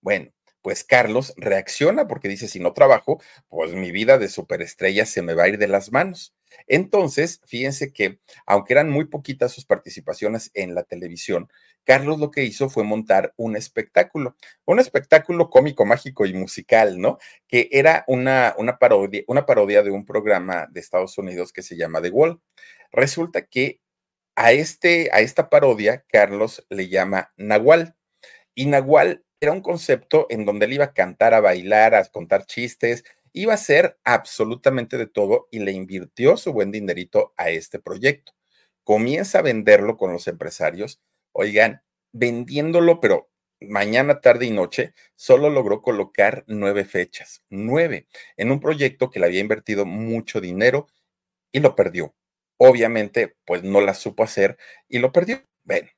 Bueno, 0.00 0.30
pues 0.62 0.84
Carlos 0.84 1.32
reacciona 1.36 2.06
porque 2.06 2.28
dice, 2.28 2.48
si 2.48 2.60
no 2.60 2.72
trabajo, 2.72 3.20
pues 3.48 3.72
mi 3.74 3.90
vida 3.92 4.18
de 4.18 4.28
superestrella 4.28 5.06
se 5.06 5.22
me 5.22 5.34
va 5.34 5.44
a 5.44 5.48
ir 5.48 5.58
de 5.58 5.68
las 5.68 5.92
manos. 5.92 6.34
Entonces, 6.66 7.40
fíjense 7.46 7.92
que, 7.92 8.18
aunque 8.46 8.74
eran 8.74 8.90
muy 8.90 9.06
poquitas 9.06 9.52
sus 9.52 9.64
participaciones 9.64 10.50
en 10.54 10.74
la 10.74 10.82
televisión, 10.82 11.48
Carlos 11.84 12.18
lo 12.18 12.30
que 12.30 12.44
hizo 12.44 12.68
fue 12.68 12.84
montar 12.84 13.32
un 13.36 13.56
espectáculo, 13.56 14.36
un 14.64 14.78
espectáculo 14.80 15.48
cómico, 15.48 15.86
mágico 15.86 16.26
y 16.26 16.34
musical, 16.34 17.00
¿no? 17.00 17.18
Que 17.46 17.68
era 17.72 18.04
una, 18.06 18.54
una, 18.58 18.78
parodia, 18.78 19.22
una 19.28 19.46
parodia 19.46 19.82
de 19.82 19.90
un 19.90 20.04
programa 20.04 20.68
de 20.70 20.80
Estados 20.80 21.16
Unidos 21.18 21.52
que 21.52 21.62
se 21.62 21.76
llama 21.76 22.02
The 22.02 22.10
Wall. 22.10 22.40
Resulta 22.92 23.46
que 23.46 23.80
a, 24.36 24.52
este, 24.52 25.10
a 25.12 25.20
esta 25.20 25.48
parodia, 25.50 26.04
Carlos 26.08 26.66
le 26.68 26.88
llama 26.88 27.32
Nahual. 27.36 27.96
Y 28.54 28.66
Nahual 28.66 29.24
era 29.40 29.52
un 29.52 29.62
concepto 29.62 30.26
en 30.30 30.44
donde 30.44 30.66
él 30.66 30.74
iba 30.74 30.84
a 30.86 30.92
cantar, 30.94 31.34
a 31.34 31.40
bailar, 31.40 31.94
a 31.94 32.04
contar 32.04 32.44
chistes, 32.46 33.04
iba 33.32 33.52
a 33.52 33.54
hacer 33.54 33.98
absolutamente 34.04 34.98
de 34.98 35.06
todo 35.06 35.48
y 35.50 35.60
le 35.60 35.72
invirtió 35.72 36.36
su 36.36 36.52
buen 36.52 36.70
dinerito 36.70 37.32
a 37.36 37.50
este 37.50 37.78
proyecto. 37.78 38.32
Comienza 38.84 39.38
a 39.38 39.42
venderlo 39.42 39.96
con 39.96 40.12
los 40.12 40.26
empresarios. 40.28 41.00
Oigan, 41.32 41.82
vendiéndolo, 42.12 43.00
pero 43.00 43.30
mañana, 43.60 44.20
tarde 44.20 44.46
y 44.46 44.50
noche, 44.50 44.94
solo 45.16 45.48
logró 45.50 45.80
colocar 45.82 46.44
nueve 46.46 46.84
fechas, 46.84 47.42
nueve, 47.48 48.08
en 48.36 48.50
un 48.50 48.60
proyecto 48.60 49.10
que 49.10 49.20
le 49.20 49.26
había 49.26 49.40
invertido 49.40 49.86
mucho 49.86 50.40
dinero 50.40 50.88
y 51.52 51.60
lo 51.60 51.74
perdió. 51.76 52.14
Obviamente, 52.58 53.36
pues 53.46 53.62
no 53.62 53.80
la 53.80 53.94
supo 53.94 54.24
hacer 54.24 54.58
y 54.88 54.98
lo 54.98 55.12
perdió. 55.12 55.42
Bueno, 55.64 55.90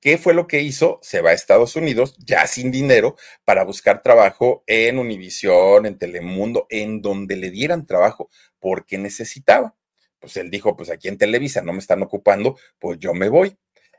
¿Qué 0.00 0.18
fue 0.18 0.34
lo 0.34 0.46
que 0.46 0.60
hizo? 0.60 0.98
Se 1.02 1.20
va 1.20 1.30
a 1.30 1.34
Estados 1.34 1.76
Unidos 1.76 2.16
ya 2.18 2.46
sin 2.46 2.70
dinero 2.70 3.16
para 3.44 3.64
buscar 3.64 4.02
trabajo 4.02 4.62
en 4.66 4.98
Univisión, 4.98 5.86
en 5.86 5.98
Telemundo, 5.98 6.66
en 6.68 7.00
donde 7.00 7.36
le 7.36 7.50
dieran 7.50 7.86
trabajo 7.86 8.30
porque 8.58 8.98
necesitaba. 8.98 9.74
Pues 10.18 10.36
él 10.36 10.50
dijo, 10.50 10.76
pues 10.76 10.90
aquí 10.90 11.08
en 11.08 11.18
Televisa 11.18 11.62
no 11.62 11.72
me 11.72 11.78
están 11.78 12.02
ocupando, 12.02 12.58
pues 12.78 12.98
yo 12.98 13.14
me 13.14 13.28
voy. 13.28 13.56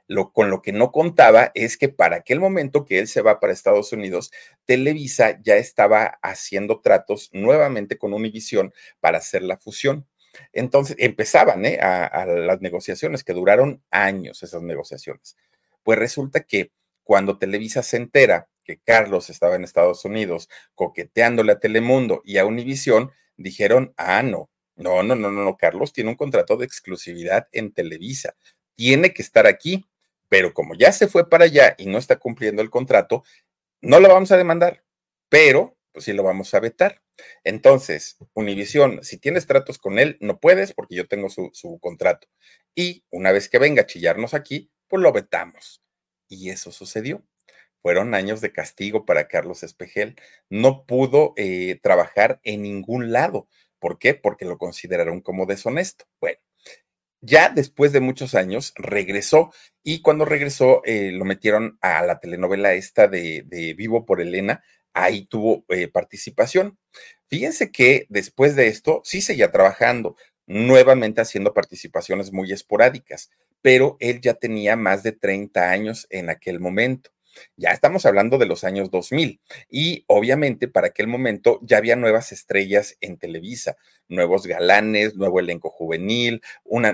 Lo, 0.08 0.32
con 0.32 0.52
lo 0.52 0.62
que 0.62 0.72
no 0.72 0.92
contaba 0.92 1.52
es 1.56 1.78
que 1.78 1.90
para 1.90 2.18
aquel 2.18 2.40
momento 2.40 2.86
que 2.86 3.00
él 3.00 3.08
se 3.08 3.22
va 3.22 3.40
para 3.40 3.54
Estados 3.54 3.92
Unidos, 3.92 4.32
Televisa 4.66 5.40
ya 5.42 5.56
estaba 5.56 6.20
haciendo 6.22 6.82
tratos 6.82 7.30
nuevamente 7.34 7.98
con 7.98 8.14
Univision 8.14 8.74
para 9.00 9.18
hacer 9.18 9.42
la 9.42 9.58
fusión. 9.58 10.08
Entonces 10.54 10.96
empezaban 11.00 11.66
¿eh? 11.66 11.80
a, 11.82 12.26
las 12.26 12.62
negociaciones 12.62 13.24
que 13.24 13.34
duraron 13.34 13.84
años, 13.92 14.44
esas 14.44 14.62
negociaciones. 14.62 15.38
Pues 15.86 16.00
resulta 16.00 16.42
que 16.42 16.72
cuando 17.04 17.38
Televisa 17.38 17.84
se 17.84 17.98
entera 17.98 18.50
que 18.64 18.80
Carlos 18.80 19.30
estaba 19.30 19.56
en 19.56 19.64
Estados 19.64 20.04
Unidos 20.04 20.50
coqueteándole 20.74 21.52
a 21.52 21.60
Telemundo 21.60 22.24
y 22.26 22.40
a 22.40 22.46
Univision, 22.46 23.12
dijeron, 23.38 23.94
ah, 23.96 24.24
no, 24.24 24.50
no, 24.76 25.04
no, 25.04 25.16
no, 25.16 25.30
no, 25.30 25.58
Carlos 25.58 25.94
tiene 25.94 26.10
un 26.10 26.16
contrato 26.16 26.58
de 26.58 26.66
exclusividad 26.66 27.48
en 27.52 27.72
Televisa, 27.72 28.36
tiene 28.74 29.14
que 29.14 29.22
estar 29.22 29.46
aquí, 29.46 29.86
pero 30.28 30.56
como 30.56 30.74
ya 30.74 30.92
se 30.92 31.08
fue 31.08 31.30
para 31.30 31.46
allá 31.46 31.76
y 31.78 31.86
no 31.86 32.00
está 32.00 32.16
cumpliendo 32.16 32.64
el 32.64 32.72
contrato, 32.72 33.24
no 33.80 34.00
lo 34.00 34.10
vamos 34.10 34.32
a 34.32 34.38
demandar, 34.38 34.84
pero 35.30 35.78
pues 35.92 36.06
sí 36.06 36.14
lo 36.14 36.24
vamos 36.24 36.52
a 36.56 36.60
vetar. 36.60 37.04
Entonces, 37.44 38.18
Univisión, 38.34 39.04
si 39.04 39.20
tienes 39.20 39.46
tratos 39.46 39.78
con 39.78 40.00
él, 40.00 40.18
no 40.20 40.40
puedes 40.40 40.74
porque 40.74 40.96
yo 40.96 41.08
tengo 41.08 41.30
su, 41.30 41.52
su 41.54 41.78
contrato. 41.80 42.28
Y 42.74 43.06
una 43.12 43.32
vez 43.32 43.50
que 43.50 43.60
venga 43.60 43.84
a 43.84 43.86
chillarnos 43.86 44.34
aquí, 44.34 44.72
lo 44.98 45.12
vetamos. 45.12 45.84
Y 46.28 46.50
eso 46.50 46.72
sucedió. 46.72 47.24
Fueron 47.82 48.16
años 48.16 48.42
de 48.42 48.52
castigo 48.52 49.06
para 49.06 49.28
Carlos 49.28 49.64
Espejel. 49.64 50.16
No 50.50 50.86
pudo 50.86 51.34
eh, 51.38 51.80
trabajar 51.84 52.40
en 52.44 52.64
ningún 52.64 53.12
lado. 53.12 53.48
¿Por 53.80 54.00
qué? 54.00 54.16
Porque 54.16 54.46
lo 54.46 54.58
consideraron 54.58 55.22
como 55.22 55.46
deshonesto. 55.46 56.06
Bueno, 56.20 56.40
ya 57.22 57.50
después 57.50 57.92
de 57.92 58.00
muchos 58.00 58.36
años 58.36 58.74
regresó 58.76 59.52
y 59.84 60.02
cuando 60.02 60.26
regresó 60.26 60.82
eh, 60.86 61.12
lo 61.12 61.26
metieron 61.26 61.78
a 61.82 62.04
la 62.04 62.20
telenovela 62.20 62.74
esta 62.74 63.08
de, 63.08 63.44
Vivo 63.78 64.06
por 64.06 64.22
Elena. 64.22 64.64
Ahí 64.94 65.26
tuvo 65.26 65.66
eh, 65.70 65.88
participación. 65.88 66.78
Fíjense 67.28 67.72
que 67.72 68.06
después 68.10 68.56
de 68.56 68.68
esto 68.68 69.02
sí 69.04 69.22
seguía 69.22 69.52
trabajando, 69.52 70.16
nuevamente 70.46 71.22
haciendo 71.22 71.54
participaciones 71.54 72.32
muy 72.32 72.52
esporádicas, 72.52 73.30
pero 73.66 73.98
él 74.00 74.22
ya 74.22 74.36
tenía 74.36 74.76
más 74.76 75.02
de 75.02 75.12
30 75.12 75.72
años 75.72 76.06
en 76.12 76.30
aquel 76.30 76.60
momento. 76.60 77.10
Ya 77.58 77.72
estamos 77.72 78.06
hablando 78.06 78.38
de 78.38 78.46
los 78.46 78.64
años 78.64 78.92
2000 78.92 79.42
y 79.72 80.04
obviamente 80.06 80.68
para 80.68 80.90
aquel 80.90 81.08
momento 81.08 81.60
ya 81.64 81.78
había 81.78 81.96
nuevas 81.96 82.32
estrellas 82.32 82.96
en 83.02 83.18
Televisa, 83.18 83.76
nuevos 84.08 84.46
galanes, 84.46 85.16
nuevo 85.16 85.40
elenco 85.40 85.72
juvenil, 85.72 86.44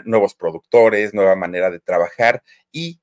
nuevos 0.06 0.34
productores, 0.34 1.14
nueva 1.14 1.36
manera 1.36 1.70
de 1.72 1.82
trabajar 1.82 2.42
y 2.72 3.02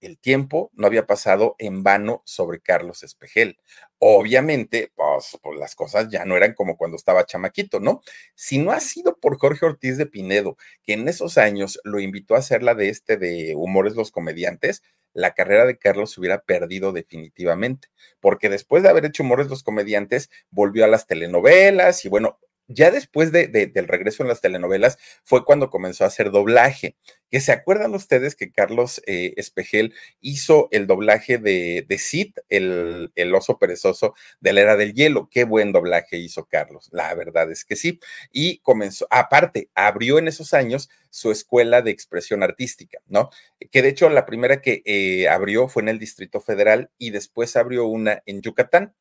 el 0.00 0.18
tiempo 0.18 0.70
no 0.72 0.86
había 0.86 1.06
pasado 1.06 1.54
en 1.58 1.82
vano 1.82 2.22
sobre 2.24 2.60
Carlos 2.60 3.02
Espejel. 3.02 3.58
Obviamente, 4.04 4.90
pues, 4.96 5.38
pues, 5.42 5.60
las 5.60 5.76
cosas 5.76 6.08
ya 6.10 6.24
no 6.24 6.36
eran 6.36 6.54
como 6.54 6.76
cuando 6.76 6.96
estaba 6.96 7.24
chamaquito, 7.24 7.78
¿no? 7.78 8.00
Si 8.34 8.58
no 8.58 8.72
ha 8.72 8.80
sido 8.80 9.16
por 9.20 9.38
Jorge 9.38 9.64
Ortiz 9.64 9.96
de 9.96 10.06
Pinedo, 10.06 10.56
que 10.82 10.94
en 10.94 11.06
esos 11.06 11.38
años 11.38 11.78
lo 11.84 12.00
invitó 12.00 12.34
a 12.34 12.38
hacer 12.38 12.64
la 12.64 12.74
de 12.74 12.88
este 12.88 13.16
de 13.16 13.54
Humores 13.56 13.94
los 13.94 14.10
Comediantes, 14.10 14.82
la 15.14 15.34
carrera 15.34 15.66
de 15.66 15.78
Carlos 15.78 16.10
se 16.12 16.20
hubiera 16.20 16.40
perdido 16.42 16.90
definitivamente, 16.92 17.88
porque 18.18 18.48
después 18.48 18.82
de 18.82 18.88
haber 18.88 19.04
hecho 19.04 19.22
Humores 19.22 19.46
los 19.48 19.62
Comediantes, 19.62 20.30
volvió 20.50 20.84
a 20.84 20.88
las 20.88 21.06
telenovelas 21.06 22.04
y 22.04 22.08
bueno, 22.08 22.40
ya 22.68 22.90
después 22.90 23.32
de, 23.32 23.48
del 23.48 23.88
regreso 23.88 24.22
en 24.22 24.28
las 24.28 24.40
telenovelas 24.40 24.98
fue 25.24 25.44
cuando 25.44 25.70
comenzó 25.70 26.04
a 26.04 26.08
hacer 26.08 26.30
doblaje. 26.30 26.96
Que 27.30 27.40
se 27.40 27.52
acuerdan 27.52 27.94
ustedes 27.94 28.36
que 28.36 28.52
Carlos 28.52 29.00
eh, 29.06 29.32
Espejel 29.38 29.94
hizo 30.20 30.68
el 30.70 30.86
doblaje 30.86 31.38
de, 31.38 31.84
de 31.88 31.98
Sid, 31.98 32.34
el, 32.50 33.10
el, 33.14 33.34
oso 33.34 33.58
perezoso 33.58 34.14
de 34.40 34.52
la 34.52 34.60
era 34.60 34.76
del 34.76 34.92
hielo. 34.92 35.28
Qué 35.30 35.44
buen 35.44 35.72
doblaje 35.72 36.18
hizo 36.18 36.44
Carlos. 36.44 36.90
La 36.92 37.14
verdad 37.14 37.50
es 37.50 37.64
que 37.64 37.74
sí. 37.74 38.00
Y 38.32 38.58
comenzó, 38.58 39.06
aparte, 39.10 39.70
abrió 39.74 40.18
en 40.18 40.28
esos 40.28 40.52
años 40.52 40.90
su 41.08 41.30
escuela 41.30 41.80
de 41.80 41.90
expresión 41.90 42.42
artística, 42.42 42.98
¿no? 43.06 43.30
Que 43.70 43.80
de 43.80 43.88
hecho 43.88 44.10
la 44.10 44.26
primera 44.26 44.60
que 44.60 44.82
eh, 44.84 45.28
abrió 45.28 45.68
fue 45.68 45.82
en 45.82 45.88
el 45.88 45.98
Distrito 45.98 46.40
Federal 46.40 46.90
y 46.98 47.10
después 47.10 47.56
abrió 47.56 47.86
una 47.86 48.22
en 48.26 48.42
Yucatán 48.42 48.94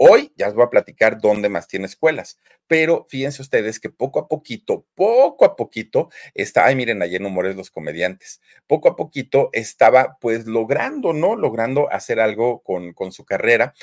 Hoy 0.00 0.32
ya 0.36 0.46
os 0.46 0.54
voy 0.54 0.62
a 0.62 0.70
platicar 0.70 1.20
dónde 1.20 1.48
más 1.48 1.66
tiene 1.66 1.86
escuelas, 1.86 2.38
pero 2.68 3.04
fíjense 3.08 3.42
ustedes 3.42 3.80
que 3.80 3.90
poco 3.90 4.20
a 4.20 4.28
poquito, 4.28 4.86
poco 4.94 5.44
a 5.44 5.56
poquito, 5.56 6.08
está, 6.34 6.66
ay, 6.66 6.76
miren, 6.76 7.02
allí 7.02 7.16
en 7.16 7.26
Humores 7.26 7.56
los 7.56 7.72
comediantes, 7.72 8.40
poco 8.68 8.88
a 8.88 8.94
poquito 8.94 9.50
estaba 9.52 10.16
pues 10.20 10.46
logrando, 10.46 11.12
¿no? 11.14 11.34
Logrando 11.34 11.90
hacer 11.92 12.20
algo 12.20 12.62
con, 12.62 12.92
con 12.92 13.10
su 13.10 13.24
carrera, 13.24 13.74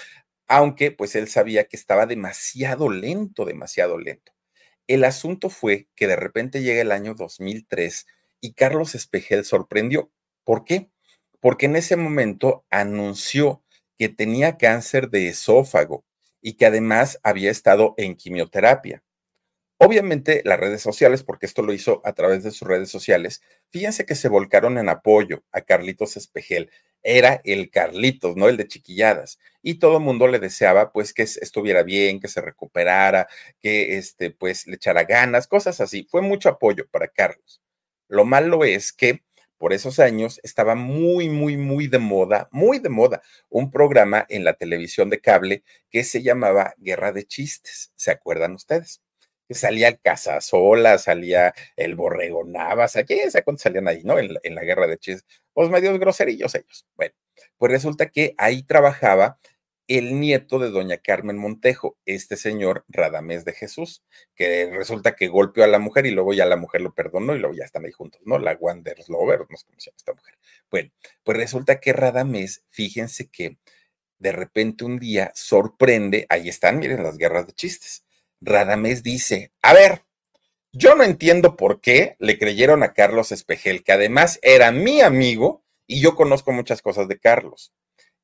aunque 0.48 0.92
pues 0.92 1.16
él 1.16 1.28
sabía 1.28 1.66
que 1.66 1.76
estaba 1.76 2.06
demasiado 2.06 2.90
lento, 2.90 3.44
demasiado 3.44 3.98
lento. 3.98 4.32
El 4.88 5.04
asunto 5.04 5.50
fue 5.50 5.90
que 5.96 6.08
de 6.08 6.16
repente 6.16 6.62
llega 6.62 6.82
el 6.82 6.94
año 6.94 7.14
2003 7.14 8.06
y 8.40 8.54
Carlos 8.54 8.96
Espejel 8.96 9.44
sorprendió. 9.44 10.12
¿Por 10.46 10.64
qué? 10.64 10.90
Porque 11.42 11.66
en 11.66 11.76
ese 11.76 11.98
momento 11.98 12.66
anunció 12.70 13.65
que 13.98 14.10
tenía 14.10 14.58
cáncer 14.58 15.10
de 15.10 15.28
esófago 15.30 16.06
y 16.42 16.54
que 16.54 16.66
además 16.66 17.20
había 17.24 17.52
estado 17.52 17.94
en 17.98 18.16
quimioterapia. 18.16 19.04
Obviamente 19.78 20.42
las 20.46 20.60
redes 20.60 20.82
sociales, 20.82 21.24
porque 21.24 21.46
esto 21.46 21.62
lo 21.62 21.74
hizo 21.74 22.02
a 22.06 22.14
través 22.14 22.44
de 22.44 22.52
sus 22.52 22.68
redes 22.68 22.90
sociales, 22.90 23.42
fíjense 23.70 24.06
que 24.06 24.16
se 24.16 24.30
volcaron 24.30 24.78
en 24.78 24.88
apoyo 24.88 25.44
a 25.52 25.62
Carlitos 25.62 26.16
Espejel. 26.16 26.72
Era 27.04 27.42
el 27.44 27.70
Carlitos, 27.70 28.38
no 28.38 28.48
el 28.48 28.58
de 28.58 28.68
chiquilladas. 28.68 29.38
Y 29.62 29.76
todo 29.76 29.98
el 29.98 30.04
mundo 30.04 30.28
le 30.28 30.40
deseaba 30.40 30.92
pues 30.92 31.14
que 31.14 31.24
estuviera 31.24 31.84
bien, 31.84 32.20
que 32.20 32.30
se 32.30 32.42
recuperara, 32.42 33.28
que 33.60 33.98
este 33.98 34.32
pues 34.32 34.66
le 34.66 34.76
echara 34.76 35.04
ganas, 35.04 35.46
cosas 35.46 35.82
así. 35.82 36.08
Fue 36.10 36.22
mucho 36.22 36.50
apoyo 36.50 36.88
para 36.90 37.10
Carlos. 37.10 37.62
Lo 38.08 38.24
malo 38.24 38.64
es 38.64 38.94
que 38.94 39.24
por 39.58 39.74
esos 39.74 40.00
años 40.00 40.40
estaba 40.44 40.76
muy, 40.76 41.30
muy, 41.30 41.58
muy 41.58 41.88
de 41.88 42.00
moda, 42.00 42.50
muy 42.52 42.80
de 42.80 42.90
moda, 42.90 43.22
un 43.50 43.72
programa 43.72 44.26
en 44.30 44.44
la 44.44 44.54
televisión 44.54 45.10
de 45.10 45.22
cable 45.22 45.64
que 45.90 46.04
se 46.04 46.22
llamaba 46.24 46.74
Guerra 46.78 47.12
de 47.12 47.26
Chistes. 47.26 47.92
¿Se 47.96 48.12
acuerdan 48.12 48.54
ustedes? 48.54 49.02
Que 49.48 49.54
salía 49.54 49.88
el 49.90 50.00
Casasola, 50.00 50.98
salía 50.98 51.54
el 51.76 51.96
Borrego 51.96 52.44
Navas, 52.46 52.98
¿quién 53.08 53.32
sabe 53.32 53.44
cuántos 53.44 53.64
salían 53.64 53.88
ahí, 53.88 54.04
no? 54.04 54.20
En 54.20 54.34
la, 54.34 54.40
en 54.44 54.56
la 54.56 54.64
Guerra 54.64 54.88
de 54.88 54.98
Chistes. 54.98 55.26
Pues 55.54 55.70
medios 55.70 56.00
groserillos 56.00 56.56
ellos. 56.56 56.86
Bueno, 56.96 57.14
pues 57.58 57.72
resulta 57.72 58.10
que 58.10 58.34
ahí 58.38 58.64
trabajaba 58.64 59.40
el 59.88 60.20
nieto 60.20 60.58
de 60.60 60.72
doña 60.72 60.98
Carmen 60.98 61.38
Montejo, 61.38 61.98
este 62.06 62.38
señor 62.38 62.86
Radamés 62.88 63.46
de 63.46 63.54
Jesús, 63.54 64.04
que 64.36 64.70
resulta 64.72 65.16
que 65.16 65.28
golpeó 65.28 65.64
a 65.64 65.68
la 65.68 65.80
mujer 65.80 66.06
y 66.06 66.12
luego 66.12 66.34
ya 66.34 66.46
la 66.46 66.58
mujer 66.58 66.82
lo 66.82 66.94
perdonó 66.94 67.36
y 67.36 67.40
luego 67.40 67.56
ya 67.56 67.66
están 67.66 67.86
ahí 67.86 67.92
juntos, 67.92 68.22
¿no? 68.26 68.40
La 68.40 68.58
Wanderers 68.60 69.10
Lover, 69.10 69.46
no 69.50 69.58
sé 69.58 69.66
cómo 69.66 69.80
se 69.80 69.90
llama 69.90 69.98
esta 69.98 70.14
mujer. 70.14 70.38
Bueno, 70.72 70.92
pues 71.24 71.38
resulta 71.38 71.80
que 71.80 71.94
Radamés, 71.94 72.64
fíjense 72.70 73.30
que 73.30 73.58
de 74.18 74.32
repente 74.32 74.86
un 74.86 74.98
día 74.98 75.32
sorprende, 75.36 76.26
ahí 76.30 76.50
están, 76.50 76.80
miren 76.80 77.04
las 77.04 77.18
guerras 77.18 77.46
de 77.46 77.54
chistes. 77.54 78.06
Radamés 78.42 79.04
dice, 79.04 79.52
a 79.62 79.74
ver, 79.74 80.04
yo 80.72 80.96
no 80.96 81.04
entiendo 81.04 81.56
por 81.56 81.80
qué 81.80 82.16
le 82.20 82.40
creyeron 82.40 82.84
a 82.84 82.94
Carlos 82.94 83.32
Espejel, 83.32 83.84
que 83.84 83.92
además 83.92 84.40
era 84.42 84.72
mi 84.72 85.02
amigo 85.02 85.64
y 85.88 86.02
yo 86.02 86.16
conozco 86.16 86.52
muchas 86.52 86.82
cosas 86.82 87.08
de 87.08 87.20
Carlos 87.20 87.72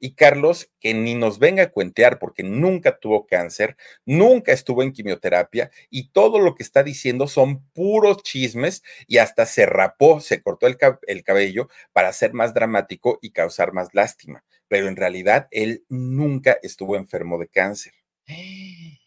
y 0.04 0.16
Carlos, 0.16 0.72
que 0.80 0.96
ni 0.96 1.14
nos 1.14 1.38
venga 1.38 1.64
a 1.64 1.72
cuentear 1.72 2.18
porque 2.18 2.42
nunca 2.42 2.98
tuvo 2.98 3.28
cáncer, 3.28 3.78
nunca 4.04 4.52
estuvo 4.52 4.82
en 4.82 4.92
quimioterapia 4.92 5.70
y 5.92 6.10
todo 6.10 6.40
lo 6.40 6.56
que 6.56 6.64
está 6.64 6.82
diciendo 6.82 7.28
son 7.28 7.64
puros 7.68 8.24
chismes 8.24 8.82
y 9.08 9.20
hasta 9.20 9.46
se 9.46 9.68
rapó, 9.68 10.20
se 10.20 10.42
cortó 10.42 10.66
el, 10.66 10.78
el 11.06 11.24
cabello 11.24 11.70
para 11.94 12.12
ser 12.14 12.34
más 12.34 12.56
dramático 12.56 13.20
y 13.22 13.30
causar 13.30 13.74
más 13.74 13.90
lástima. 13.94 14.44
Pero 14.68 14.88
en 14.88 14.96
realidad 14.96 15.48
él 15.52 15.86
nunca 15.88 16.58
estuvo 16.64 16.96
enfermo 16.98 17.38
de 17.38 17.48
cáncer. 17.48 17.94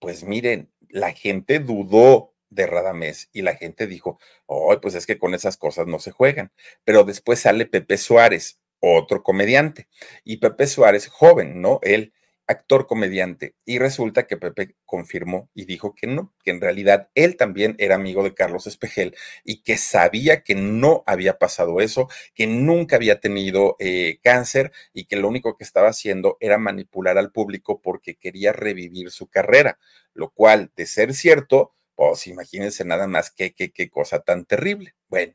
Pues 0.00 0.24
miren, 0.24 0.68
la 0.88 1.12
gente 1.12 1.60
dudó 1.60 2.34
de 2.50 2.66
Radamés 2.66 3.30
y 3.32 3.42
la 3.42 3.54
gente 3.54 3.86
dijo, 3.86 4.18
oh, 4.46 4.76
pues 4.80 4.96
es 4.96 5.06
que 5.06 5.16
con 5.16 5.32
esas 5.32 5.56
cosas 5.56 5.86
no 5.86 6.00
se 6.00 6.10
juegan. 6.10 6.50
Pero 6.82 7.04
después 7.04 7.38
sale 7.38 7.66
Pepe 7.66 7.96
Suárez, 7.96 8.58
otro 8.82 9.22
comediante. 9.22 9.88
Y 10.24 10.38
Pepe 10.38 10.66
Suárez, 10.66 11.08
joven, 11.08 11.60
¿no? 11.62 11.78
Él, 11.82 12.12
actor 12.46 12.86
comediante. 12.86 13.54
Y 13.64 13.78
resulta 13.78 14.26
que 14.26 14.36
Pepe 14.36 14.76
confirmó 14.84 15.50
y 15.54 15.64
dijo 15.64 15.94
que 15.94 16.06
no, 16.06 16.32
que 16.44 16.50
en 16.50 16.60
realidad 16.60 17.08
él 17.14 17.36
también 17.36 17.74
era 17.78 17.96
amigo 17.96 18.22
de 18.22 18.34
Carlos 18.34 18.66
Espejel 18.66 19.16
y 19.44 19.62
que 19.62 19.76
sabía 19.76 20.42
que 20.42 20.54
no 20.54 21.02
había 21.06 21.38
pasado 21.38 21.80
eso, 21.80 22.08
que 22.34 22.46
nunca 22.46 22.96
había 22.96 23.20
tenido 23.20 23.76
eh, 23.78 24.18
cáncer 24.22 24.72
y 24.92 25.06
que 25.06 25.16
lo 25.16 25.28
único 25.28 25.56
que 25.56 25.64
estaba 25.64 25.88
haciendo 25.88 26.36
era 26.40 26.58
manipular 26.58 27.18
al 27.18 27.32
público 27.32 27.80
porque 27.80 28.16
quería 28.16 28.52
revivir 28.52 29.10
su 29.10 29.28
carrera, 29.28 29.78
lo 30.14 30.30
cual, 30.30 30.70
de 30.76 30.86
ser 30.86 31.14
cierto, 31.14 31.74
pues 31.94 32.26
imagínense 32.26 32.84
nada 32.84 33.06
más 33.06 33.30
qué, 33.30 33.54
qué, 33.54 33.70
qué 33.72 33.88
cosa 33.90 34.20
tan 34.20 34.44
terrible. 34.44 34.94
Bueno, 35.08 35.34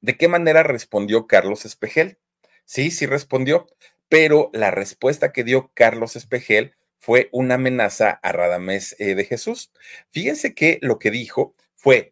¿de 0.00 0.16
qué 0.16 0.28
manera 0.28 0.62
respondió 0.62 1.26
Carlos 1.26 1.64
Espejel? 1.64 2.18
Sí, 2.64 2.90
sí 2.90 3.06
respondió, 3.06 3.66
pero 4.08 4.50
la 4.52 4.70
respuesta 4.70 5.32
que 5.32 5.44
dio 5.44 5.70
Carlos 5.74 6.16
Espejel 6.16 6.74
fue 6.98 7.28
una 7.32 7.54
amenaza 7.54 8.10
a 8.22 8.32
Radamés 8.32 8.94
eh, 8.98 9.14
de 9.14 9.24
Jesús. 9.24 9.72
Fíjense 10.10 10.54
que 10.54 10.78
lo 10.82 10.98
que 10.98 11.10
dijo 11.10 11.54
fue, 11.74 12.11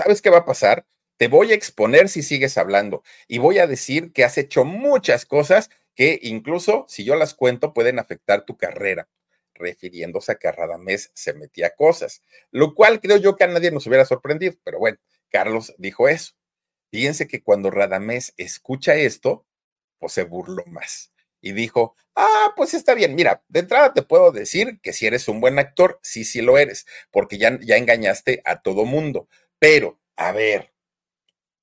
¿Sabes 0.00 0.22
qué 0.22 0.30
va 0.30 0.38
a 0.38 0.44
pasar? 0.46 0.86
Te 1.18 1.28
voy 1.28 1.52
a 1.52 1.54
exponer 1.54 2.08
si 2.08 2.22
sigues 2.22 2.56
hablando 2.56 3.02
y 3.28 3.36
voy 3.36 3.58
a 3.58 3.66
decir 3.66 4.12
que 4.12 4.24
has 4.24 4.38
hecho 4.38 4.64
muchas 4.64 5.26
cosas 5.26 5.68
que 5.94 6.18
incluso 6.22 6.86
si 6.88 7.04
yo 7.04 7.16
las 7.16 7.34
cuento 7.34 7.74
pueden 7.74 7.98
afectar 7.98 8.46
tu 8.46 8.56
carrera, 8.56 9.10
refiriéndose 9.52 10.32
a 10.32 10.36
que 10.36 10.50
Radamés 10.50 11.10
se 11.12 11.34
metía 11.34 11.74
cosas, 11.74 12.22
lo 12.50 12.74
cual 12.74 12.98
creo 13.00 13.18
yo 13.18 13.36
que 13.36 13.44
a 13.44 13.48
nadie 13.48 13.70
nos 13.70 13.86
hubiera 13.86 14.06
sorprendido, 14.06 14.54
pero 14.64 14.78
bueno, 14.78 14.96
Carlos 15.28 15.74
dijo 15.76 16.08
eso. 16.08 16.32
Fíjense 16.90 17.28
que 17.28 17.42
cuando 17.42 17.70
Radamés 17.70 18.32
escucha 18.38 18.94
esto, 18.94 19.44
pues 19.98 20.14
se 20.14 20.22
burló 20.22 20.64
más 20.64 21.12
y 21.42 21.52
dijo, 21.52 21.94
ah, 22.16 22.54
pues 22.56 22.72
está 22.72 22.94
bien, 22.94 23.14
mira, 23.14 23.42
de 23.48 23.60
entrada 23.60 23.92
te 23.92 24.02
puedo 24.02 24.32
decir 24.32 24.80
que 24.80 24.94
si 24.94 25.06
eres 25.06 25.28
un 25.28 25.42
buen 25.42 25.58
actor, 25.58 26.00
sí, 26.02 26.24
sí 26.24 26.40
lo 26.40 26.56
eres, 26.56 26.86
porque 27.10 27.36
ya, 27.36 27.58
ya 27.60 27.76
engañaste 27.76 28.40
a 28.46 28.62
todo 28.62 28.86
mundo, 28.86 29.28
pero, 29.60 30.00
a 30.16 30.32
ver, 30.32 30.72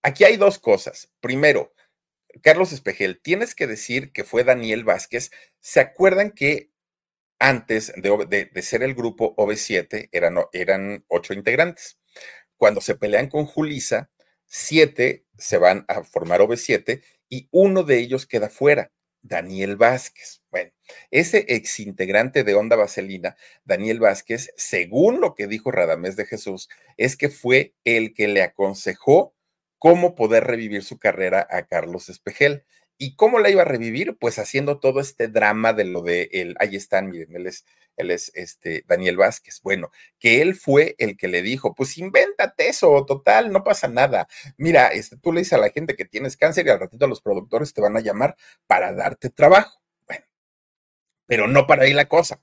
aquí 0.04 0.24
hay 0.24 0.38
dos 0.38 0.60
cosas. 0.60 1.12
Primero, 1.20 1.74
Carlos 2.42 2.72
Espejel, 2.72 3.20
tienes 3.22 3.56
que 3.56 3.68
decir 3.68 4.14
que 4.14 4.24
fue 4.24 4.44
Daniel 4.44 4.84
Vázquez. 4.84 5.32
¿Se 5.60 5.80
acuerdan 5.80 6.32
que 6.32 6.72
antes 7.40 7.92
de, 7.98 8.50
ser 8.62 8.84
el 8.84 8.94
grupo 8.94 9.36
OV7 9.36 10.10
eran, 10.12 10.38
eran 10.54 11.04
ocho 11.08 11.34
integrantes? 11.34 12.00
Cuando 12.56 12.82
se 12.82 12.96
pelean 12.96 13.30
con 13.30 13.46
Julisa, 13.46 14.12
siete 14.46 15.26
se 15.38 15.58
van 15.58 15.84
a 15.88 16.04
formar 16.04 16.42
OV7 16.42 17.04
y 17.30 17.50
uno 17.52 17.84
de 17.84 17.98
ellos 17.98 18.28
queda 18.28 18.50
fuera, 18.50 18.92
Daniel 19.28 19.76
Vázquez. 19.76 20.42
Bueno, 20.52 20.72
ese 21.12 21.46
exintegrante 21.50 22.44
de 22.44 22.56
Onda 22.56 22.76
Vaselina, 22.76 23.36
Daniel 23.66 24.00
Vázquez, 24.00 24.52
según 24.58 25.22
lo 25.22 25.36
que 25.36 25.48
dijo 25.48 25.72
Radamés 25.72 26.16
de 26.16 26.26
Jesús, 26.26 26.70
es 26.98 27.16
que 27.18 27.30
fue 27.30 27.74
el 27.84 28.14
que 28.14 28.28
le 28.28 28.42
aconsejó 28.42 29.36
cómo 29.78 30.16
poder 30.16 30.46
revivir 30.46 30.84
su 30.84 30.98
carrera 30.98 31.48
a 31.50 31.68
Carlos 31.68 32.10
Espejel. 32.10 32.64
¿Y 32.98 33.16
cómo 33.16 33.40
la 33.40 33.50
iba 33.50 33.62
a 33.62 33.66
revivir? 33.66 34.18
Pues 34.18 34.40
haciendo 34.40 34.80
todo 34.80 35.00
este 35.00 35.28
drama 35.28 35.74
de 35.74 35.86
lo 35.86 36.02
de 36.02 36.30
él. 36.32 36.56
Ahí 36.60 36.76
están, 36.76 37.12
miren, 37.12 37.36
él 37.36 37.46
es, 37.48 37.66
él 37.98 38.12
es 38.12 38.32
este 38.36 38.84
Daniel 38.88 39.18
Vázquez. 39.18 39.62
Bueno, 39.62 39.92
que 40.20 40.42
él 40.42 40.56
fue 40.56 40.96
el 40.98 41.18
que 41.18 41.28
le 41.28 41.42
dijo, 41.42 41.76
pues 41.76 41.98
invéntate 41.98 42.70
eso, 42.70 43.06
total, 43.06 43.52
no 43.52 43.64
pasa 43.64 43.88
nada. 43.88 44.28
Mira, 44.58 44.88
este, 44.88 45.18
tú 45.18 45.34
le 45.34 45.42
dices 45.42 45.54
a 45.54 45.58
la 45.58 45.70
gente 45.70 45.96
que 45.96 46.06
tienes 46.06 46.38
cáncer 46.38 46.66
y 46.66 46.70
al 46.70 46.80
ratito 46.80 47.08
los 47.08 47.22
productores 47.22 47.74
te 47.74 47.82
van 47.82 47.98
a 47.98 48.02
llamar 48.02 48.36
para 48.68 48.94
darte 48.94 49.30
trabajo 49.30 49.82
pero 51.28 51.48
no 51.48 51.68
para 51.68 51.84
ahí 51.84 51.94
la 51.94 52.08
cosa. 52.08 52.42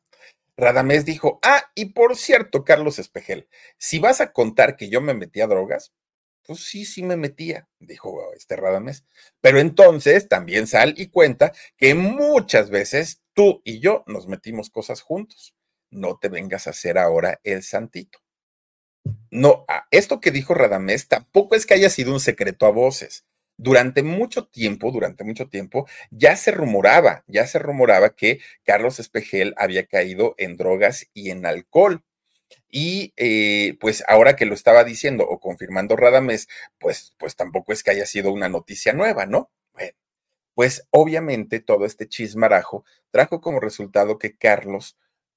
Radamés 0.56 1.04
dijo, 1.04 1.40
ah, 1.42 1.72
y 1.74 1.86
por 1.86 2.16
cierto, 2.16 2.64
Carlos 2.64 3.00
Espejel, 3.00 3.48
si 3.76 3.98
vas 3.98 4.20
a 4.20 4.32
contar 4.32 4.76
que 4.76 4.88
yo 4.88 5.00
me 5.00 5.14
metía 5.14 5.48
drogas, 5.48 5.92
pues 6.46 6.60
sí, 6.60 6.84
sí 6.84 7.02
me 7.02 7.16
metía, 7.16 7.68
dijo 7.78 8.32
este 8.36 8.56
Radamés. 8.56 9.04
Pero 9.40 9.58
entonces 9.60 10.28
también 10.28 10.66
sal 10.66 10.94
y 10.96 11.08
cuenta 11.08 11.52
que 11.76 11.94
muchas 11.94 12.70
veces 12.70 13.22
tú 13.32 13.62
y 13.64 13.80
yo 13.80 14.04
nos 14.06 14.28
metimos 14.28 14.70
cosas 14.70 15.00
juntos. 15.00 15.54
No 15.90 16.18
te 16.18 16.28
vengas 16.28 16.66
a 16.66 16.70
hacer 16.70 16.98
ahora 16.98 17.40
el 17.44 17.62
santito. 17.62 18.18
No, 19.30 19.64
ah, 19.68 19.86
esto 19.90 20.20
que 20.20 20.30
dijo 20.30 20.54
Radamés 20.54 21.08
tampoco 21.08 21.54
es 21.56 21.66
que 21.66 21.74
haya 21.74 21.90
sido 21.90 22.12
un 22.12 22.20
secreto 22.20 22.66
a 22.66 22.70
voces 22.70 23.24
durante 23.56 24.02
mucho 24.02 24.46
tiempo, 24.46 24.90
durante 24.90 25.24
mucho 25.24 25.48
tiempo, 25.48 25.86
ya 26.10 26.36
se 26.36 26.50
rumoraba, 26.50 27.24
ya 27.26 27.46
se 27.46 27.58
rumoraba 27.58 28.14
que 28.14 28.40
Carlos 28.64 28.98
Espejel 28.98 29.54
había 29.56 29.86
caído 29.86 30.34
en 30.38 30.56
drogas 30.56 31.06
y 31.14 31.30
en 31.30 31.46
alcohol. 31.46 32.02
Y 32.70 33.12
eh, 33.16 33.76
pues 33.80 34.04
ahora 34.08 34.36
que 34.36 34.46
lo 34.46 34.54
estaba 34.54 34.84
diciendo 34.84 35.24
o 35.28 35.40
confirmando 35.40 35.96
Radamés, 35.96 36.48
pues, 36.78 37.14
pues 37.18 37.36
tampoco 37.36 37.72
es 37.72 37.82
que 37.82 37.90
haya 37.92 38.06
sido 38.06 38.32
una 38.32 38.48
noticia 38.48 38.92
nueva, 38.92 39.26
¿no? 39.26 39.50
Bueno, 39.72 39.92
pues 40.54 40.86
obviamente 40.90 41.60
todo 41.60 41.86
este 41.86 42.08
chismarajo 42.08 42.84
trajo 43.10 43.40
como 43.40 43.60
resultado 43.60 44.18
que 44.18 44.36
Carlos, 44.36 44.96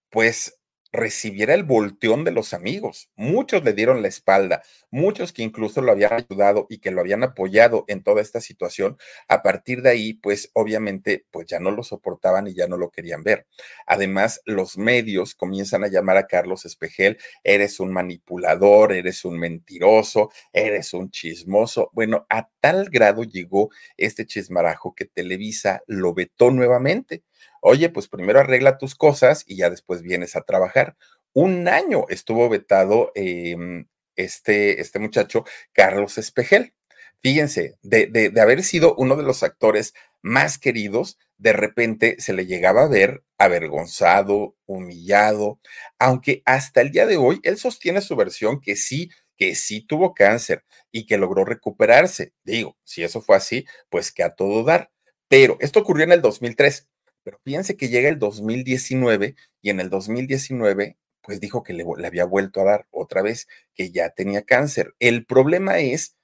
pues 0.09 0.59
recibiera 0.97 1.53
el 1.53 1.63
volteón 1.63 2.23
de 2.23 2.31
los 2.31 2.53
amigos. 2.53 3.09
Muchos 3.15 3.63
le 3.63 3.73
dieron 3.73 4.01
la 4.01 4.07
espalda, 4.07 4.63
muchos 4.91 5.31
que 5.31 5.43
incluso 5.43 5.81
lo 5.81 5.91
habían 5.91 6.13
ayudado 6.13 6.65
y 6.69 6.79
que 6.79 6.91
lo 6.91 7.01
habían 7.01 7.23
apoyado 7.23 7.85
en 7.87 8.03
toda 8.03 8.21
esta 8.21 8.41
situación. 8.41 8.97
A 9.27 9.43
partir 9.43 9.81
de 9.81 9.91
ahí, 9.91 10.13
pues 10.15 10.49
obviamente, 10.53 11.25
pues 11.31 11.45
ya 11.47 11.59
no 11.59 11.71
lo 11.71 11.83
soportaban 11.83 12.47
y 12.47 12.55
ya 12.55 12.67
no 12.67 12.77
lo 12.77 12.89
querían 12.89 13.23
ver. 13.23 13.47
Además, 13.85 14.41
los 14.45 14.77
medios 14.77 15.35
comienzan 15.35 15.83
a 15.83 15.87
llamar 15.87 16.17
a 16.17 16.27
Carlos 16.27 16.65
Espejel, 16.65 17.17
eres 17.43 17.79
un 17.79 17.93
manipulador, 17.93 18.93
eres 18.93 19.23
un 19.23 19.37
mentiroso, 19.39 20.31
eres 20.51 20.93
un 20.93 21.11
chismoso. 21.11 21.89
Bueno, 21.93 22.25
a 22.29 22.49
tal 22.59 22.89
grado 22.89 23.23
llegó 23.23 23.69
este 23.97 24.25
chismarajo 24.25 24.95
que 24.95 25.05
Televisa 25.05 25.81
lo 25.87 26.13
vetó 26.13 26.51
nuevamente. 26.51 27.23
Oye, 27.61 27.89
pues 27.89 28.07
primero 28.07 28.39
arregla 28.39 28.77
tus 28.77 28.95
cosas 28.95 29.43
y 29.45 29.57
ya 29.57 29.69
después 29.69 30.01
vienes 30.01 30.35
a 30.35 30.41
trabajar. 30.41 30.95
Un 31.33 31.67
año 31.67 32.05
estuvo 32.09 32.49
vetado 32.49 33.11
em, 33.15 33.87
este, 34.15 34.81
este 34.81 34.99
muchacho, 34.99 35.45
Carlos 35.73 36.17
Espejel. 36.17 36.73
Fíjense, 37.21 37.77
de, 37.81 38.07
de, 38.07 38.41
haber 38.41 38.63
sido 38.63 38.95
uno 38.95 39.15
de 39.15 39.23
los 39.23 39.43
actores 39.43 39.93
más 40.21 40.57
queridos, 40.57 41.17
de 41.37 41.53
repente 41.53 42.15
se 42.19 42.33
le 42.33 42.45
llegaba 42.45 42.83
a 42.83 42.87
ver 42.87 43.23
avergonzado, 43.37 44.55
humillado, 44.65 45.59
aunque 45.99 46.41
hasta 46.45 46.81
el 46.81 46.91
día 46.91 47.05
de 47.05 47.17
hoy 47.17 47.39
él 47.43 47.57
sostiene 47.57 48.01
su 48.01 48.15
versión 48.15 48.59
que 48.61 48.75
sí, 48.75 49.09
que 49.37 49.55
sí 49.55 49.81
tuvo 49.81 50.13
cáncer 50.13 50.63
y 50.91 51.05
que 51.05 51.17
logró 51.17 51.45
recuperarse. 51.45 52.33
Digo, 52.43 52.77
si 52.83 53.03
eso 53.03 53.21
fue 53.21 53.35
así, 53.35 53.65
pues 53.89 54.11
que 54.11 54.23
a 54.23 54.35
todo 54.35 54.63
dar. 54.63 54.91
Pero 55.27 55.57
esto 55.59 55.79
ocurrió 55.79 56.05
en 56.05 56.13
el 56.13 56.21
2003. 56.21 56.87
Pero 57.27 57.41
fíjense 57.43 57.75
que 57.75 57.89
llega 57.89 58.07
el 58.07 58.19
2019 58.19 59.35
y 59.61 59.69
en 59.69 59.81
el 59.81 59.89
2019 59.89 60.95
pues 61.21 61.41
dijo 61.41 61.61
que 61.61 61.73
le, 61.73 61.83
había 62.05 62.23
vuelto 62.23 62.61
a 62.61 62.63
dar 62.63 62.87
otra 62.89 63.21
vez, 63.21 63.49
que 63.75 63.91
ya 63.91 64.11
tenía 64.11 64.43
cáncer. 64.43 64.95
El 64.99 65.25
problema 65.25 65.79
es 65.79 66.15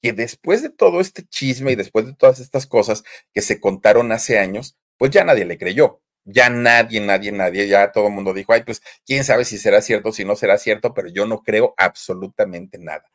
que 0.00 0.12
después 0.12 0.62
de 0.62 0.70
todo 0.70 1.00
este 1.00 1.24
chisme 1.24 1.72
y 1.72 1.74
después 1.74 2.06
de 2.06 2.14
todas 2.14 2.38
estas 2.38 2.68
cosas 2.68 3.02
que 3.32 3.42
se 3.42 3.58
contaron 3.58 4.12
hace 4.12 4.38
años, 4.38 4.76
pues 4.96 5.10
ya 5.10 5.24
nadie 5.24 5.44
le 5.44 5.58
creyó. 5.58 6.00
Ya 6.24 6.50
nadie, 6.50 7.00
nadie, 7.00 7.32
nadie, 7.32 7.66
ya 7.66 7.90
todo 7.90 8.06
el 8.06 8.12
mundo 8.12 8.32
dijo, 8.32 8.52
ay, 8.52 8.62
pues 8.62 8.80
quién 9.04 9.24
sabe 9.24 9.44
si 9.44 9.58
será 9.58 9.82
cierto, 9.82 10.12
si 10.12 10.24
no 10.24 10.36
será 10.36 10.56
cierto, 10.56 10.94
pero 10.94 11.08
yo 11.08 11.26
no 11.26 11.42
creo 11.42 11.74
absolutamente 11.76 12.78
nada. 12.78 13.10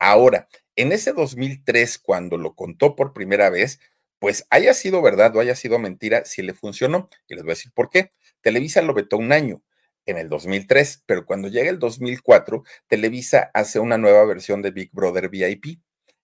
Ahora, 0.00 0.48
en 0.74 0.90
ese 0.90 1.12
2003, 1.12 2.00
cuando 2.00 2.36
lo 2.36 2.56
contó 2.56 2.96
por 2.96 3.12
primera 3.12 3.48
vez, 3.48 3.78
pues 4.20 4.46
haya 4.50 4.74
sido 4.74 5.02
verdad 5.02 5.34
o 5.34 5.40
haya 5.40 5.56
sido 5.56 5.80
mentira, 5.80 6.24
si 6.24 6.42
le 6.42 6.54
funcionó. 6.54 7.08
Y 7.26 7.34
les 7.34 7.42
voy 7.42 7.52
a 7.52 7.54
decir 7.54 7.72
por 7.74 7.90
qué. 7.90 8.10
Televisa 8.42 8.82
lo 8.82 8.94
vetó 8.94 9.16
un 9.16 9.32
año 9.32 9.62
en 10.06 10.18
el 10.18 10.28
2003, 10.28 11.02
pero 11.06 11.26
cuando 11.26 11.48
llega 11.48 11.70
el 11.70 11.78
2004, 11.78 12.62
Televisa 12.86 13.50
hace 13.54 13.80
una 13.80 13.98
nueva 13.98 14.24
versión 14.24 14.62
de 14.62 14.70
Big 14.70 14.90
Brother 14.92 15.28
VIP 15.28 15.80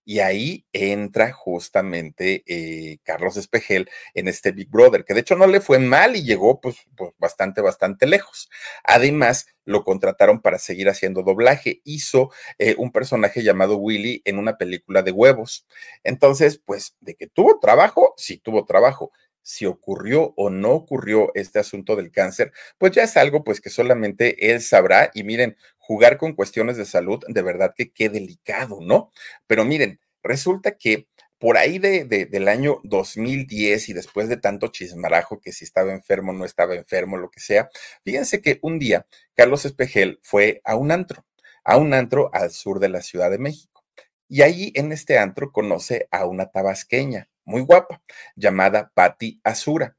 y 0.07 0.21
ahí 0.21 0.65
entra 0.73 1.33
justamente 1.33 2.45
eh, 2.47 2.99
Carlos 3.03 3.37
Espejel 3.37 3.91
en 4.15 4.29
este 4.29 4.53
Big 4.53 4.71
Brother, 4.71 5.05
que 5.05 5.15
de 5.15 5.21
hecho 5.21 5.35
no 5.35 5.49
le 5.49 5.61
fue 5.61 5.81
mal 5.81 6.15
y 6.15 6.23
llegó 6.23 6.61
pues, 6.61 6.77
pues, 6.97 7.13
bastante, 7.19 7.61
bastante 7.61 8.07
lejos. 8.07 8.49
Además, 8.85 9.49
lo 9.65 9.83
contrataron 9.83 10.41
para 10.41 10.61
seguir 10.61 10.89
haciendo 10.89 11.25
doblaje. 11.25 11.81
Hizo 11.83 12.31
eh, 12.59 12.77
un 12.79 12.93
personaje 12.93 13.43
llamado 13.43 13.79
Willy 13.79 14.23
en 14.25 14.39
una 14.39 14.57
película 14.59 15.03
de 15.03 15.11
huevos. 15.11 15.67
Entonces, 16.05 16.63
pues, 16.65 16.97
de 17.01 17.17
que 17.17 17.27
tuvo 17.27 17.59
trabajo, 17.59 18.15
sí 18.17 18.39
tuvo 18.39 18.65
trabajo 18.65 19.11
si 19.47 19.65
ocurrió 19.65 20.35
o 20.37 20.51
no 20.51 20.73
ocurrió 20.73 21.31
este 21.37 21.61
asunto 21.61 21.95
del 21.95 22.11
cáncer, 22.11 22.53
pues 22.79 22.91
ya 22.91 23.05
es 23.05 23.17
algo 23.17 23.45
pues 23.45 23.61
que 23.61 23.71
solamente 23.71 24.51
él 24.51 24.61
sabrá 24.61 25.13
y 25.15 25.23
miren, 25.23 25.57
jugar 25.79 26.19
con 26.19 26.35
cuestiones 26.35 26.77
de 26.77 26.85
salud, 26.85 27.23
de 27.29 27.43
verdad 27.43 27.73
que 27.77 27.93
qué 27.93 28.09
delicado, 28.09 28.81
¿no? 28.83 29.13
Pero 29.47 29.65
miren, 29.65 30.01
resulta 30.25 30.77
que 30.77 31.07
por 31.39 31.59
ahí 31.59 31.79
de, 31.79 32.05
del 32.05 32.49
año 32.49 32.81
2010 32.83 33.89
y 33.89 33.93
después 33.93 34.29
de 34.29 34.37
tanto 34.37 34.67
chismarajo 34.69 35.41
que 35.41 35.53
si 35.53 35.65
estaba 35.65 35.93
enfermo, 35.93 36.33
no 36.33 36.45
estaba 36.45 36.75
enfermo, 36.75 37.17
lo 37.17 37.31
que 37.31 37.39
sea, 37.39 37.69
fíjense 38.05 38.43
que 38.43 38.59
un 38.63 38.81
día 38.81 39.07
Carlos 39.35 39.65
Espejel 39.65 40.19
fue 40.25 40.61
a 40.65 40.75
un 40.75 40.91
antro, 40.91 41.25
a 41.63 41.77
un 41.77 41.95
antro 41.95 42.31
al 42.33 42.51
sur 42.51 42.81
de 42.81 42.89
la 42.89 43.01
Ciudad 43.01 43.31
de 43.31 43.39
México. 43.39 43.85
Y 44.29 44.43
ahí 44.43 44.73
en 44.75 44.91
este 44.91 45.19
antro 45.19 45.53
conoce 45.53 46.09
a 46.11 46.27
una 46.27 46.51
tabasqueña 46.51 47.29
muy 47.47 47.63
guapa 47.63 48.03
llamada 48.35 48.91
Patti 48.95 49.41
Azura. 49.43 49.97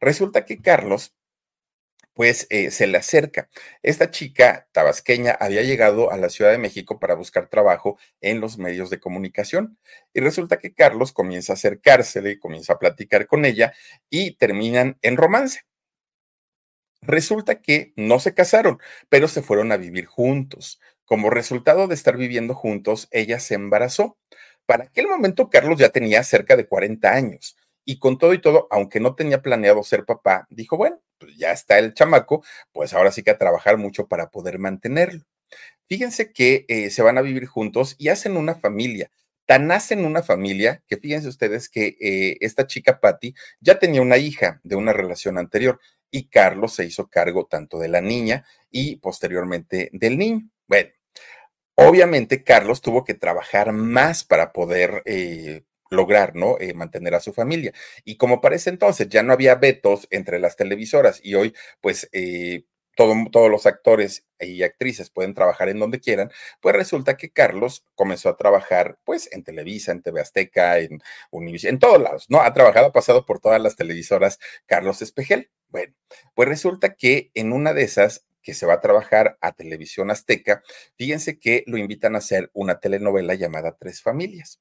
Resulta 0.00 0.46
que 0.46 0.62
Carlos 0.62 1.14
pues 2.14 2.46
eh, 2.50 2.70
se 2.70 2.86
le 2.86 2.98
acerca. 2.98 3.48
Esta 3.82 4.10
chica 4.10 4.68
tabasqueña 4.72 5.32
había 5.32 5.62
llegado 5.62 6.12
a 6.12 6.16
la 6.16 6.28
Ciudad 6.28 6.52
de 6.52 6.58
México 6.58 6.98
para 7.00 7.14
buscar 7.14 7.48
trabajo 7.48 7.98
en 8.20 8.40
los 8.40 8.56
medios 8.56 8.88
de 8.88 9.00
comunicación. 9.00 9.78
Y 10.14 10.20
resulta 10.20 10.58
que 10.58 10.72
Carlos 10.72 11.12
comienza 11.12 11.52
a 11.52 11.54
acercársele 11.54 12.38
comienza 12.38 12.74
a 12.74 12.78
platicar 12.78 13.26
con 13.26 13.44
ella 13.44 13.74
y 14.10 14.36
terminan 14.36 14.96
en 15.02 15.16
romance. 15.16 15.62
Resulta 17.02 17.60
que 17.60 17.92
no 17.96 18.18
se 18.18 18.32
casaron, 18.32 18.78
pero 19.08 19.28
se 19.28 19.42
fueron 19.42 19.72
a 19.72 19.76
vivir 19.76 20.06
juntos. 20.06 20.80
Como 21.04 21.28
resultado 21.28 21.86
de 21.86 21.94
estar 21.94 22.16
viviendo 22.16 22.54
juntos, 22.54 23.08
ella 23.10 23.40
se 23.40 23.54
embarazó. 23.54 24.16
Para 24.66 24.84
aquel 24.84 25.06
momento, 25.08 25.50
Carlos 25.50 25.78
ya 25.78 25.90
tenía 25.90 26.22
cerca 26.24 26.56
de 26.56 26.66
40 26.66 27.12
años. 27.12 27.56
Y 27.84 27.98
con 27.98 28.18
todo 28.18 28.32
y 28.32 28.40
todo, 28.40 28.66
aunque 28.70 29.00
no 29.00 29.14
tenía 29.14 29.42
planeado 29.42 29.82
ser 29.82 30.04
papá, 30.04 30.46
dijo, 30.50 30.76
bueno, 30.76 31.00
pues 31.18 31.36
ya 31.36 31.52
está 31.52 31.78
el 31.78 31.92
chamaco, 31.94 32.42
pues 32.72 32.94
ahora 32.94 33.12
sí 33.12 33.22
que 33.22 33.30
a 33.30 33.38
trabajar 33.38 33.76
mucho 33.76 34.08
para 34.08 34.30
poder 34.30 34.58
mantenerlo. 34.58 35.24
Fíjense 35.88 36.32
que 36.32 36.64
eh, 36.68 36.90
se 36.90 37.02
van 37.02 37.18
a 37.18 37.22
vivir 37.22 37.46
juntos 37.46 37.94
y 37.98 38.08
hacen 38.08 38.36
una 38.36 38.54
familia. 38.54 39.10
Tan 39.46 39.70
hacen 39.70 40.04
una 40.06 40.22
familia 40.22 40.82
que 40.88 40.96
fíjense 40.96 41.28
ustedes 41.28 41.68
que 41.68 41.96
eh, 42.00 42.38
esta 42.40 42.66
chica 42.66 43.00
Patty 43.00 43.34
ya 43.60 43.78
tenía 43.78 44.00
una 44.00 44.16
hija 44.16 44.60
de 44.64 44.76
una 44.76 44.94
relación 44.94 45.36
anterior 45.38 45.80
y 46.10 46.28
Carlos 46.28 46.74
se 46.74 46.86
hizo 46.86 47.08
cargo 47.08 47.46
tanto 47.46 47.78
de 47.78 47.88
la 47.88 48.00
niña 48.00 48.46
y 48.70 48.96
posteriormente 48.96 49.90
del 49.92 50.16
niño. 50.16 50.48
Bueno, 50.66 50.90
obviamente 51.76 52.44
Carlos 52.44 52.80
tuvo 52.80 53.04
que 53.04 53.14
trabajar 53.14 53.72
más 53.72 54.24
para 54.24 54.52
poder 54.52 55.02
eh, 55.06 55.62
lograr, 55.90 56.34
¿no? 56.34 56.56
Eh, 56.60 56.74
mantener 56.74 57.14
a 57.14 57.20
su 57.20 57.32
familia. 57.32 57.72
Y 58.04 58.16
como 58.16 58.40
parece 58.40 58.70
entonces 58.70 59.08
ya 59.08 59.22
no 59.22 59.32
había 59.32 59.54
vetos 59.56 60.06
entre 60.10 60.38
las 60.38 60.56
televisoras 60.56 61.20
y 61.22 61.34
hoy, 61.34 61.54
pues, 61.80 62.08
eh, 62.12 62.64
todos 62.96 63.50
los 63.50 63.66
actores 63.66 64.24
y 64.38 64.62
actrices 64.62 65.10
pueden 65.10 65.34
trabajar 65.34 65.68
en 65.68 65.80
donde 65.80 65.98
quieran, 65.98 66.30
pues 66.60 66.76
resulta 66.76 67.16
que 67.16 67.30
Carlos 67.32 67.84
comenzó 67.96 68.28
a 68.28 68.36
trabajar, 68.36 68.98
pues, 69.04 69.28
en 69.32 69.42
Televisa, 69.42 69.90
en 69.92 70.02
TV 70.02 70.20
Azteca, 70.20 70.78
en 70.78 71.00
Univision, 71.32 71.74
en 71.74 71.78
todos 71.80 72.00
lados, 72.00 72.26
¿no? 72.28 72.40
Ha 72.40 72.52
trabajado, 72.52 72.86
ha 72.86 72.92
pasado 72.92 73.26
por 73.26 73.40
todas 73.40 73.60
las 73.60 73.76
televisoras 73.76 74.38
Carlos 74.66 75.02
Espejel. 75.02 75.50
Bueno, 75.70 75.94
pues 76.34 76.48
resulta 76.48 76.94
que 76.94 77.30
en 77.34 77.52
una 77.52 77.72
de 77.74 77.82
esas 77.82 78.24
que 78.44 78.54
se 78.54 78.66
va 78.66 78.74
a 78.74 78.80
trabajar 78.80 79.36
a 79.40 79.52
Televisión 79.52 80.12
Azteca, 80.12 80.62
fíjense 80.96 81.40
que 81.40 81.64
lo 81.66 81.78
invitan 81.78 82.14
a 82.14 82.18
hacer 82.18 82.50
una 82.52 82.78
telenovela 82.78 83.34
llamada 83.34 83.76
Tres 83.76 84.02
Familias. 84.02 84.60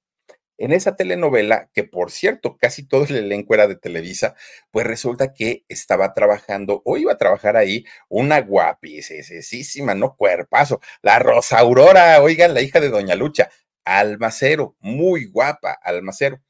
En 0.57 0.71
esa 0.71 0.95
telenovela, 0.95 1.69
que 1.73 1.83
por 1.83 2.11
cierto, 2.11 2.57
casi 2.57 2.87
todo 2.87 3.05
el 3.05 3.15
elenco 3.15 3.53
era 3.55 3.67
de 3.67 3.75
Televisa, 3.75 4.35
pues 4.71 4.85
resulta 4.85 5.33
que 5.33 5.65
estaba 5.67 6.13
trabajando 6.13 6.81
o 6.85 6.97
iba 6.97 7.11
a 7.13 7.17
trabajar 7.17 7.57
ahí 7.57 7.85
una 8.07 8.39
guapísima, 8.39 9.95
no 9.95 10.15
cuerpazo, 10.15 10.79
la 11.01 11.19
Rosa 11.19 11.59
Aurora, 11.59 12.21
oigan, 12.21 12.53
la 12.53 12.61
hija 12.61 12.79
de 12.79 12.89
Doña 12.89 13.15
Lucha, 13.15 13.49
Almacero, 13.83 14.75
muy 14.79 15.25
guapa, 15.25 15.73
Almacero. 15.73 16.41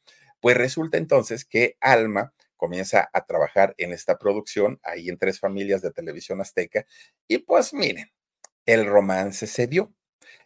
Pues 0.41 0.57
resulta 0.57 0.97
entonces 0.97 1.45
que 1.45 1.77
Alma 1.79 2.33
comienza 2.63 3.09
a 3.11 3.25
trabajar 3.25 3.75
en 3.77 3.91
esta 3.91 4.17
producción, 4.17 4.79
ahí 4.83 5.09
en 5.09 5.17
tres 5.17 5.37
familias 5.37 5.81
de 5.81 5.91
televisión 5.91 6.39
azteca, 6.39 6.85
y 7.27 7.39
pues 7.39 7.73
miren, 7.73 8.09
el 8.65 8.85
romance 8.85 9.47
se 9.47 9.67
dio. 9.67 9.93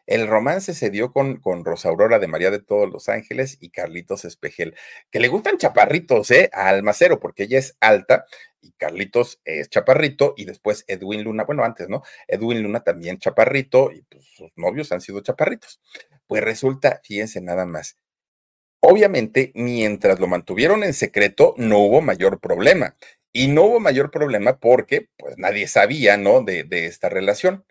El 0.08 0.26
romance 0.28 0.74
se 0.74 0.90
dio 0.90 1.12
con, 1.14 1.40
con 1.40 1.64
Rosa 1.64 1.90
Aurora 1.90 2.18
de 2.18 2.28
María 2.28 2.50
de 2.50 2.60
Todos 2.60 2.90
los 2.92 3.08
Ángeles 3.08 3.58
y 3.60 3.70
Carlitos 3.70 4.26
Espejel, 4.26 4.74
que 5.12 5.20
le 5.20 5.28
gustan 5.28 5.60
chaparritos, 5.60 6.32
¿eh? 6.32 6.50
A 6.54 6.70
Almacero, 6.70 7.20
porque 7.20 7.44
ella 7.44 7.60
es 7.60 7.78
alta 7.82 8.26
y 8.62 8.72
Carlitos 8.72 9.40
es 9.46 9.70
chaparrito, 9.70 10.34
y 10.38 10.46
después 10.46 10.86
Edwin 10.88 11.24
Luna, 11.24 11.44
bueno, 11.44 11.64
antes, 11.64 11.88
¿no? 11.88 12.02
Edwin 12.28 12.64
Luna 12.64 12.80
también 12.80 13.20
chaparrito, 13.20 13.92
y 13.92 14.02
pues 14.10 14.26
sus 14.26 14.50
novios 14.56 14.92
han 14.92 15.02
sido 15.02 15.20
chaparritos. 15.22 15.80
Pues 16.26 16.44
resulta, 16.44 17.00
fíjense 17.04 17.42
nada 17.42 17.68
más, 17.68 18.00
obviamente, 18.80 19.52
mientras 19.56 20.20
lo 20.20 20.28
mantuvieron 20.28 20.84
en 20.84 20.94
secreto, 20.94 21.54
no 21.58 21.80
hubo 21.80 22.02
mayor 22.02 22.40
problema. 22.40 22.96
Y 23.34 23.48
no 23.50 23.64
hubo 23.64 23.80
mayor 23.80 24.12
problema 24.12 24.60
porque, 24.60 25.10
pues, 25.18 25.38
nadie 25.38 25.68
sabía, 25.68 26.18
¿no? 26.18 26.42
De, 26.42 26.64
de 26.64 26.88
esta 26.88 27.10
relación. 27.10 27.66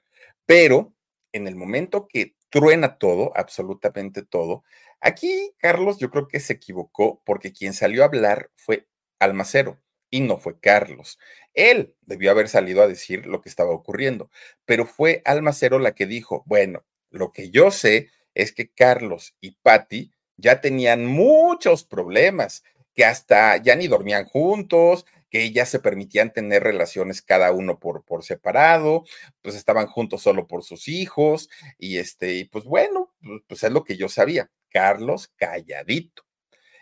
Pero 0.47 0.95
en 1.33 1.47
el 1.49 1.57
momento 1.57 2.09
que 2.09 2.35
truena 2.51 2.99
todo, 2.99 3.33
absolutamente 3.37 4.23
todo, 4.23 4.65
aquí 5.01 5.53
Carlos 5.59 5.99
yo 5.99 6.11
creo 6.11 6.29
que 6.29 6.41
se 6.41 6.55
equivocó 6.55 7.23
porque 7.25 7.53
quien 7.53 7.73
salió 7.75 8.03
a 8.03 8.07
hablar 8.07 8.51
fue 8.57 8.87
Almacero 9.19 9.81
y 10.11 10.21
no 10.21 10.39
fue 10.39 10.59
Carlos. 10.61 11.19
Él 11.55 11.95
debió 12.03 12.31
haber 12.31 12.49
salido 12.49 12.83
a 12.83 12.89
decir 12.89 13.27
lo 13.27 13.41
que 13.43 13.49
estaba 13.49 13.71
ocurriendo, 13.71 14.31
pero 14.65 14.87
fue 14.87 15.23
Almacero 15.25 15.79
la 15.79 15.95
que 15.95 16.07
dijo, 16.07 16.45
bueno, 16.47 16.85
lo 17.11 17.33
que 17.33 17.51
yo 17.51 17.71
sé 17.71 18.11
es 18.35 18.53
que 18.53 18.71
Carlos 18.71 19.35
y 19.41 19.53
Patty 19.63 20.13
ya 20.37 20.61
tenían 20.61 21.07
muchos 21.07 21.85
problemas, 21.85 22.65
que 22.95 23.05
hasta 23.05 23.57
ya 23.59 23.77
ni 23.77 23.89
dormían 23.89 24.25
juntos, 24.25 25.07
que 25.31 25.51
ya 25.53 25.67
se 25.67 25.81
permitían 25.81 26.33
tener 26.33 26.63
relaciones 26.63 27.21
cada 27.23 27.53
uno 27.53 27.79
por, 27.79 28.05
por 28.05 28.25
separado, 28.25 29.05
pues 29.43 29.55
estaban 29.57 29.87
juntos 29.87 30.23
solo 30.23 30.47
por 30.47 30.65
sus 30.65 30.89
hijos, 30.89 31.49
y 31.79 31.99
este, 31.99 32.49
pues 32.51 32.65
bueno, 32.65 33.13
pues, 33.23 33.43
pues 33.47 33.65
es 33.65 33.73
lo 33.73 33.85
que 33.85 33.97
yo 33.97 34.09
sabía. 34.09 34.51
Carlos 34.71 35.29
calladito. 35.37 36.25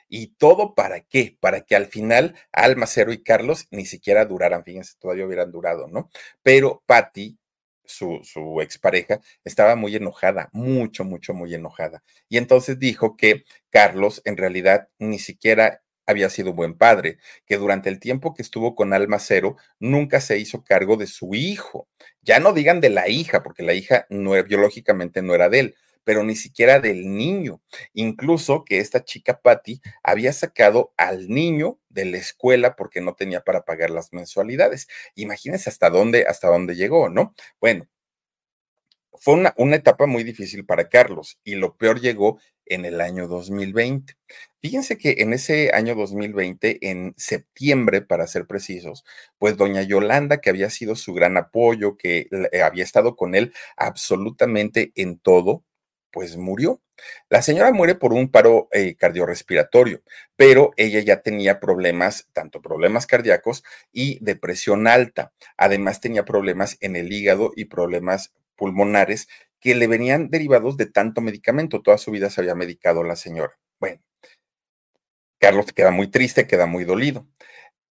¿Y 0.08 0.28
todo 0.36 0.74
para 0.74 1.00
qué? 1.00 1.36
Para 1.40 1.62
que 1.62 1.76
al 1.76 1.86
final 1.86 2.36
Almacero 2.52 3.12
y 3.12 3.22
Carlos 3.22 3.66
ni 3.70 3.86
siquiera 3.86 4.24
duraran, 4.24 4.64
fíjense, 4.64 4.94
todavía 4.98 5.26
hubieran 5.26 5.50
durado, 5.50 5.88
¿no? 5.88 6.10
Pero 6.42 6.82
Patty, 6.86 7.38
su, 7.84 8.20
su 8.22 8.60
expareja, 8.60 9.20
estaba 9.44 9.76
muy 9.76 9.96
enojada, 9.96 10.48
mucho, 10.52 11.04
mucho, 11.04 11.34
muy 11.34 11.54
enojada. 11.54 12.02
Y 12.28 12.38
entonces 12.38 12.78
dijo 12.78 13.16
que 13.16 13.44
Carlos 13.70 14.22
en 14.24 14.36
realidad 14.36 14.88
ni 14.98 15.18
siquiera 15.18 15.82
había 16.06 16.28
sido 16.30 16.52
buen 16.52 16.74
padre, 16.74 17.18
que 17.46 17.56
durante 17.56 17.88
el 17.88 17.98
tiempo 17.98 18.34
que 18.34 18.42
estuvo 18.42 18.74
con 18.74 18.92
Alma 18.92 19.18
Cero 19.18 19.56
nunca 19.78 20.20
se 20.20 20.38
hizo 20.38 20.62
cargo 20.62 20.96
de 20.96 21.06
su 21.06 21.34
hijo. 21.34 21.88
Ya 22.22 22.40
no 22.40 22.52
digan 22.52 22.80
de 22.80 22.90
la 22.90 23.08
hija, 23.08 23.42
porque 23.42 23.62
la 23.62 23.74
hija 23.74 24.06
no, 24.10 24.32
biológicamente 24.44 25.22
no 25.22 25.34
era 25.34 25.48
de 25.48 25.60
él, 25.60 25.74
pero 26.04 26.22
ni 26.22 26.36
siquiera 26.36 26.80
del 26.80 27.10
niño. 27.14 27.62
Incluso 27.94 28.64
que 28.64 28.78
esta 28.78 29.04
chica 29.04 29.40
Patty 29.40 29.80
había 30.02 30.32
sacado 30.32 30.92
al 30.96 31.28
niño 31.28 31.78
de 31.94 32.04
la 32.04 32.18
escuela 32.18 32.76
porque 32.76 33.00
no 33.00 33.14
tenía 33.14 33.42
para 33.42 33.64
pagar 33.64 33.90
las 33.90 34.12
mensualidades. 34.12 34.88
Imagínense 35.14 35.70
hasta 35.70 35.90
dónde, 35.90 36.26
hasta 36.26 36.48
dónde 36.48 36.76
llegó, 36.76 37.08
¿no? 37.08 37.34
Bueno, 37.60 37.88
fue 39.12 39.34
una, 39.34 39.54
una, 39.56 39.76
etapa 39.76 40.06
muy 40.06 40.24
difícil 40.24 40.66
para 40.66 40.88
Carlos 40.88 41.38
y 41.44 41.54
lo 41.54 41.76
peor 41.76 42.00
llegó 42.00 42.38
en 42.66 42.84
el 42.84 43.00
año 43.00 43.28
2020. 43.28 44.16
Fíjense 44.60 44.98
que 44.98 45.16
en 45.18 45.32
ese 45.32 45.70
año 45.72 45.94
2020, 45.94 46.90
en 46.90 47.14
septiembre, 47.16 48.02
para 48.02 48.26
ser 48.26 48.46
precisos, 48.46 49.04
pues 49.38 49.56
doña 49.56 49.82
Yolanda, 49.82 50.40
que 50.40 50.50
había 50.50 50.70
sido 50.70 50.96
su 50.96 51.14
gran 51.14 51.36
apoyo, 51.36 51.96
que 51.96 52.28
había 52.62 52.84
estado 52.84 53.16
con 53.16 53.34
él 53.34 53.52
absolutamente 53.76 54.92
en 54.94 55.18
todo, 55.18 55.64
pues 56.14 56.36
murió. 56.36 56.80
La 57.28 57.42
señora 57.42 57.72
muere 57.72 57.96
por 57.96 58.12
un 58.12 58.30
paro 58.30 58.68
eh, 58.70 58.94
cardiorrespiratorio, 58.94 60.00
pero 60.36 60.70
ella 60.76 61.00
ya 61.00 61.22
tenía 61.22 61.58
problemas, 61.58 62.28
tanto 62.32 62.62
problemas 62.62 63.08
cardíacos 63.08 63.64
y 63.92 64.24
depresión 64.24 64.86
alta. 64.86 65.32
Además 65.56 66.00
tenía 66.00 66.24
problemas 66.24 66.76
en 66.80 66.94
el 66.94 67.12
hígado 67.12 67.50
y 67.56 67.64
problemas 67.64 68.32
pulmonares 68.54 69.26
que 69.58 69.74
le 69.74 69.88
venían 69.88 70.30
derivados 70.30 70.76
de 70.76 70.86
tanto 70.86 71.20
medicamento. 71.20 71.82
Toda 71.82 71.98
su 71.98 72.12
vida 72.12 72.30
se 72.30 72.40
había 72.40 72.54
medicado 72.54 73.02
la 73.02 73.16
señora. 73.16 73.58
Bueno, 73.80 74.00
Carlos 75.40 75.72
queda 75.74 75.90
muy 75.90 76.06
triste, 76.12 76.46
queda 76.46 76.66
muy 76.66 76.84
dolido. 76.84 77.26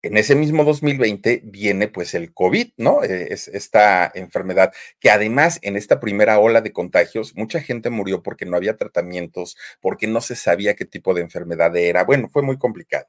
En 0.07 0.17
ese 0.17 0.37
mismo 0.37 0.63
2020 0.65 1.43
viene 1.45 1.89
pues 1.89 2.15
el 2.15 2.33
COVID, 2.33 2.69
¿no? 2.77 3.03
Eh, 3.03 3.29
es 3.31 3.49
esta 3.49 4.11
enfermedad 4.15 4.73
que 5.01 5.11
además 5.11 5.59
en 5.63 5.77
esta 5.77 5.99
primera 5.99 6.39
ola 6.39 6.61
de 6.61 6.73
contagios 6.73 7.35
mucha 7.35 7.61
gente 7.61 7.91
murió 7.91 8.23
porque 8.23 8.47
no 8.47 8.57
había 8.57 8.77
tratamientos, 8.77 9.57
porque 9.81 10.07
no 10.07 10.21
se 10.21 10.37
sabía 10.37 10.77
qué 10.77 10.85
tipo 10.85 11.13
de 11.13 11.23
enfermedad 11.23 11.77
era. 11.77 12.05
Bueno, 12.05 12.29
fue 12.29 12.43
muy 12.43 12.57
complicado. 12.57 13.07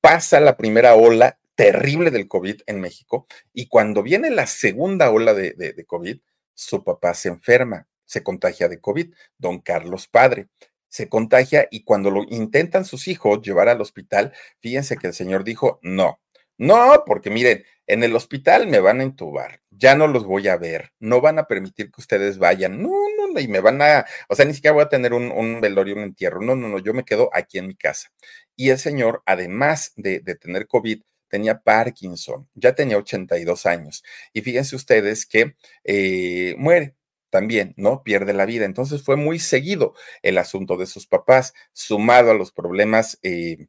Pasa 0.00 0.40
la 0.40 0.56
primera 0.56 0.94
ola 0.94 1.38
terrible 1.54 2.10
del 2.10 2.26
COVID 2.26 2.62
en 2.66 2.80
México 2.80 3.26
y 3.52 3.68
cuando 3.68 4.02
viene 4.02 4.30
la 4.30 4.46
segunda 4.46 5.10
ola 5.10 5.34
de, 5.34 5.52
de 5.52 5.84
COVID, 5.84 6.18
su 6.54 6.82
papá 6.82 7.14
se 7.14 7.28
enferma, 7.28 7.86
se 8.04 8.24
contagia 8.24 8.68
de 8.68 8.80
COVID, 8.80 9.14
don 9.38 9.60
Carlos 9.60 10.08
padre. 10.08 10.48
Se 10.88 11.08
contagia 11.08 11.68
y 11.70 11.84
cuando 11.84 12.10
lo 12.10 12.24
intentan 12.28 12.84
sus 12.84 13.08
hijos 13.08 13.42
llevar 13.42 13.68
al 13.68 13.80
hospital, 13.80 14.32
fíjense 14.60 14.96
que 14.96 15.08
el 15.08 15.14
señor 15.14 15.44
dijo, 15.44 15.78
no, 15.82 16.20
no, 16.58 17.04
porque 17.06 17.30
miren, 17.30 17.64
en 17.86 18.02
el 18.02 18.14
hospital 18.16 18.66
me 18.66 18.80
van 18.80 19.00
a 19.00 19.04
entubar, 19.04 19.60
ya 19.70 19.94
no 19.94 20.06
los 20.06 20.24
voy 20.24 20.48
a 20.48 20.56
ver, 20.56 20.92
no 20.98 21.20
van 21.20 21.38
a 21.38 21.46
permitir 21.46 21.90
que 21.90 22.00
ustedes 22.00 22.38
vayan, 22.38 22.82
no, 22.82 22.90
no, 23.16 23.28
no, 23.32 23.40
y 23.40 23.48
me 23.48 23.60
van 23.60 23.80
a, 23.80 24.04
o 24.28 24.34
sea, 24.34 24.44
ni 24.44 24.54
siquiera 24.54 24.74
voy 24.74 24.82
a 24.82 24.88
tener 24.88 25.14
un, 25.14 25.30
un 25.30 25.60
velorio, 25.60 25.94
un 25.94 26.02
entierro, 26.02 26.42
no, 26.42 26.56
no, 26.56 26.68
no, 26.68 26.78
yo 26.80 26.92
me 26.94 27.04
quedo 27.04 27.30
aquí 27.32 27.58
en 27.58 27.68
mi 27.68 27.76
casa. 27.76 28.10
Y 28.56 28.70
el 28.70 28.78
señor, 28.78 29.22
además 29.24 29.92
de, 29.96 30.20
de 30.20 30.34
tener 30.34 30.66
COVID, 30.66 31.00
tenía 31.28 31.60
Parkinson, 31.60 32.48
ya 32.54 32.74
tenía 32.74 32.98
82 32.98 33.66
años. 33.66 34.02
Y 34.32 34.40
fíjense 34.42 34.76
ustedes 34.76 35.26
que 35.26 35.54
eh, 35.84 36.54
muere, 36.58 36.94
también, 37.30 37.74
¿no? 37.76 38.02
Pierde 38.02 38.32
la 38.32 38.46
vida. 38.46 38.64
Entonces 38.64 39.02
fue 39.02 39.16
muy 39.16 39.38
seguido 39.38 39.94
el 40.22 40.38
asunto 40.38 40.76
de 40.76 40.86
sus 40.86 41.06
papás, 41.06 41.54
sumado 41.72 42.30
a 42.30 42.34
los 42.34 42.52
problemas, 42.52 43.18
eh, 43.22 43.66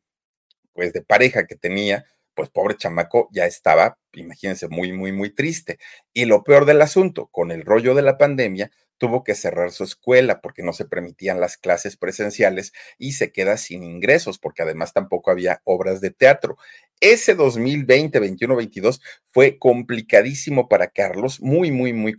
pues, 0.73 0.93
de 0.93 1.01
pareja 1.01 1.45
que 1.47 1.55
tenía, 1.55 2.05
pues 2.35 2.49
pobre 2.49 2.77
chamaco 2.77 3.29
ya 3.33 3.45
estaba, 3.45 3.97
imagínense, 4.13 4.67
muy, 4.69 4.93
muy, 4.93 5.11
muy 5.11 5.29
triste. 5.31 5.79
Y 6.13 6.25
lo 6.25 6.43
peor 6.43 6.65
del 6.65 6.81
asunto, 6.81 7.27
con 7.27 7.51
el 7.51 7.63
rollo 7.65 7.95
de 7.95 8.01
la 8.03 8.17
pandemia, 8.17 8.71
tuvo 8.97 9.23
que 9.23 9.35
cerrar 9.35 9.71
su 9.71 9.83
escuela 9.83 10.41
porque 10.41 10.63
no 10.63 10.73
se 10.73 10.85
permitían 10.85 11.39
las 11.41 11.57
clases 11.57 11.97
presenciales 11.97 12.73
y 12.97 13.13
se 13.13 13.31
queda 13.31 13.57
sin 13.57 13.83
ingresos 13.83 14.39
porque 14.39 14.61
además 14.63 14.93
tampoco 14.93 15.31
había 15.31 15.61
obras 15.65 16.01
de 16.01 16.11
teatro. 16.11 16.57
Ese 17.01 17.33
2020, 17.33 18.19
21, 18.19 18.55
22 18.57 19.01
fue 19.31 19.57
complicadísimo 19.57 20.67
para 20.67 20.89
Carlos, 20.89 21.39
muy, 21.39 21.71
muy, 21.71 21.93
muy 21.93 22.15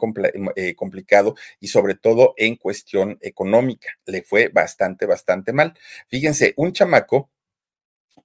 eh, 0.57 0.74
complicado 0.74 1.35
y 1.61 1.68
sobre 1.68 1.95
todo 1.95 2.33
en 2.39 2.57
cuestión 2.57 3.18
económica. 3.20 3.91
Le 4.07 4.22
fue 4.22 4.49
bastante, 4.49 5.05
bastante 5.05 5.53
mal. 5.53 5.74
Fíjense, 6.09 6.55
un 6.57 6.72
chamaco 6.72 7.31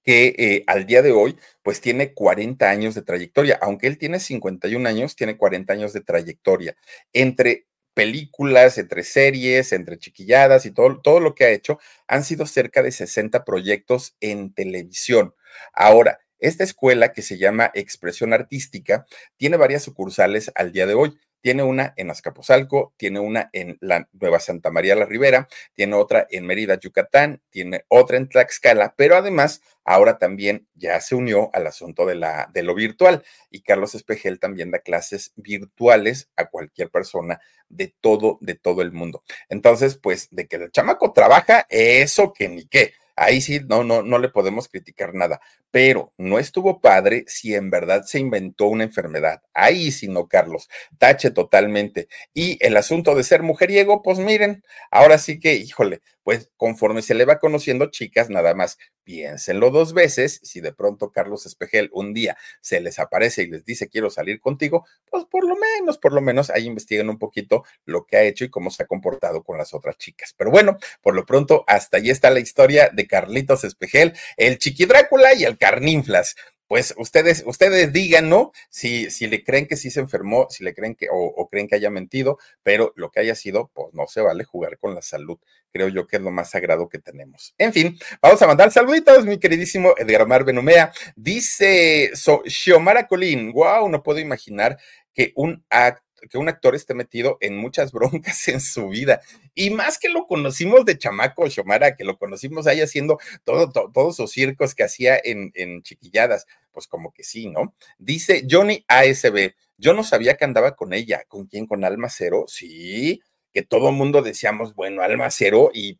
que 0.04 0.36
eh, 0.38 0.64
al 0.68 0.86
día 0.86 1.02
de 1.02 1.12
hoy, 1.12 1.36
pues 1.64 1.82
tiene 1.82 2.14
40 2.14 2.70
años 2.70 2.96
de 2.96 3.02
trayectoria, 3.02 3.58
aunque 3.62 3.88
él 3.88 3.98
tiene 3.98 4.20
51 4.20 4.88
años, 4.88 5.16
tiene 5.16 5.38
40 5.38 5.74
años 5.74 5.94
de 5.94 6.02
trayectoria. 6.02 6.78
Entre 7.12 7.66
películas, 7.94 8.78
entre 8.78 9.04
series, 9.04 9.74
entre 9.74 9.98
chiquilladas 9.98 10.66
y 10.66 10.72
todo, 10.72 11.02
todo 11.02 11.20
lo 11.20 11.34
que 11.34 11.46
ha 11.46 11.50
hecho, 11.50 11.80
han 12.08 12.24
sido 12.24 12.46
cerca 12.46 12.84
de 12.84 12.92
60 12.92 13.44
proyectos 13.46 14.16
en 14.20 14.54
televisión. 14.54 15.34
Ahora, 15.74 16.20
esta 16.46 16.64
escuela 16.64 17.12
que 17.12 17.22
se 17.22 17.38
llama 17.38 17.72
Expresión 17.74 18.34
Artística 18.34 19.06
tiene 19.38 19.58
varias 19.58 19.84
sucursales 19.84 20.52
al 20.56 20.72
día 20.72 20.86
de 20.86 20.94
hoy. 20.94 21.18
Tiene 21.42 21.62
una 21.62 21.94
en 21.96 22.10
Azcapotzalco, 22.10 22.94
tiene 22.98 23.20
una 23.20 23.50
en 23.54 23.78
la 23.80 24.10
Nueva 24.14 24.40
Santa 24.40 24.72
María 24.72 24.96
la 24.96 25.06
Ribera, 25.06 25.48
tiene 25.76 25.96
otra 25.96 26.26
en 26.32 26.46
Mérida, 26.46 26.80
Yucatán, 26.80 27.42
tiene 27.52 27.86
otra 27.88 28.18
en 28.18 28.28
Tlaxcala, 28.30 28.96
pero 28.98 29.16
además 29.16 29.62
ahora 29.84 30.18
también 30.18 30.68
ya 30.74 31.00
se 31.02 31.14
unió 31.14 31.52
al 31.54 31.68
asunto 31.68 32.08
de, 32.08 32.20
de 32.52 32.64
lo 32.64 32.74
virtual 32.74 33.24
y 33.52 33.62
Carlos 33.62 33.94
Espejel 33.94 34.40
también 34.40 34.72
da 34.72 34.80
clases 34.80 35.34
virtuales 35.36 36.32
a 36.36 36.46
cualquier 36.46 36.90
persona 36.90 37.40
de 37.70 37.94
todo, 38.02 38.40
de 38.42 38.56
todo 38.56 38.82
el 38.82 38.92
mundo. 38.92 39.24
Entonces, 39.48 39.98
pues 39.98 40.30
de 40.32 40.48
que 40.48 40.56
el 40.56 40.72
chamaco 40.72 41.14
trabaja, 41.14 41.68
eso 41.70 42.34
que 42.34 42.50
ni 42.50 42.66
qué 42.66 42.94
ahí 43.16 43.42
sí 43.42 43.62
no, 43.68 43.84
no, 43.84 44.02
no 44.02 44.20
le 44.20 44.30
podemos 44.30 44.68
criticar 44.68 45.14
nada, 45.14 45.42
pero 45.76 46.14
no 46.18 46.40
estuvo 46.40 46.80
padre 46.80 47.26
si 47.28 47.54
en 47.54 47.70
verdad 47.70 48.04
se 48.06 48.18
inventó 48.18 48.68
una 48.68 48.86
enfermedad. 48.86 49.42
Ahí 49.54 49.92
sí 49.92 50.08
no, 50.08 50.30
Carlos, 50.30 50.70
tache 50.98 51.32
totalmente. 51.32 52.08
Y 52.34 52.58
el 52.66 52.78
asunto 52.78 53.14
de 53.14 53.26
ser 53.26 53.44
mujeriego, 53.44 54.02
pues 54.02 54.18
miren, 54.18 54.64
ahora 54.90 55.18
sí 55.18 55.38
que, 55.38 55.56
híjole, 55.56 56.02
pues 56.26 56.50
conforme 56.58 57.04
se 57.04 57.14
le 57.14 57.24
va 57.24 57.40
conociendo, 57.40 57.92
chicas, 57.92 58.32
nada 58.32 58.56
más 58.56 58.80
piénsenlo 59.04 59.70
dos 59.70 59.94
veces. 59.94 60.42
Si 60.44 60.60
de 60.60 60.74
pronto 60.74 61.12
Carlos 61.12 61.46
Espejel 61.46 61.92
un 61.94 62.16
día 62.16 62.36
se 62.62 62.82
les 62.82 62.98
aparece 62.98 63.44
y 63.44 63.48
les 63.48 63.64
dice 63.64 63.88
quiero 63.88 64.10
salir 64.10 64.42
contigo, 64.42 64.88
pues 65.10 65.24
por 65.26 65.48
lo 65.48 65.56
menos, 65.56 66.00
por 66.00 66.14
lo 66.14 66.22
menos 66.22 66.50
ahí 66.50 66.66
investiguen 66.66 67.10
un 67.10 67.20
poquito 67.20 67.64
lo 67.86 68.08
que 68.08 68.18
ha 68.18 68.24
hecho 68.24 68.44
y 68.44 68.50
cómo 68.50 68.72
se 68.72 68.82
ha 68.82 68.88
comportado 68.88 69.44
con 69.44 69.60
las 69.60 69.76
otras 69.76 69.98
chicas. 69.98 70.34
Pero 70.36 70.50
bueno, 70.50 70.78
por 71.02 71.14
lo 71.14 71.28
pronto, 71.28 71.64
hasta 71.68 71.98
ahí 71.98 72.10
está 72.10 72.32
la 72.32 72.40
historia 72.40 72.90
de 72.92 73.06
Carlitos 73.06 73.64
Espejel, 73.64 74.14
el 74.36 74.58
Chiqui 74.58 74.86
Drácula 74.86 75.36
y 75.36 75.44
el 75.44 75.60
Carninflas 75.66 76.36
pues 76.68 76.96
ustedes, 76.98 77.44
ustedes 77.46 77.94
digan, 77.94 78.30
¿no? 78.30 78.52
Si, 78.70 79.12
si 79.12 79.28
le 79.28 79.44
creen 79.44 79.68
que 79.68 79.78
sí 79.78 79.92
se 79.92 80.00
enfermó, 80.00 80.48
si 80.50 80.64
le 80.64 80.74
creen 80.74 80.96
que, 80.96 81.08
o, 81.12 81.48
creen 81.50 81.68
que 81.68 81.76
haya 81.76 81.90
mentido, 81.90 82.40
pero 82.64 82.92
lo 82.96 83.12
que 83.12 83.20
haya 83.20 83.36
sido, 83.36 83.70
pues 83.74 83.94
no 83.94 84.08
se 84.08 84.22
vale 84.22 84.44
jugar 84.44 84.78
con 84.80 84.96
la 84.96 85.02
salud. 85.02 85.38
Creo 85.72 85.90
yo 85.90 86.08
que 86.08 86.18
es 86.18 86.22
lo 86.22 86.32
más 86.32 86.50
sagrado 86.50 86.90
que 86.90 87.00
tenemos. 87.00 87.54
En 87.58 87.72
fin, 87.72 87.98
vamos 88.22 88.42
a 88.42 88.48
mandar 88.48 88.72
saluditos, 88.72 89.26
mi 89.26 89.40
queridísimo 89.40 89.94
Edgar 89.98 90.28
Mar 90.28 90.44
Benumea. 90.44 90.92
Dice 91.16 92.12
so, 92.16 92.42
Xiomara 92.46 93.08
Colín, 93.08 93.52
wow, 93.52 93.88
no 93.88 94.02
puedo 94.02 94.20
imaginar 94.20 94.80
que 95.14 95.34
un 95.36 95.64
acto 95.70 96.05
que 96.30 96.38
un 96.38 96.50
actor 96.50 96.76
esté 96.76 96.94
metido 96.94 97.38
en 97.42 97.58
muchas 97.58 97.92
broncas 97.94 98.48
en 98.48 98.62
su 98.62 98.90
vida. 98.90 99.22
Y 99.54 99.70
más 99.70 99.98
que 99.98 100.10
lo 100.10 100.28
conocimos 100.28 100.86
de 100.86 100.98
chamaco, 100.98 101.50
Xomara, 101.50 101.96
que 101.96 102.04
lo 102.04 102.18
conocimos 102.18 102.68
ahí 102.68 102.82
haciendo 102.82 103.18
todo, 103.44 103.72
todos 103.72 104.16
sus 104.16 104.32
circos 104.32 104.76
que 104.76 104.84
hacía 104.84 105.20
en, 105.24 105.52
en 105.56 105.82
chiquilladas. 105.82 106.46
Pues 106.72 106.88
como 106.88 107.14
que 107.14 107.24
sí, 107.24 107.48
¿no? 107.48 107.74
Dice 107.98 108.46
Johnny 108.50 108.84
ASB, 108.88 109.54
yo 109.78 109.94
no 109.94 110.04
sabía 110.04 110.36
que 110.36 110.46
andaba 110.46 110.76
con 110.76 110.94
ella. 110.94 111.24
¿Con 111.28 111.46
quién? 111.46 111.68
¿Con 111.68 111.84
Alma 111.84 112.10
Cero? 112.10 112.46
Sí, 112.48 113.22
que 113.54 113.62
todo 113.62 113.92
mundo 113.92 114.22
decíamos, 114.22 114.76
bueno, 114.76 115.02
Alma 115.02 115.32
Cero 115.32 115.72
y 115.74 116.00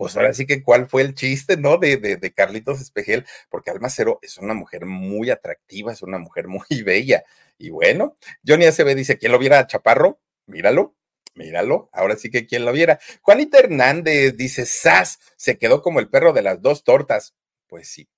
pues 0.00 0.16
ahora 0.16 0.32
sí 0.32 0.46
que 0.46 0.62
cuál 0.62 0.88
fue 0.88 1.02
el 1.02 1.14
chiste, 1.14 1.58
¿no? 1.58 1.76
De, 1.76 1.98
de, 1.98 2.16
de, 2.16 2.32
Carlitos 2.32 2.80
Espejel, 2.80 3.26
porque 3.50 3.70
Alma 3.70 3.90
Cero 3.90 4.18
es 4.22 4.38
una 4.38 4.54
mujer 4.54 4.86
muy 4.86 5.28
atractiva, 5.28 5.92
es 5.92 6.00
una 6.00 6.16
mujer 6.16 6.48
muy 6.48 6.82
bella. 6.82 7.22
Y 7.58 7.68
bueno, 7.68 8.16
Johnny 8.42 8.64
ACB 8.64 8.94
dice, 8.94 9.18
¿quién 9.18 9.30
lo 9.30 9.38
viera 9.38 9.66
Chaparro? 9.66 10.18
Míralo, 10.46 10.96
míralo, 11.34 11.90
ahora 11.92 12.16
sí 12.16 12.30
que 12.30 12.46
quién 12.46 12.64
lo 12.64 12.72
viera. 12.72 12.98
Juanita 13.20 13.58
Hernández 13.58 14.38
dice, 14.38 14.64
¡Sas! 14.64 15.18
Se 15.36 15.58
quedó 15.58 15.82
como 15.82 16.00
el 16.00 16.08
perro 16.08 16.32
de 16.32 16.40
las 16.40 16.62
dos 16.62 16.82
tortas. 16.82 17.34
Pues 17.66 17.86
sí, 17.86 18.08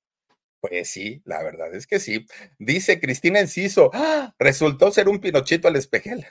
pues 0.61 0.89
sí, 0.89 1.21
la 1.25 1.43
verdad 1.43 1.75
es 1.75 1.89
que 1.89 1.99
sí. 1.99 2.27
Dice 2.61 3.01
Cristina 3.01 3.41
Enciso, 3.41 3.91
¡Ah! 3.93 4.37
resultó 4.39 4.93
ser 4.93 5.09
un 5.09 5.19
pinochito 5.19 5.67
al 5.67 5.75
espejel. 5.75 6.29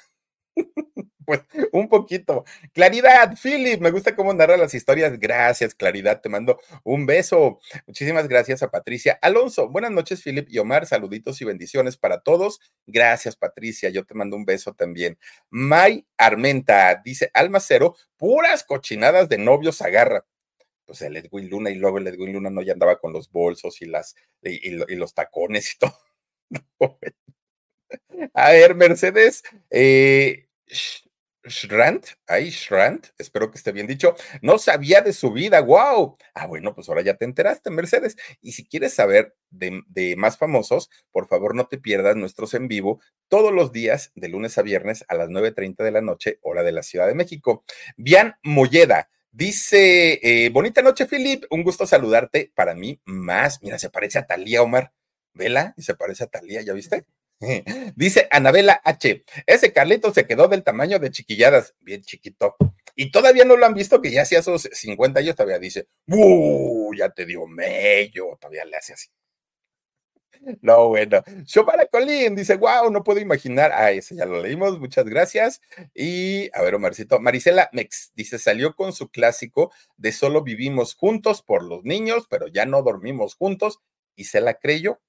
pues 1.32 1.69
un 1.71 1.88
poquito. 1.88 2.43
Claridad, 2.73 3.38
Philip, 3.41 3.79
me 3.79 3.91
gusta 3.91 4.17
cómo 4.17 4.34
narra 4.34 4.57
las 4.57 4.73
historias. 4.73 5.17
Gracias, 5.17 5.73
Claridad, 5.73 6.19
te 6.19 6.27
mando 6.27 6.59
un 6.84 7.05
beso. 7.05 7.61
Muchísimas 7.88 8.27
gracias 8.27 8.61
a 8.63 8.69
Patricia. 8.69 9.17
Alonso, 9.21 9.69
buenas 9.69 9.91
noches, 9.91 10.21
Philip 10.21 10.49
y 10.49 10.57
Omar. 10.57 10.86
Saluditos 10.86 11.41
y 11.41 11.45
bendiciones 11.45 11.95
para 11.95 12.19
todos. 12.19 12.59
Gracias, 12.86 13.38
Patricia. 13.38 13.89
Yo 13.89 14.03
te 14.05 14.13
mando 14.13 14.36
un 14.36 14.43
beso 14.43 14.73
también. 14.73 15.17
May 15.49 16.05
Armenta 16.17 17.01
dice: 17.01 17.32
Alma 17.34 17.61
cero, 17.61 17.95
puras 18.17 18.65
cochinadas 18.65 19.29
de 19.29 19.38
novios 19.38 19.82
agarra 19.82 20.25
pues 20.86 21.01
el 21.03 21.15
Edwin 21.15 21.49
Luna 21.49 21.69
y 21.69 21.75
luego 21.75 21.99
el 21.99 22.07
Edwin 22.07 22.34
Luna 22.34 22.49
no 22.49 22.61
ya 22.61 22.73
andaba 22.73 22.99
con 22.99 23.13
los 23.13 23.32
bolsos 23.32 23.82
y 23.82 23.86
las 23.86 24.15
y, 24.41 24.67
y 24.67 24.95
los 24.95 25.13
tacones 25.13 25.75
y 25.75 25.77
todo. 25.79 26.99
A 28.34 28.51
ver, 28.51 28.75
Mercedes, 28.75 29.43
eh, 29.69 30.47
Shrant, 31.43 32.05
ahí 32.27 32.49
Shrant, 32.49 33.07
espero 33.17 33.49
que 33.49 33.57
esté 33.57 33.71
bien 33.71 33.87
dicho, 33.87 34.15
no 34.41 34.59
sabía 34.59 35.01
de 35.01 35.13
su 35.13 35.31
vida, 35.31 35.59
wow. 35.61 36.17
Ah, 36.35 36.45
bueno, 36.45 36.75
pues 36.75 36.87
ahora 36.87 37.01
ya 37.01 37.15
te 37.15 37.25
enteraste, 37.25 37.69
Mercedes. 37.71 38.15
Y 38.41 38.51
si 38.51 38.65
quieres 38.65 38.93
saber 38.93 39.35
de, 39.49 39.81
de, 39.87 40.15
más 40.15 40.37
famosos, 40.37 40.89
por 41.11 41.27
favor 41.27 41.55
no 41.55 41.67
te 41.67 41.77
pierdas 41.79 42.15
nuestros 42.15 42.53
en 42.53 42.67
vivo 42.67 43.01
todos 43.27 43.51
los 43.51 43.71
días, 43.71 44.11
de 44.15 44.29
lunes 44.29 44.57
a 44.57 44.61
viernes 44.61 45.03
a 45.07 45.15
las 45.15 45.29
9.30 45.29 45.83
de 45.83 45.91
la 45.91 46.01
noche, 46.01 46.39
hora 46.41 46.63
de 46.63 46.71
la 46.73 46.83
Ciudad 46.83 47.07
de 47.07 47.15
México. 47.15 47.63
Bian 47.97 48.35
Molleda. 48.43 49.09
Dice, 49.31 50.19
eh, 50.21 50.49
bonita 50.49 50.81
noche, 50.81 51.05
Philip, 51.05 51.45
un 51.49 51.63
gusto 51.63 51.87
saludarte. 51.87 52.51
Para 52.53 52.75
mí, 52.75 52.99
más, 53.05 53.61
mira, 53.63 53.79
se 53.79 53.89
parece 53.89 54.19
a 54.19 54.27
Talía 54.27 54.61
Omar. 54.61 54.91
Vela, 55.33 55.73
y 55.77 55.83
se 55.83 55.95
parece 55.95 56.25
a 56.25 56.27
Talía, 56.27 56.61
¿ya 56.61 56.73
viste? 56.73 57.05
Dice 57.95 58.27
Anabela 58.31 58.81
H. 58.83 59.23
Ese 59.45 59.73
Carlito 59.73 60.13
se 60.13 60.27
quedó 60.27 60.47
del 60.47 60.63
tamaño 60.63 60.99
de 60.99 61.11
chiquilladas, 61.11 61.75
bien 61.81 62.01
chiquito. 62.01 62.55
Y 62.95 63.11
todavía 63.11 63.45
no 63.45 63.57
lo 63.57 63.65
han 63.65 63.73
visto, 63.73 64.01
que 64.01 64.11
ya 64.11 64.23
hacía 64.23 64.43
sus 64.43 64.69
50 64.71 65.19
años, 65.19 65.35
todavía 65.35 65.59
dice, 65.59 65.87
¡Uh! 66.07 66.93
Ya 66.95 67.09
te 67.09 67.25
dio 67.25 67.47
mello, 67.47 68.37
todavía 68.39 68.65
le 68.65 68.77
hace 68.77 68.93
así. 68.93 69.09
No, 70.61 70.89
bueno. 70.89 71.23
Shomara 71.45 71.85
Colín 71.85 72.35
dice, 72.35 72.55
wow, 72.55 72.89
no 72.89 73.03
puedo 73.03 73.19
imaginar. 73.19 73.71
Ah, 73.73 73.91
ese 73.91 74.15
ya 74.15 74.25
lo 74.25 74.41
leímos, 74.41 74.79
muchas 74.79 75.05
gracias. 75.05 75.61
Y 75.93 76.49
a 76.57 76.63
ver, 76.63 76.75
Omarcito, 76.75 77.19
Marisela 77.19 77.69
Mex 77.73 78.11
dice, 78.15 78.39
salió 78.39 78.75
con 78.75 78.91
su 78.93 79.09
clásico 79.09 79.71
de 79.97 80.11
solo 80.11 80.41
vivimos 80.41 80.95
juntos 80.95 81.43
por 81.43 81.63
los 81.63 81.83
niños, 81.83 82.25
pero 82.29 82.47
ya 82.47 82.65
no 82.65 82.81
dormimos 82.81 83.35
juntos 83.35 83.79
y 84.15 84.25
se 84.25 84.41
la 84.41 84.55
creyó. 84.55 84.99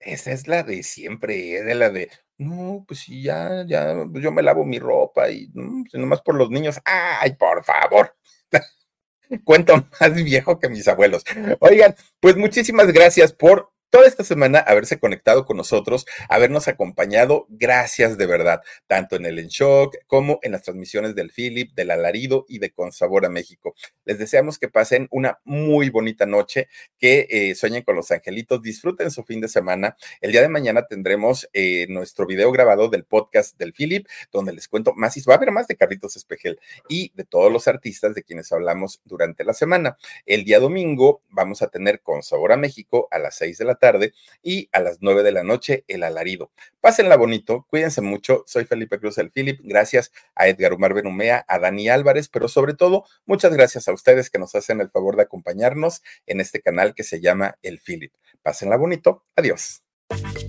Esa 0.00 0.32
es 0.32 0.48
la 0.48 0.62
de 0.62 0.82
siempre, 0.82 1.56
es 1.58 1.64
de 1.66 1.74
la 1.74 1.90
de, 1.90 2.10
no, 2.38 2.84
pues 2.88 3.00
sí, 3.00 3.22
ya, 3.22 3.64
ya, 3.66 3.94
pues 4.10 4.24
yo 4.24 4.32
me 4.32 4.42
lavo 4.42 4.64
mi 4.64 4.78
ropa 4.78 5.30
y 5.30 5.48
no, 5.54 5.84
pues 5.90 6.00
nomás 6.00 6.22
por 6.22 6.34
los 6.36 6.50
niños, 6.50 6.80
ay, 6.84 7.34
por 7.36 7.64
favor. 7.64 8.16
cuento 9.44 9.74
más 10.00 10.14
viejo 10.14 10.58
que 10.58 10.68
mis 10.68 10.88
abuelos. 10.88 11.24
Oigan, 11.60 11.94
pues 12.20 12.36
muchísimas 12.36 12.92
gracias 12.92 13.32
por 13.32 13.70
toda 13.90 14.06
esta 14.06 14.24
semana 14.24 14.60
haberse 14.60 14.98
conectado 14.98 15.44
con 15.44 15.56
nosotros, 15.56 16.06
habernos 16.28 16.68
acompañado. 16.68 17.46
Gracias 17.48 18.16
de 18.16 18.26
verdad, 18.26 18.62
tanto 18.86 19.16
en 19.16 19.26
el 19.26 19.38
En 19.38 19.48
Shock 19.48 19.96
como 20.06 20.38
en 20.42 20.52
las 20.52 20.62
transmisiones 20.62 21.14
del 21.14 21.30
Philip, 21.30 21.72
del 21.74 21.90
Alarido 21.90 22.46
y 22.48 22.60
de 22.60 22.70
Con 22.70 22.92
Sabor 22.92 23.26
a 23.26 23.28
México. 23.28 23.74
Les 24.04 24.18
deseamos 24.18 24.58
que 24.58 24.68
pasen 24.68 25.08
una 25.10 25.40
muy 25.44 25.90
bonita 25.90 26.24
noche, 26.24 26.68
que 26.98 27.26
eh, 27.30 27.54
sueñen 27.54 27.82
con 27.82 27.96
los 27.96 28.10
angelitos, 28.10 28.62
disfruten 28.62 29.10
su 29.10 29.24
fin 29.24 29.40
de 29.40 29.48
semana. 29.48 29.96
El 30.20 30.32
día 30.32 30.42
de 30.42 30.48
mañana 30.48 30.86
tendremos 30.86 31.48
eh, 31.52 31.86
nuestro 31.88 32.26
video 32.26 32.52
grabado 32.52 32.88
del 32.88 33.04
podcast 33.04 33.58
del 33.58 33.72
Philip, 33.72 34.06
donde 34.32 34.52
les 34.52 34.68
cuento 34.68 34.94
más 34.94 35.16
y 35.16 35.22
va 35.22 35.34
a 35.34 35.36
haber 35.36 35.50
más 35.50 35.66
de 35.66 35.76
Carlitos 35.76 36.16
Espejel 36.16 36.58
y 36.88 37.12
de 37.14 37.24
todos 37.24 37.52
los 37.52 37.66
artistas 37.68 38.14
de 38.14 38.22
quienes 38.22 38.52
hablamos 38.52 39.00
durante 39.04 39.44
la 39.44 39.52
semana. 39.52 39.96
El 40.26 40.44
día 40.44 40.60
domingo 40.60 41.22
vamos 41.28 41.62
a 41.62 41.68
tener 41.68 42.00
Con 42.00 42.22
Sabor 42.22 42.52
a 42.52 42.56
México 42.56 43.08
a 43.10 43.18
las 43.18 43.36
seis 43.36 43.58
de 43.58 43.64
la 43.64 43.74
tarde 43.80 44.12
y 44.42 44.68
a 44.70 44.78
las 44.78 44.98
nueve 45.00 45.24
de 45.24 45.32
la 45.32 45.42
noche 45.42 45.84
el 45.88 46.04
alarido. 46.04 46.52
Pásenla 46.80 47.16
bonito, 47.16 47.66
cuídense 47.68 48.00
mucho. 48.00 48.44
Soy 48.46 48.64
Felipe 48.64 49.00
Cruz 49.00 49.18
el 49.18 49.32
Philip. 49.32 49.58
Gracias 49.64 50.12
a 50.36 50.46
Edgar 50.46 50.72
Umar 50.72 50.94
Benumea, 50.94 51.44
a 51.48 51.58
Dani 51.58 51.88
Álvarez, 51.88 52.28
pero 52.28 52.46
sobre 52.46 52.74
todo, 52.74 53.04
muchas 53.26 53.52
gracias 53.52 53.88
a 53.88 53.92
ustedes 53.92 54.30
que 54.30 54.38
nos 54.38 54.54
hacen 54.54 54.80
el 54.80 54.90
favor 54.90 55.16
de 55.16 55.22
acompañarnos 55.22 56.02
en 56.26 56.40
este 56.40 56.60
canal 56.60 56.94
que 56.94 57.02
se 57.02 57.20
llama 57.20 57.56
El 57.62 57.80
Philip. 57.80 58.12
Pásenla 58.42 58.76
bonito. 58.76 59.24
Adiós. 59.34 59.82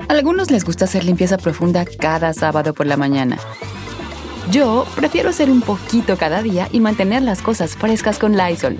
A 0.08 0.14
algunos 0.14 0.52
les 0.52 0.64
gusta 0.66 0.86
hacer 0.86 1.04
limpieza 1.04 1.38
profunda 1.38 1.86
cada 1.86 2.34
sábado 2.34 2.74
por 2.74 2.86
la 2.86 2.98
mañana. 2.98 3.38
Yo 4.50 4.86
prefiero 4.96 5.30
hacer 5.30 5.50
un 5.50 5.62
poquito 5.62 6.18
cada 6.18 6.42
día 6.42 6.68
y 6.72 6.80
mantener 6.80 7.22
las 7.22 7.42
cosas 7.42 7.76
frescas 7.76 8.20
con 8.20 8.36
Lysol. 8.36 8.80